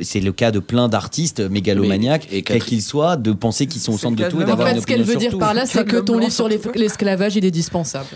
c'est 0.03 0.19
le 0.19 0.31
cas 0.31 0.51
de 0.51 0.59
plein 0.59 0.87
d'artistes 0.89 1.39
mégalomaniaques, 1.39 2.27
Mais- 2.31 2.37
et 2.39 2.41
quels 2.41 2.63
qu'ils 2.63 2.81
soient, 2.81 3.17
de 3.17 3.31
penser 3.31 3.67
qu'ils 3.67 3.81
sont 3.81 3.93
au 3.93 3.97
centre 3.97 4.15
de 4.15 4.29
tout 4.29 4.39
et 4.41 4.43
En 4.43 4.47
d'avoir 4.47 4.67
une 4.69 4.75
fait, 4.75 4.81
ce 4.81 4.85
qu'elle 4.87 5.03
veut 5.03 5.15
dire 5.15 5.31
tout. 5.31 5.39
par 5.39 5.53
là, 5.53 5.65
c'est 5.65 5.85
que 5.85 5.97
ton 5.97 6.17
livre 6.17 6.31
sur 6.31 6.49
l'esclavage, 6.75 7.35
il 7.35 7.45
est 7.45 7.51
dispensable. 7.51 8.07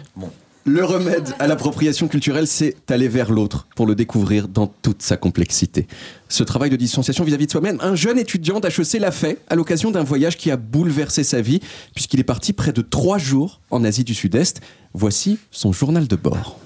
Le 0.65 0.83
remède 0.83 1.29
à 1.39 1.47
l'appropriation 1.47 2.07
culturelle, 2.07 2.45
c'est 2.45 2.75
aller 2.91 3.07
vers 3.07 3.31
l'autre 3.31 3.67
pour 3.75 3.87
le 3.87 3.95
découvrir 3.95 4.47
dans 4.47 4.67
toute 4.67 5.01
sa 5.01 5.15
complexité. 5.17 5.87
Ce 6.27 6.43
travail 6.43 6.69
de 6.69 6.75
distanciation 6.75 7.23
vis-à-vis 7.23 7.47
de 7.47 7.51
soi-même, 7.51 7.77
un 7.81 7.95
jeune 7.95 8.19
étudiant 8.19 8.59
d'HEC 8.59 8.99
l'a 8.99 9.11
fait 9.11 9.39
à 9.49 9.55
l'occasion 9.55 9.89
d'un 9.89 10.03
voyage 10.03 10.37
qui 10.37 10.51
a 10.51 10.57
bouleversé 10.57 11.23
sa 11.23 11.41
vie, 11.41 11.59
puisqu'il 11.95 12.19
est 12.19 12.23
parti 12.25 12.53
près 12.53 12.73
de 12.73 12.81
trois 12.81 13.17
jours 13.17 13.61
en 13.71 13.83
Asie 13.83 14.03
du 14.03 14.13
Sud-Est. 14.13 14.59
Voici 14.93 15.39
son 15.49 15.71
journal 15.71 16.07
de 16.07 16.15
bord. 16.15 16.59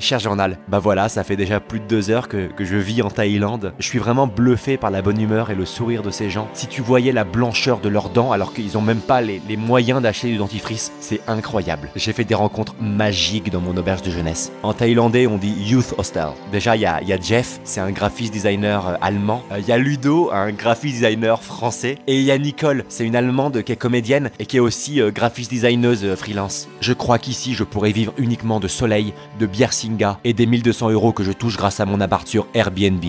Cher 0.00 0.20
journal, 0.20 0.58
bah 0.68 0.78
voilà, 0.78 1.08
ça 1.08 1.24
fait 1.24 1.34
déjà 1.34 1.58
plus 1.58 1.80
de 1.80 1.84
deux 1.84 2.10
heures 2.10 2.28
que, 2.28 2.50
je 2.60 2.76
vis 2.76 3.02
en 3.02 3.10
Thaïlande. 3.10 3.72
Je 3.80 3.86
suis 3.86 3.98
vraiment 3.98 4.28
bluffé 4.28 4.76
par 4.76 4.92
la 4.92 5.02
bonne 5.02 5.20
humeur 5.20 5.50
et 5.50 5.56
le 5.56 5.64
sourire 5.64 6.02
de 6.02 6.10
ces 6.12 6.30
gens. 6.30 6.48
Si 6.52 6.68
tu 6.68 6.82
voyais 6.82 7.10
la 7.10 7.24
blancheur 7.24 7.80
de 7.80 7.88
leurs 7.88 8.10
dents 8.10 8.30
alors 8.30 8.54
qu'ils 8.54 8.78
ont 8.78 8.80
même 8.80 9.00
pas 9.00 9.20
les, 9.20 9.40
moyens 9.56 10.00
d'acheter 10.00 10.28
du 10.28 10.36
dentifrice, 10.36 10.92
c'est 11.00 11.20
incroyable. 11.26 11.88
J'ai 11.96 12.12
fait 12.12 12.22
des 12.22 12.36
rencontres 12.36 12.76
magiques 12.80 13.50
dans 13.50 13.60
mon 13.60 13.76
auberge 13.76 14.02
de 14.02 14.10
jeunesse. 14.12 14.52
En 14.62 14.72
thaïlandais, 14.72 15.26
on 15.26 15.36
dit 15.36 15.52
Youth 15.66 15.94
Hostel. 15.98 16.28
Déjà, 16.52 16.76
il 16.76 16.82
y 16.82 16.86
a, 16.86 17.02
y 17.02 17.12
a 17.12 17.20
Jeff, 17.20 17.58
c'est 17.64 17.80
un 17.80 17.90
graphiste 17.90 18.32
designer 18.32 18.86
euh, 18.86 18.94
allemand. 19.00 19.42
Euh, 19.50 19.58
Il 19.58 19.66
y 19.66 19.72
a 19.72 19.78
Ludo, 19.78 20.30
un 20.32 20.52
graphiste 20.52 20.94
designer 20.94 21.42
français. 21.42 21.98
Et 22.06 22.18
il 22.18 22.22
y 22.22 22.30
a 22.30 22.38
Nicole, 22.38 22.84
c'est 22.88 23.04
une 23.04 23.16
allemande 23.16 23.64
qui 23.64 23.72
est 23.72 23.76
comédienne 23.76 24.30
et 24.38 24.46
qui 24.46 24.58
est 24.58 24.60
aussi 24.60 25.00
euh, 25.00 25.10
graphiste 25.10 25.50
designeuse 25.50 26.14
freelance. 26.14 26.68
Je 26.80 26.92
crois 26.92 27.18
qu'ici, 27.18 27.54
je 27.54 27.64
pourrais 27.64 27.90
vivre 27.90 28.12
uniquement 28.16 28.60
de 28.60 28.68
soleil, 28.68 29.12
de 29.40 29.46
bière 29.46 29.72
Singa 29.88 30.20
et 30.24 30.34
des 30.34 30.46
1200 30.46 30.90
euros 30.90 31.12
que 31.12 31.24
je 31.24 31.32
touche 31.32 31.56
grâce 31.56 31.80
à 31.80 31.86
mon 31.86 32.00
appart 32.00 32.28
sur 32.28 32.46
Airbnb. 32.52 33.04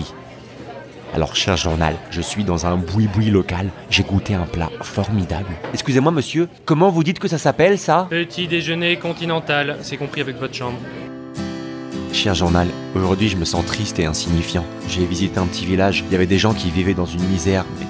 Alors, 1.12 1.34
cher 1.34 1.56
journal, 1.56 1.96
je 2.10 2.20
suis 2.20 2.44
dans 2.44 2.66
un 2.66 2.76
boui-boui 2.76 3.30
local. 3.30 3.70
J'ai 3.90 4.04
goûté 4.04 4.34
un 4.34 4.46
plat 4.46 4.70
formidable. 4.80 5.50
Excusez-moi, 5.74 6.12
monsieur, 6.12 6.48
comment 6.64 6.88
vous 6.88 7.04
dites 7.04 7.18
que 7.18 7.28
ça 7.28 7.36
s'appelle, 7.36 7.78
ça? 7.78 8.06
Petit 8.08 8.46
déjeuner 8.46 8.96
continental, 8.96 9.78
c'est 9.82 9.96
compris 9.96 10.20
avec 10.20 10.38
votre 10.38 10.54
chambre. 10.54 10.78
Cher 12.12 12.34
journal, 12.34 12.66
aujourd'hui 12.96 13.28
je 13.28 13.36
me 13.36 13.44
sens 13.44 13.64
triste 13.66 13.98
et 14.00 14.04
insignifiant. 14.04 14.64
J'ai 14.88 15.04
visité 15.06 15.38
un 15.38 15.46
petit 15.46 15.64
village, 15.64 16.02
il 16.08 16.12
y 16.12 16.16
avait 16.16 16.26
des 16.26 16.38
gens 16.38 16.54
qui 16.54 16.68
vivaient 16.70 16.94
dans 16.94 17.06
une 17.06 17.22
misère, 17.22 17.64
mais 17.78 17.86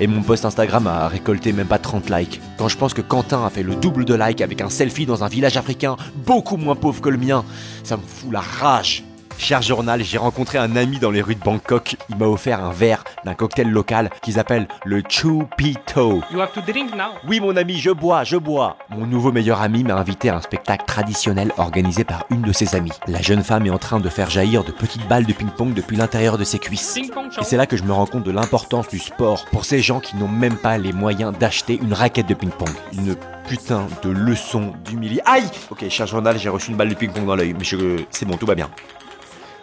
Et 0.00 0.06
mon 0.06 0.22
post 0.22 0.46
Instagram 0.46 0.86
a 0.86 1.06
récolté 1.06 1.52
même 1.52 1.66
pas 1.66 1.78
30 1.78 2.08
likes. 2.08 2.40
Quand 2.56 2.68
je 2.68 2.78
pense 2.78 2.94
que 2.94 3.02
Quentin 3.02 3.44
a 3.44 3.50
fait 3.50 3.62
le 3.62 3.74
double 3.74 4.06
de 4.06 4.14
likes 4.14 4.40
avec 4.40 4.62
un 4.62 4.70
selfie 4.70 5.04
dans 5.04 5.22
un 5.22 5.28
village 5.28 5.58
africain 5.58 5.96
beaucoup 6.24 6.56
moins 6.56 6.76
pauvre 6.76 7.02
que 7.02 7.10
le 7.10 7.18
mien, 7.18 7.44
ça 7.82 7.98
me 7.98 8.02
fout 8.02 8.32
la 8.32 8.40
rage. 8.40 9.04
Cher 9.38 9.60
journal, 9.60 10.02
j'ai 10.02 10.16
rencontré 10.16 10.56
un 10.58 10.74
ami 10.74 10.98
dans 10.98 11.10
les 11.10 11.20
rues 11.20 11.34
de 11.34 11.40
Bangkok. 11.40 11.96
Il 12.08 12.16
m'a 12.16 12.26
offert 12.26 12.64
un 12.64 12.70
verre 12.70 13.04
d'un 13.24 13.34
cocktail 13.34 13.68
local 13.68 14.08
qu'ils 14.22 14.38
appellent 14.38 14.68
le 14.84 15.02
Chupito. 15.06 16.22
You 16.32 16.40
have 16.40 16.52
to 16.52 16.60
drink 16.62 16.94
now. 16.94 17.10
Oui 17.28 17.40
mon 17.40 17.54
ami, 17.56 17.78
je 17.78 17.90
bois, 17.90 18.24
je 18.24 18.36
bois. 18.36 18.78
Mon 18.90 19.06
nouveau 19.06 19.32
meilleur 19.32 19.60
ami 19.60 19.84
m'a 19.84 19.96
invité 19.96 20.30
à 20.30 20.36
un 20.36 20.40
spectacle 20.40 20.84
traditionnel 20.86 21.52
organisé 21.58 22.04
par 22.04 22.24
une 22.30 22.42
de 22.42 22.52
ses 22.52 22.74
amies. 22.74 22.92
La 23.06 23.20
jeune 23.20 23.42
femme 23.42 23.66
est 23.66 23.70
en 23.70 23.78
train 23.78 24.00
de 24.00 24.08
faire 24.08 24.30
jaillir 24.30 24.64
de 24.64 24.72
petites 24.72 25.06
balles 25.08 25.26
de 25.26 25.32
ping-pong 25.32 25.74
depuis 25.74 25.96
l'intérieur 25.96 26.38
de 26.38 26.44
ses 26.44 26.58
cuisses. 26.58 26.96
Et 26.96 27.44
c'est 27.44 27.56
là 27.56 27.66
que 27.66 27.76
je 27.76 27.82
me 27.82 27.92
rends 27.92 28.06
compte 28.06 28.24
de 28.24 28.30
l'importance 28.30 28.88
du 28.88 28.98
sport 28.98 29.44
pour 29.52 29.64
ces 29.66 29.80
gens 29.80 30.00
qui 30.00 30.16
n'ont 30.16 30.28
même 30.28 30.56
pas 30.56 30.78
les 30.78 30.92
moyens 30.92 31.36
d'acheter 31.36 31.78
une 31.82 31.92
raquette 31.92 32.28
de 32.28 32.34
ping-pong. 32.34 32.70
Une 32.94 33.14
putain 33.46 33.86
de 34.02 34.08
leçon 34.08 34.72
d'humilité. 34.86 35.22
Aïe 35.26 35.44
Ok, 35.70 35.84
cher 35.90 36.06
journal, 36.06 36.38
j'ai 36.38 36.48
reçu 36.48 36.70
une 36.70 36.78
balle 36.78 36.88
de 36.88 36.94
ping-pong 36.94 37.26
dans 37.26 37.36
l'œil, 37.36 37.54
mais 37.58 37.64
je... 37.64 37.98
c'est 38.10 38.24
bon, 38.24 38.38
tout 38.38 38.46
va 38.46 38.54
bien. 38.54 38.70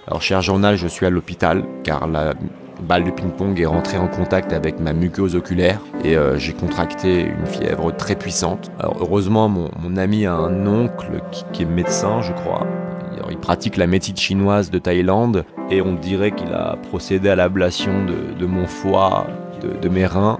Alors, 0.07 0.21
cher 0.21 0.41
journal, 0.41 0.77
je 0.77 0.87
suis 0.87 1.05
à 1.05 1.09
l'hôpital 1.09 1.63
car 1.83 2.07
la 2.07 2.33
balle 2.81 3.03
de 3.03 3.11
ping-pong 3.11 3.59
est 3.59 3.67
rentrée 3.67 3.97
en 3.97 4.07
contact 4.07 4.51
avec 4.51 4.79
ma 4.79 4.93
muqueuse 4.93 5.35
oculaire 5.35 5.79
et 6.03 6.17
euh, 6.17 6.39
j'ai 6.39 6.53
contracté 6.53 7.21
une 7.21 7.45
fièvre 7.45 7.95
très 7.95 8.15
puissante. 8.15 8.71
Alors, 8.79 8.97
heureusement, 8.99 9.47
mon, 9.47 9.69
mon 9.79 9.97
ami 9.97 10.25
a 10.25 10.33
un 10.33 10.65
oncle 10.65 11.21
qui, 11.53 11.61
est 11.61 11.65
médecin, 11.65 12.21
je 12.21 12.33
crois. 12.33 12.65
Il 13.29 13.37
pratique 13.37 13.77
la 13.77 13.87
médecine 13.87 14.17
chinoise 14.17 14.71
de 14.71 14.79
Thaïlande 14.79 15.45
et 15.69 15.81
on 15.81 15.93
dirait 15.93 16.31
qu'il 16.31 16.51
a 16.51 16.75
procédé 16.89 17.29
à 17.29 17.35
l'ablation 17.35 17.91
de, 18.05 18.45
mon 18.45 18.65
foie, 18.65 19.27
de, 19.61 19.87
mes 19.87 20.05
reins, 20.05 20.39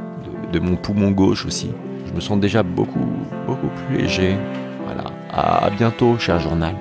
de, 0.52 0.60
mon 0.60 0.76
poumon 0.76 1.12
gauche 1.12 1.46
aussi. 1.46 1.72
Je 2.08 2.14
me 2.14 2.20
sens 2.20 2.40
déjà 2.40 2.64
beaucoup, 2.64 3.08
beaucoup 3.48 3.70
plus 3.88 4.00
léger. 4.00 4.36
Voilà. 4.86 5.04
À 5.32 5.70
bientôt, 5.70 6.18
cher 6.18 6.40
journal. 6.40 6.76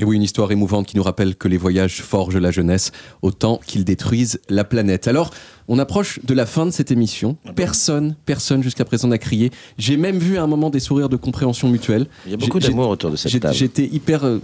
Et 0.00 0.04
oui, 0.04 0.16
une 0.16 0.22
histoire 0.22 0.50
émouvante 0.50 0.86
qui 0.86 0.96
nous 0.96 1.02
rappelle 1.02 1.36
que 1.36 1.46
les 1.46 1.58
voyages 1.58 2.00
forgent 2.00 2.38
la 2.38 2.50
jeunesse 2.50 2.90
autant 3.20 3.60
qu'ils 3.66 3.84
détruisent 3.84 4.40
la 4.48 4.64
planète. 4.64 5.06
Alors, 5.08 5.30
on 5.68 5.78
approche 5.78 6.20
de 6.24 6.32
la 6.32 6.46
fin 6.46 6.64
de 6.64 6.70
cette 6.70 6.90
émission. 6.90 7.36
Personne, 7.54 8.16
personne 8.24 8.62
jusqu'à 8.62 8.86
présent 8.86 9.08
n'a 9.08 9.18
crié. 9.18 9.50
J'ai 9.76 9.98
même 9.98 10.16
vu 10.16 10.38
à 10.38 10.42
un 10.42 10.46
moment 10.46 10.70
des 10.70 10.80
sourires 10.80 11.10
de 11.10 11.16
compréhension 11.16 11.68
mutuelle. 11.68 12.06
Il 12.24 12.30
y 12.30 12.34
a 12.34 12.38
beaucoup 12.38 12.58
d'amour 12.58 12.88
autour 12.88 13.10
de 13.10 13.16
cette 13.16 13.38
table. 13.42 13.54
J'étais 13.54 13.84
hyper 13.84 14.24
euh, 14.24 14.40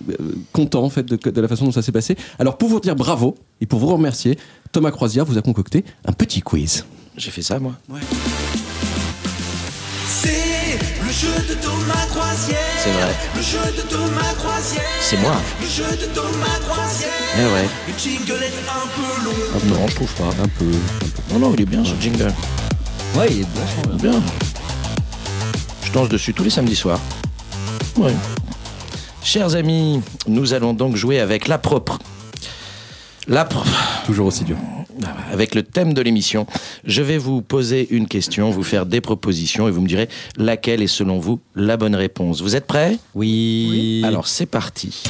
content 0.53 0.83
en 0.83 0.91
fait 0.91 1.05
de, 1.05 1.17
de 1.17 1.41
la 1.41 1.49
façon 1.49 1.65
dont 1.65 1.73
ça 1.73 1.81
s'est 1.81 1.91
passé. 1.91 2.17
Alors, 2.39 2.59
pour 2.59 2.69
vous 2.69 2.79
dire 2.79 2.95
bravo 2.95 3.35
et 3.63 3.67
pour 3.67 3.79
vous 3.79 3.87
remercier, 3.87 4.39
Thomas 4.73 4.91
Croisière 4.91 5.25
vous 5.25 5.39
a 5.39 5.43
concocté 5.43 5.87
un 6.05 6.13
petit 6.13 6.43
quiz. 6.43 6.85
J'ai 7.17 7.31
fait 7.31 7.41
ça, 7.41 7.59
moi. 7.59 7.73
C'est 10.07 10.29
le 10.29 10.56
jeu 11.17 11.33
de 11.49 11.55
Thomas 11.55 12.07
Croisière. 12.11 12.59
C'est 12.79 12.91
vrai. 12.91 13.15
Le 13.35 13.43
jeu 13.43 13.73
de 13.75 13.83
Thomas 13.89 14.35
Croisière. 14.37 14.83
C'est 15.01 15.17
moi. 15.17 15.37
Le 15.61 15.67
jeu 15.67 15.97
de 15.97 16.07
Thomas 16.13 16.59
Croisière. 16.69 17.11
Eh 17.39 17.55
ouais. 17.55 17.69
Le 17.89 17.99
jingle 17.99 18.43
est 18.43 18.53
un 18.69 18.87
peu 18.95 19.25
long. 19.25 19.33
Ah 19.55 19.59
non, 19.65 19.89
je 19.89 19.95
trouve 19.95 20.13
pas. 20.13 20.43
Un 20.43 20.49
peu. 20.49 20.71
Non, 21.33 21.39
non, 21.39 21.55
il 21.55 21.63
est 21.63 21.67
bien 21.67 21.83
ce 21.85 21.95
jingle. 21.99 22.35
Ouais, 23.15 23.29
il 23.31 23.41
est 23.41 23.47
vachement 23.55 23.97
bien. 23.97 24.11
Bien. 24.11 24.23
Je 25.85 25.93
danse 25.93 26.11
dessus 26.11 26.35
tous 26.35 26.45
les 26.45 26.51
samedis 26.51 26.77
soirs. 26.77 27.01
Ouais. 27.97 28.15
Chers 29.23 29.55
amis, 29.55 30.03
nous 30.27 30.53
allons 30.53 30.75
donc 30.75 30.97
jouer 30.97 31.21
avec 31.21 31.49
la 31.49 31.57
propre. 31.57 31.99
La 33.27 33.47
propre. 33.47 33.71
Toujours 34.05 34.27
aussi 34.27 34.45
dur. 34.45 34.57
Avec 35.33 35.55
le 35.55 35.63
thème 35.63 35.93
de 35.93 36.01
l'émission, 36.01 36.47
je 36.85 37.03
vais 37.03 37.19
vous 37.19 37.43
poser 37.43 37.87
une 37.91 38.09
question, 38.09 38.51
vous 38.51 38.63
faire 38.63 38.87
des 38.87 39.01
propositions 39.01 39.69
et 39.69 39.71
vous 39.71 39.81
me 39.81 39.89
direz 39.89 40.09
laquelle 40.37 40.83
est 40.83 40.87
selon 40.87 41.19
vous 41.19 41.41
la 41.55 41.77
bonne 41.77 41.95
réponse. 41.95 42.41
Vous 42.41 42.57
êtes 42.57 42.67
prêts? 42.67 42.99
Oui. 43.15 44.03
Alors 44.05 44.27
c'est 44.27 44.47
parti. 44.47 45.03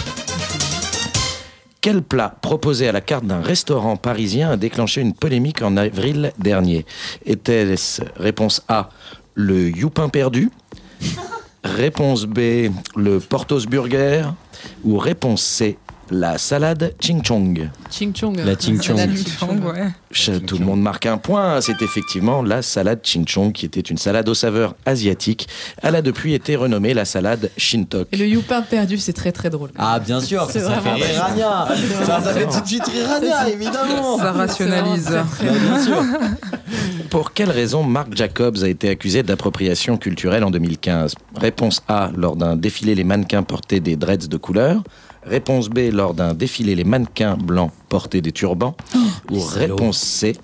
Quel 1.80 2.02
plat 2.02 2.34
proposé 2.42 2.88
à 2.88 2.92
la 2.92 3.00
carte 3.00 3.26
d'un 3.26 3.40
restaurant 3.40 3.96
parisien 3.96 4.50
a 4.50 4.56
déclenché 4.56 5.00
une 5.00 5.12
polémique 5.12 5.62
en 5.62 5.76
avril 5.76 6.32
dernier? 6.38 6.84
Était-ce 7.24 8.02
réponse 8.16 8.62
A, 8.66 8.90
le 9.34 9.70
youpin 9.70 10.08
perdu? 10.08 10.50
Réponse 11.62 12.24
B, 12.24 12.70
le 12.96 13.20
Portos 13.20 13.66
Burger? 13.68 14.24
Ou 14.82 14.98
réponse 14.98 15.42
C, 15.42 15.78
la 16.10 16.38
salade 16.38 16.94
ching 17.00 17.22
chong 17.22 17.68
Ching 17.90 18.12
chong. 18.14 18.36
La 18.36 18.54
ching 18.56 18.80
chong. 18.80 18.96
La 18.96 19.06
Ching 19.06 19.26
chong, 19.38 19.60
ouais. 19.64 19.88
Ch- 20.12 20.44
Tout 20.46 20.58
le 20.58 20.64
monde 20.64 20.80
marque 20.80 21.06
un 21.06 21.18
point. 21.18 21.60
C'est 21.60 21.80
effectivement 21.82 22.42
la 22.42 22.62
salade 22.62 23.00
ching 23.02 23.26
chong 23.26 23.52
qui 23.52 23.66
était 23.66 23.80
une 23.80 23.98
salade 23.98 24.28
aux 24.28 24.34
saveurs 24.34 24.74
asiatiques. 24.86 25.48
Elle 25.82 25.94
a 25.96 26.02
depuis 26.02 26.34
été 26.34 26.56
renommée 26.56 26.94
la 26.94 27.04
salade 27.04 27.50
shintok. 27.56 28.08
Et 28.12 28.16
le 28.16 28.26
youpin 28.26 28.62
perdu, 28.62 28.98
c'est 28.98 29.12
très 29.12 29.32
très 29.32 29.50
drôle. 29.50 29.70
Ah, 29.78 29.98
bien 29.98 30.20
sûr, 30.20 30.48
C'est 30.50 30.60
ça, 30.60 30.66
ça 30.74 30.80
fait 30.80 30.90
vraiment- 30.90 30.96
rire 31.04 31.22
Rania. 31.22 31.68
Ça, 32.04 32.20
ça 32.22 32.32
fait 32.34 32.46
tout 32.46 32.60
de 32.60 32.66
suite 32.66 32.86
rire 32.86 33.08
Rania, 33.08 33.48
évidemment. 33.50 34.18
Ça 34.18 34.32
rationalise. 34.32 35.08
Bien 35.40 35.82
sûr. 35.84 36.02
Pour 37.10 37.32
quelle 37.32 37.50
raison 37.50 37.82
Marc 37.82 38.14
Jacobs 38.16 38.56
a 38.62 38.68
été 38.68 38.88
accusé 38.88 39.22
d'appropriation 39.22 39.96
culturelle 39.96 40.44
en 40.44 40.50
2015 40.50 41.14
Réponse 41.36 41.82
A, 41.88 42.10
lors 42.16 42.36
d'un 42.36 42.56
défilé, 42.56 42.94
les 42.94 43.04
mannequins 43.04 43.42
portaient 43.42 43.80
des 43.80 43.96
dreads 43.96 44.28
de 44.28 44.36
couleur. 44.36 44.82
Réponse 45.26 45.68
B, 45.68 45.90
lors 45.92 46.14
d'un 46.14 46.34
défilé, 46.34 46.76
les 46.76 46.84
mannequins 46.84 47.36
blancs 47.36 47.72
portaient 47.88 48.20
des 48.20 48.32
turbans. 48.32 48.76
Ou 49.30 49.40
réponse 49.40 49.98
C, 49.98 50.36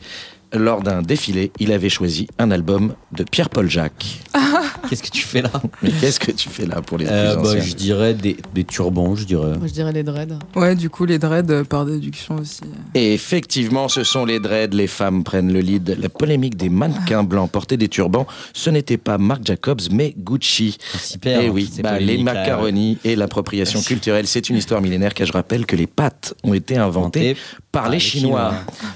lors 0.52 0.82
d'un 0.82 1.02
défilé, 1.02 1.52
il 1.58 1.72
avait 1.72 1.88
choisi 1.88 2.28
un 2.38 2.50
album 2.50 2.94
de 3.12 3.24
Pierre-Paul 3.24 3.68
Jacques. 3.70 4.20
Qu'est-ce 4.88 5.02
que 5.02 5.10
tu 5.10 5.22
fais 5.22 5.40
là 5.42 5.50
Mais 5.82 5.90
qu'est-ce 5.90 6.20
que 6.20 6.32
tu 6.32 6.48
fais 6.50 6.66
là 6.66 6.82
pour 6.82 6.98
les 6.98 7.06
Euh, 7.06 7.34
plus 7.34 7.42
bah, 7.42 7.48
anciens 7.50 7.60
Je 7.62 7.74
dirais 7.74 8.14
des, 8.14 8.36
des 8.54 8.64
turbans, 8.64 9.14
je 9.14 9.24
dirais. 9.24 9.56
Moi, 9.56 9.66
je 9.66 9.72
dirais 9.72 9.92
les 9.92 10.02
dreads. 10.02 10.38
Ouais, 10.54 10.74
du 10.74 10.90
coup, 10.90 11.06
les 11.06 11.18
dreads, 11.18 11.50
euh, 11.50 11.64
par 11.64 11.86
déduction 11.86 12.36
aussi. 12.36 12.60
Et 12.94 13.14
effectivement, 13.14 13.88
ce 13.88 14.04
sont 14.04 14.24
les 14.26 14.38
dreads, 14.40 14.74
les 14.74 14.86
femmes 14.88 15.24
prennent 15.24 15.52
le 15.52 15.60
lead. 15.60 15.96
La 15.98 16.08
polémique 16.08 16.56
des 16.56 16.68
mannequins 16.68 17.22
blancs 17.22 17.50
portés 17.50 17.76
des 17.76 17.88
turbans, 17.88 18.26
ce 18.52 18.68
n'était 18.70 18.98
pas 18.98 19.16
Marc 19.18 19.46
Jacobs, 19.46 19.80
mais 19.90 20.14
Gucci. 20.18 20.76
Super. 21.00 21.40
Eh 21.40 21.48
oui, 21.48 21.70
bah, 21.82 21.98
les 21.98 22.18
là, 22.18 22.24
macaronis 22.24 22.98
et 23.04 23.16
l'appropriation 23.16 23.80
culturelle, 23.80 24.26
c'est 24.26 24.50
une 24.50 24.56
histoire 24.56 24.82
millénaire 24.82 25.14
car 25.14 25.26
je 25.26 25.32
rappelle 25.32 25.64
que 25.64 25.76
les 25.76 25.86
pâtes 25.86 26.34
ont 26.44 26.54
été 26.54 26.76
inventées 26.76 26.92
Inventé 26.92 27.36
par 27.72 27.88
les 27.88 27.98
Chinois. 27.98 28.52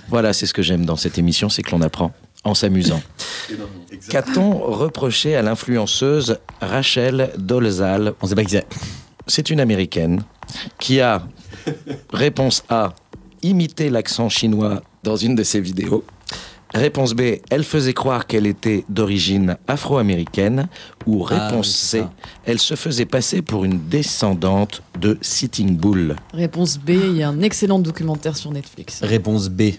Voilà, 0.08 0.32
c'est 0.34 0.44
ce 0.46 0.52
que 0.52 0.60
j'aime 0.62 0.84
dans 0.84 0.96
cette 0.96 1.16
émission, 1.18 1.45
c'est 1.48 1.62
que 1.62 1.70
l'on 1.72 1.82
apprend 1.82 2.12
en 2.44 2.54
s'amusant. 2.54 3.02
Qu'a-t-on 4.08 4.52
reproché 4.58 5.34
à 5.36 5.42
l'influenceuse 5.42 6.38
Rachel 6.60 7.30
Dolezal 7.38 8.14
On 8.22 8.26
sait 8.26 8.34
pas 8.34 8.44
qui 8.44 8.50
c'est. 8.50 8.66
C'est 9.26 9.50
une 9.50 9.58
américaine 9.58 10.22
qui 10.78 11.00
a, 11.00 11.26
réponse 12.12 12.62
A, 12.68 12.94
imité 13.42 13.90
l'accent 13.90 14.28
chinois 14.28 14.82
dans 15.02 15.16
une 15.16 15.34
de 15.34 15.42
ses 15.42 15.60
vidéos. 15.60 16.04
Réponse 16.74 17.14
B, 17.14 17.38
elle 17.50 17.64
faisait 17.64 17.94
croire 17.94 18.26
qu'elle 18.26 18.46
était 18.46 18.84
d'origine 18.88 19.56
afro-américaine. 19.66 20.68
Ou 21.06 21.26
Ah, 21.30 21.46
réponse 21.48 21.68
oui, 21.68 21.72
C, 21.74 21.98
ça. 22.00 22.12
elle 22.44 22.58
se 22.58 22.74
faisait 22.74 23.06
passer 23.06 23.40
pour 23.42 23.64
une 23.64 23.88
descendante 23.88 24.82
de 25.00 25.16
Sitting 25.22 25.76
Bull. 25.76 26.16
Réponse 26.34 26.78
B, 26.78 26.90
il 26.90 27.16
y 27.16 27.22
a 27.22 27.28
un 27.28 27.40
excellent 27.42 27.78
documentaire 27.78 28.36
sur 28.36 28.50
Netflix. 28.52 29.00
Réponse 29.02 29.48
B. 29.48 29.72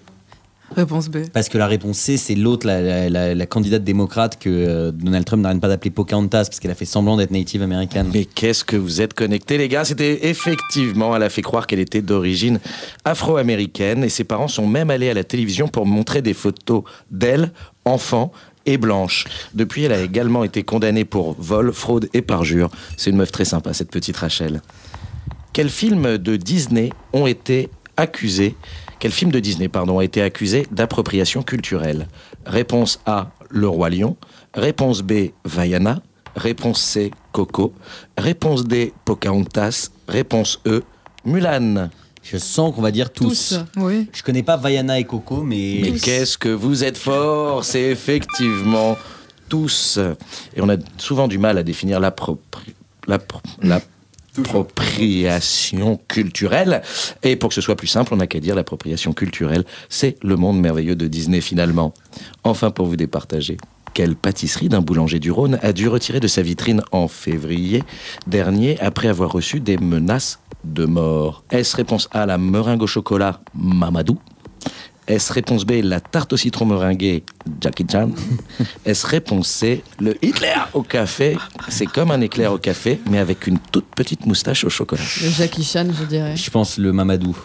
Réponse 0.75 1.07
B. 1.09 1.19
Parce 1.33 1.47
que 1.49 1.57
la 1.57 1.65
réponse 1.65 1.97
C, 1.97 2.17
c'est 2.17 2.35
l'autre, 2.35 2.67
la, 2.67 2.81
la- 2.81 3.09
la- 3.09 3.33
la 3.35 3.45
candidate 3.45 3.83
démocrate 3.83 4.37
que 4.37 4.49
euh, 4.49 4.91
Donald 4.91 5.23
Trump 5.25 5.41
n'arrête 5.41 5.61
pas 5.61 5.69
d'appeler 5.69 5.91
Pocahontas 5.91 6.45
parce 6.45 6.59
qu'elle 6.59 6.71
a 6.71 6.75
fait 6.75 6.85
semblant 6.85 7.15
d'être 7.15 7.31
native 7.31 7.61
américaine. 7.61 8.09
Mais 8.13 8.25
qu'est-ce 8.25 8.63
que 8.65 8.75
vous 8.75 9.01
êtes 9.01 9.13
connectés, 9.13 9.57
les 9.57 9.69
gars? 9.69 9.85
C'était 9.85 10.27
effectivement, 10.27 11.15
elle 11.15 11.23
a 11.23 11.29
fait 11.29 11.41
croire 11.41 11.67
qu'elle 11.67 11.79
était 11.79 12.01
d'origine 12.01 12.59
afro-américaine 13.05 14.03
et 14.03 14.09
ses 14.09 14.23
parents 14.25 14.49
sont 14.49 14.67
même 14.67 14.89
allés 14.89 15.09
à 15.09 15.13
la 15.13 15.23
télévision 15.23 15.67
pour 15.69 15.85
montrer 15.85 16.21
des 16.21 16.33
photos 16.33 16.83
d'elle, 17.11 17.51
enfant 17.85 18.31
et 18.65 18.77
blanche. 18.77 19.23
Depuis, 19.53 19.83
elle 19.83 19.93
a 19.93 20.01
également 20.01 20.43
été 20.43 20.63
condamnée 20.63 21.05
pour 21.05 21.35
vol, 21.39 21.71
fraude 21.71 22.09
et 22.13 22.21
parjure. 22.21 22.69
C'est 22.97 23.09
une 23.09 23.15
meuf 23.17 23.31
très 23.31 23.45
sympa, 23.45 23.73
cette 23.73 23.89
petite 23.89 24.17
Rachel. 24.17 24.61
Quels 25.53 25.69
films 25.69 26.17
de 26.17 26.35
Disney 26.35 26.91
ont 27.13 27.25
été 27.25 27.69
accusés 27.95 28.55
Quel 28.99 29.11
film 29.11 29.31
de 29.31 29.39
Disney, 29.39 29.67
pardon, 29.67 29.99
a 29.99 30.03
été 30.03 30.21
accusé 30.21 30.65
d'appropriation 30.71 31.43
culturelle? 31.43 32.07
Réponse 32.45 32.99
A, 33.05 33.29
Le 33.49 33.67
Roi 33.67 33.89
Lion. 33.89 34.17
Réponse 34.53 35.01
B, 35.01 35.29
Vaiana. 35.45 36.01
Réponse 36.35 36.81
C, 36.81 37.11
Coco. 37.31 37.73
Réponse 38.17 38.65
D, 38.65 38.93
Pocahontas. 39.05 39.89
Réponse 40.07 40.59
E, 40.65 40.83
Mulan. 41.25 41.89
Je 42.23 42.37
sens 42.37 42.73
qu'on 42.75 42.81
va 42.81 42.91
dire 42.91 43.11
tous. 43.13 43.53
Tous. 43.53 43.59
Oui. 43.77 44.07
Je 44.13 44.23
connais 44.23 44.43
pas 44.43 44.57
Vaiana 44.57 44.99
et 44.99 45.05
Coco, 45.05 45.43
mais. 45.43 45.79
Mais 45.83 45.91
qu'est-ce 45.91 46.37
que 46.37 46.49
vous 46.49 46.83
êtes 46.83 46.97
fort 46.97 47.63
C'est 47.63 47.83
effectivement 47.83 48.97
tous. 49.47 49.99
Et 50.55 50.61
on 50.61 50.69
a 50.69 50.75
souvent 50.97 51.27
du 51.27 51.37
mal 51.37 51.57
à 51.57 51.63
définir 51.63 51.99
l'appropri- 51.99 52.73
l'appro- 53.07 53.41
l'appropriation 54.37 55.99
culturelle. 56.07 56.81
Et 57.23 57.35
pour 57.35 57.49
que 57.49 57.55
ce 57.55 57.61
soit 57.61 57.75
plus 57.75 57.87
simple, 57.87 58.13
on 58.13 58.17
n'a 58.17 58.27
qu'à 58.27 58.39
dire 58.39 58.55
l'appropriation 58.55 59.13
culturelle, 59.13 59.65
c'est 59.89 60.17
le 60.23 60.35
monde 60.35 60.59
merveilleux 60.59 60.95
de 60.95 61.07
Disney 61.07 61.41
finalement. 61.41 61.93
Enfin, 62.43 62.71
pour 62.71 62.85
vous 62.85 62.95
départager. 62.95 63.57
Quelle 63.93 64.15
pâtisserie 64.15 64.69
d'un 64.69 64.81
boulanger 64.81 65.19
du 65.19 65.31
Rhône 65.31 65.57
a 65.63 65.73
dû 65.73 65.87
retirer 65.87 66.19
de 66.19 66.27
sa 66.27 66.43
vitrine 66.43 66.83
en 66.91 67.07
février 67.07 67.83
dernier 68.27 68.79
après 68.79 69.07
avoir 69.07 69.31
reçu 69.31 69.59
des 69.59 69.77
menaces 69.77 70.39
de 70.63 70.85
mort? 70.85 71.43
Est-ce 71.49 71.75
réponse 71.75 72.07
A, 72.11 72.25
la 72.25 72.37
meringue 72.37 72.83
au 72.83 72.87
chocolat 72.87 73.41
Mamadou? 73.55 74.19
Est-ce 75.07 75.31
réponse 75.31 75.65
B, 75.65 75.79
la 75.83 76.01
tarte 76.01 76.33
au 76.33 76.37
citron 76.37 76.65
meringuée 76.65 77.23
Jackie 77.61 77.85
Chan 77.89 78.09
Est-ce 78.85 79.07
réponse 79.07 79.47
C, 79.47 79.81
le 79.99 80.15
Hitler 80.23 80.53
au 80.73 80.81
café 80.83 81.37
C'est 81.69 81.85
comme 81.85 82.11
un 82.11 82.19
éclair 82.21 82.51
au 82.51 82.57
café, 82.57 82.99
mais 83.09 83.17
avec 83.17 83.47
une 83.47 83.57
toute 83.71 83.87
petite 83.95 84.25
moustache 84.25 84.65
au 84.65 84.69
chocolat. 84.69 85.01
Le 85.23 85.29
Jackie 85.29 85.63
Chan, 85.63 85.87
je 85.97 86.03
dirais. 86.05 86.35
Je 86.35 86.49
pense 86.49 86.77
le 86.77 86.91
Mamadou. 86.91 87.37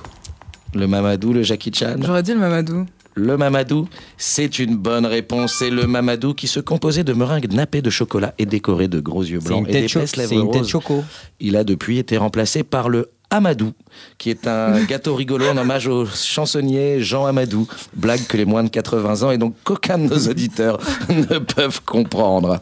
Le 0.74 0.86
Mamadou, 0.86 1.32
le 1.32 1.42
Jackie 1.42 1.72
Chan 1.72 1.96
J'aurais 2.00 2.22
dit 2.22 2.32
le 2.32 2.40
Mamadou. 2.40 2.86
Le 3.14 3.36
Mamadou, 3.36 3.88
c'est 4.16 4.58
une 4.58 4.76
bonne 4.76 5.04
réponse. 5.04 5.56
C'est 5.58 5.68
le 5.70 5.86
Mamadou 5.86 6.32
qui 6.32 6.46
se 6.48 6.60
composait 6.60 7.04
de 7.04 7.12
meringues 7.12 7.52
nappées 7.52 7.82
de 7.82 7.90
chocolat 7.90 8.34
et 8.38 8.46
décorées 8.46 8.88
de 8.88 9.00
gros 9.00 9.22
yeux 9.22 9.38
blancs 9.38 9.68
une 9.68 9.68
et 9.68 9.82
d'épaisses 9.82 10.10
c'est 10.12 10.16
lèvres 10.16 10.32
une 10.32 10.50
tête 10.50 10.62
roses. 10.62 10.70
choco. 10.70 11.04
Il 11.38 11.56
a 11.56 11.64
depuis 11.64 11.98
été 11.98 12.16
remplacé 12.16 12.62
par 12.62 12.88
le 12.88 13.10
Amadou, 13.32 13.72
qui 14.18 14.30
est 14.30 14.46
un 14.46 14.80
gâteau 14.88 15.14
rigolo 15.14 15.46
en 15.48 15.56
hommage 15.56 15.86
au 15.88 16.06
chansonnier 16.06 17.00
Jean 17.00 17.26
Amadou. 17.26 17.66
Blague 17.94 18.24
que 18.28 18.36
les 18.36 18.44
moins 18.44 18.62
de 18.62 18.68
80 18.68 19.22
ans 19.26 19.30
et 19.30 19.38
donc 19.38 19.54
qu'aucun 19.64 19.98
de 19.98 20.08
nos 20.08 20.28
auditeurs 20.28 20.78
ne 21.08 21.38
peuvent 21.38 21.80
comprendre. 21.84 22.60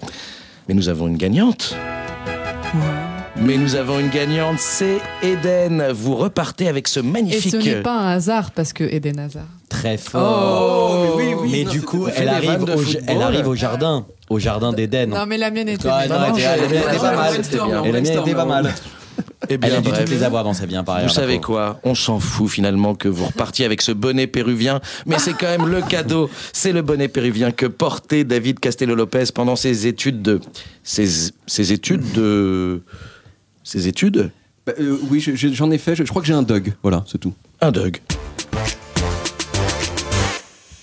Mais 0.68 0.74
nous 0.74 0.88
avons 0.88 1.08
une 1.08 1.16
gagnante. 1.16 1.74
Mais 3.36 3.56
nous 3.56 3.74
avons 3.74 3.98
une 3.98 4.10
gagnante, 4.10 4.58
c'est 4.58 4.98
Eden. 5.22 5.90
Vous 5.92 6.14
repartez 6.14 6.68
avec 6.68 6.86
ce 6.88 7.00
Et 7.00 7.02
magnifique. 7.02 7.50
ce 7.52 7.56
n'est 7.56 7.80
pas 7.80 7.96
un 7.98 8.08
hasard 8.12 8.50
parce 8.50 8.72
que 8.72 8.84
Eden 8.84 9.18
Hazard. 9.18 9.46
Très 9.68 9.96
fort. 9.96 11.12
Oh, 11.12 11.16
mais 11.16 11.24
oui, 11.24 11.34
oui, 11.40 11.48
mais 11.52 11.64
non, 11.64 11.70
du 11.70 11.80
coup, 11.82 12.06
elle 12.14 12.28
arrive, 12.28 12.62
au, 12.64 12.82
elle 13.06 13.22
arrive 13.22 13.48
au 13.48 13.54
jardin. 13.54 14.04
Au 14.28 14.38
jardin 14.38 14.72
d'Éden. 14.72 15.06
Non, 15.10 15.24
mais 15.26 15.38
la 15.38 15.50
mienne 15.50 15.68
était. 15.68 15.88
Ah, 15.90 16.06
non, 16.06 16.36
était- 16.36 16.98
pas 16.98 17.16
mal. 17.16 17.32
c'était 17.42 17.56
bien. 17.64 17.82
Et 17.84 17.92
la 17.92 18.00
mienne 18.00 18.18
était 18.20 18.34
pas 18.34 18.44
mal. 18.44 18.74
Eh 19.52 19.58
bien, 19.58 19.68
Elle 19.70 19.74
a 19.76 19.80
dû 19.80 19.88
bref. 19.90 20.00
toutes 20.04 20.10
les 20.14 20.22
avoir 20.22 20.44
dans 20.44 20.52
sa 20.54 20.64
vie, 20.64 20.76
hein, 20.76 20.84
par 20.84 20.96
Vous 21.00 21.06
la 21.06 21.12
savez 21.12 21.34
pauvre. 21.40 21.46
quoi? 21.46 21.80
On 21.82 21.94
s'en 21.96 22.20
fout 22.20 22.48
finalement 22.48 22.94
que 22.94 23.08
vous 23.08 23.26
repartiez 23.26 23.64
avec 23.64 23.82
ce 23.82 23.90
bonnet 23.92 24.26
péruvien, 24.28 24.80
mais 25.06 25.18
c'est 25.18 25.32
quand 25.32 25.48
même 25.48 25.66
le 25.66 25.82
cadeau. 25.82 26.30
C'est 26.52 26.72
le 26.72 26.82
bonnet 26.82 27.08
péruvien 27.08 27.50
que 27.50 27.66
portait 27.66 28.22
David 28.24 28.60
Castello-Lopez 28.60 29.24
pendant 29.34 29.56
ses 29.56 29.86
études 29.88 30.22
de 30.22 30.40
ses, 30.84 31.08
ses 31.46 31.72
études 31.72 32.12
de 32.12 32.82
ses 33.64 33.88
études? 33.88 34.30
Bah, 34.66 34.72
euh, 34.78 34.98
oui, 35.10 35.18
je- 35.20 35.34
je- 35.34 35.48
j'en 35.48 35.70
ai 35.70 35.78
fait. 35.78 35.96
Je, 35.96 36.04
je 36.04 36.08
crois 36.10 36.22
que 36.22 36.28
j'ai 36.28 36.34
un 36.34 36.42
Doug. 36.42 36.72
Voilà, 36.82 37.04
c'est 37.10 37.18
tout. 37.18 37.34
Un 37.60 37.72
Doug. 37.72 37.98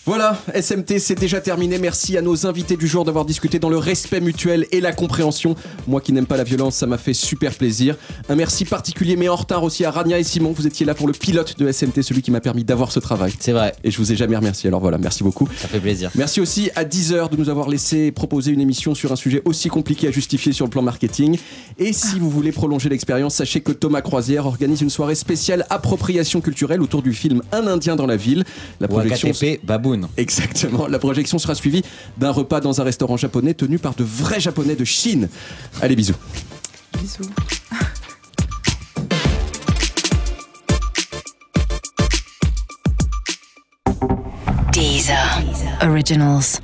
Voilà, 0.08 0.41
SMT, 0.55 0.99
c'est 0.99 1.20
déjà 1.20 1.41
terminé. 1.41 1.80
Merci 1.80 2.18
à 2.18 2.22
nos 2.22 2.47
invités 2.47 2.78
du 2.78 2.88
jour 2.88 3.03
d'avoir 3.03 3.26
discuté 3.26 3.60
dans 3.60 3.68
le 3.68 3.78
respect 3.78 4.22
mutuel 4.22 4.66
et 4.72 4.80
la 4.80 4.93
compréhension. 4.93 5.58
Moi 5.86 5.99
qui 5.99 6.14
n'aime 6.14 6.26
pas 6.26 6.38
la 6.38 6.45
violence, 6.45 6.76
ça 6.76 6.86
m'a 6.86 6.97
fait 6.97 7.14
super 7.14 7.53
plaisir. 7.53 7.97
Un 8.30 8.36
merci 8.36 8.64
particulier, 8.64 9.18
mais 9.18 9.28
en 9.28 9.36
retard 9.36 9.64
aussi 9.64 9.84
à 9.84 9.91
Rania 9.91 10.18
et 10.18 10.24
Simon. 10.24 10.53
Vous 10.53 10.66
étiez 10.66 10.86
là 10.86 10.95
pour 10.95 11.08
le 11.08 11.12
pilote 11.12 11.60
de 11.60 11.70
SMT, 11.70 12.03
celui 12.03 12.22
qui 12.22 12.32
m'a 12.32 12.39
permis 12.39 12.64
d'avoir 12.64 12.93
ce 12.93 13.01
travail. 13.01 13.34
C'est 13.38 13.51
vrai, 13.51 13.76
Et 13.84 13.91
je 13.91 13.97
vous 13.97 14.14
ai 14.14 14.16
jamais 14.16 14.38
remercié. 14.38 14.70
Alors 14.70 14.80
voilà, 14.80 14.97
merci 14.97 15.24
beaucoup. 15.26 15.49
ça 15.58 15.68
fait 15.68 15.82
plaisir. 15.82 16.10
Merci 16.16 16.39
aussi 16.39 16.72
à 16.76 16.86
Deezer 16.86 17.28
de 17.28 17.36
nous 17.36 17.49
avoir 17.49 17.68
laissé 17.68 18.14
proposer 18.14 18.53
une 18.53 18.62
émission 18.62 18.95
sur 18.95 19.12
un 19.12 19.18
sujet 19.18 19.41
aussi 19.43 19.68
compliqué 19.68 20.08
à 20.08 20.12
justifier 20.12 20.53
sur 20.53 20.64
le 20.64 20.72
plan 20.72 20.84
marketing. 20.84 21.38
Et 21.80 21.91
si 21.91 22.18
vous 22.18 22.30
voulez 22.30 22.53
prolonger 22.53 22.88
l'expérience, 22.88 23.36
sachez 23.36 23.60
que 23.60 23.74
Thomas 23.74 24.01
Croisière 24.01 24.45
organise 24.45 24.80
une 24.80 24.89
soirée 24.89 25.16
spéciale 25.16 25.66
appropriation 25.70 26.39
culturelle 26.39 26.82
autour 26.82 27.01
du 27.01 27.12
film 27.12 27.41
Un 27.51 27.68
Indien 27.68 27.97
dans 27.97 28.08
la 28.08 28.16
ville. 28.16 28.45
La 28.80 28.88
projection 28.88 29.32
KTP 29.32 29.60
Exactement. 30.17 30.87
La 30.87 30.99
projection 30.99 31.39
sera 31.39 31.55
suivie 31.55 31.83
d'un 32.17 32.31
repas 32.31 32.59
dans 32.59 32.81
un 32.81 32.83
restaurant 32.83 33.17
japonais 33.17 33.53
tenu 33.53 33.79
par 33.79 33.95
de 33.95 34.03
vrais 34.03 34.39
japonais 34.39 34.75
de 34.75 34.85
Chine. 34.85 35.29
Allez, 35.81 35.95
bisous. 35.95 36.15
Bisous. 37.01 37.29
Deezer. 44.71 45.17
Originals. 45.81 46.59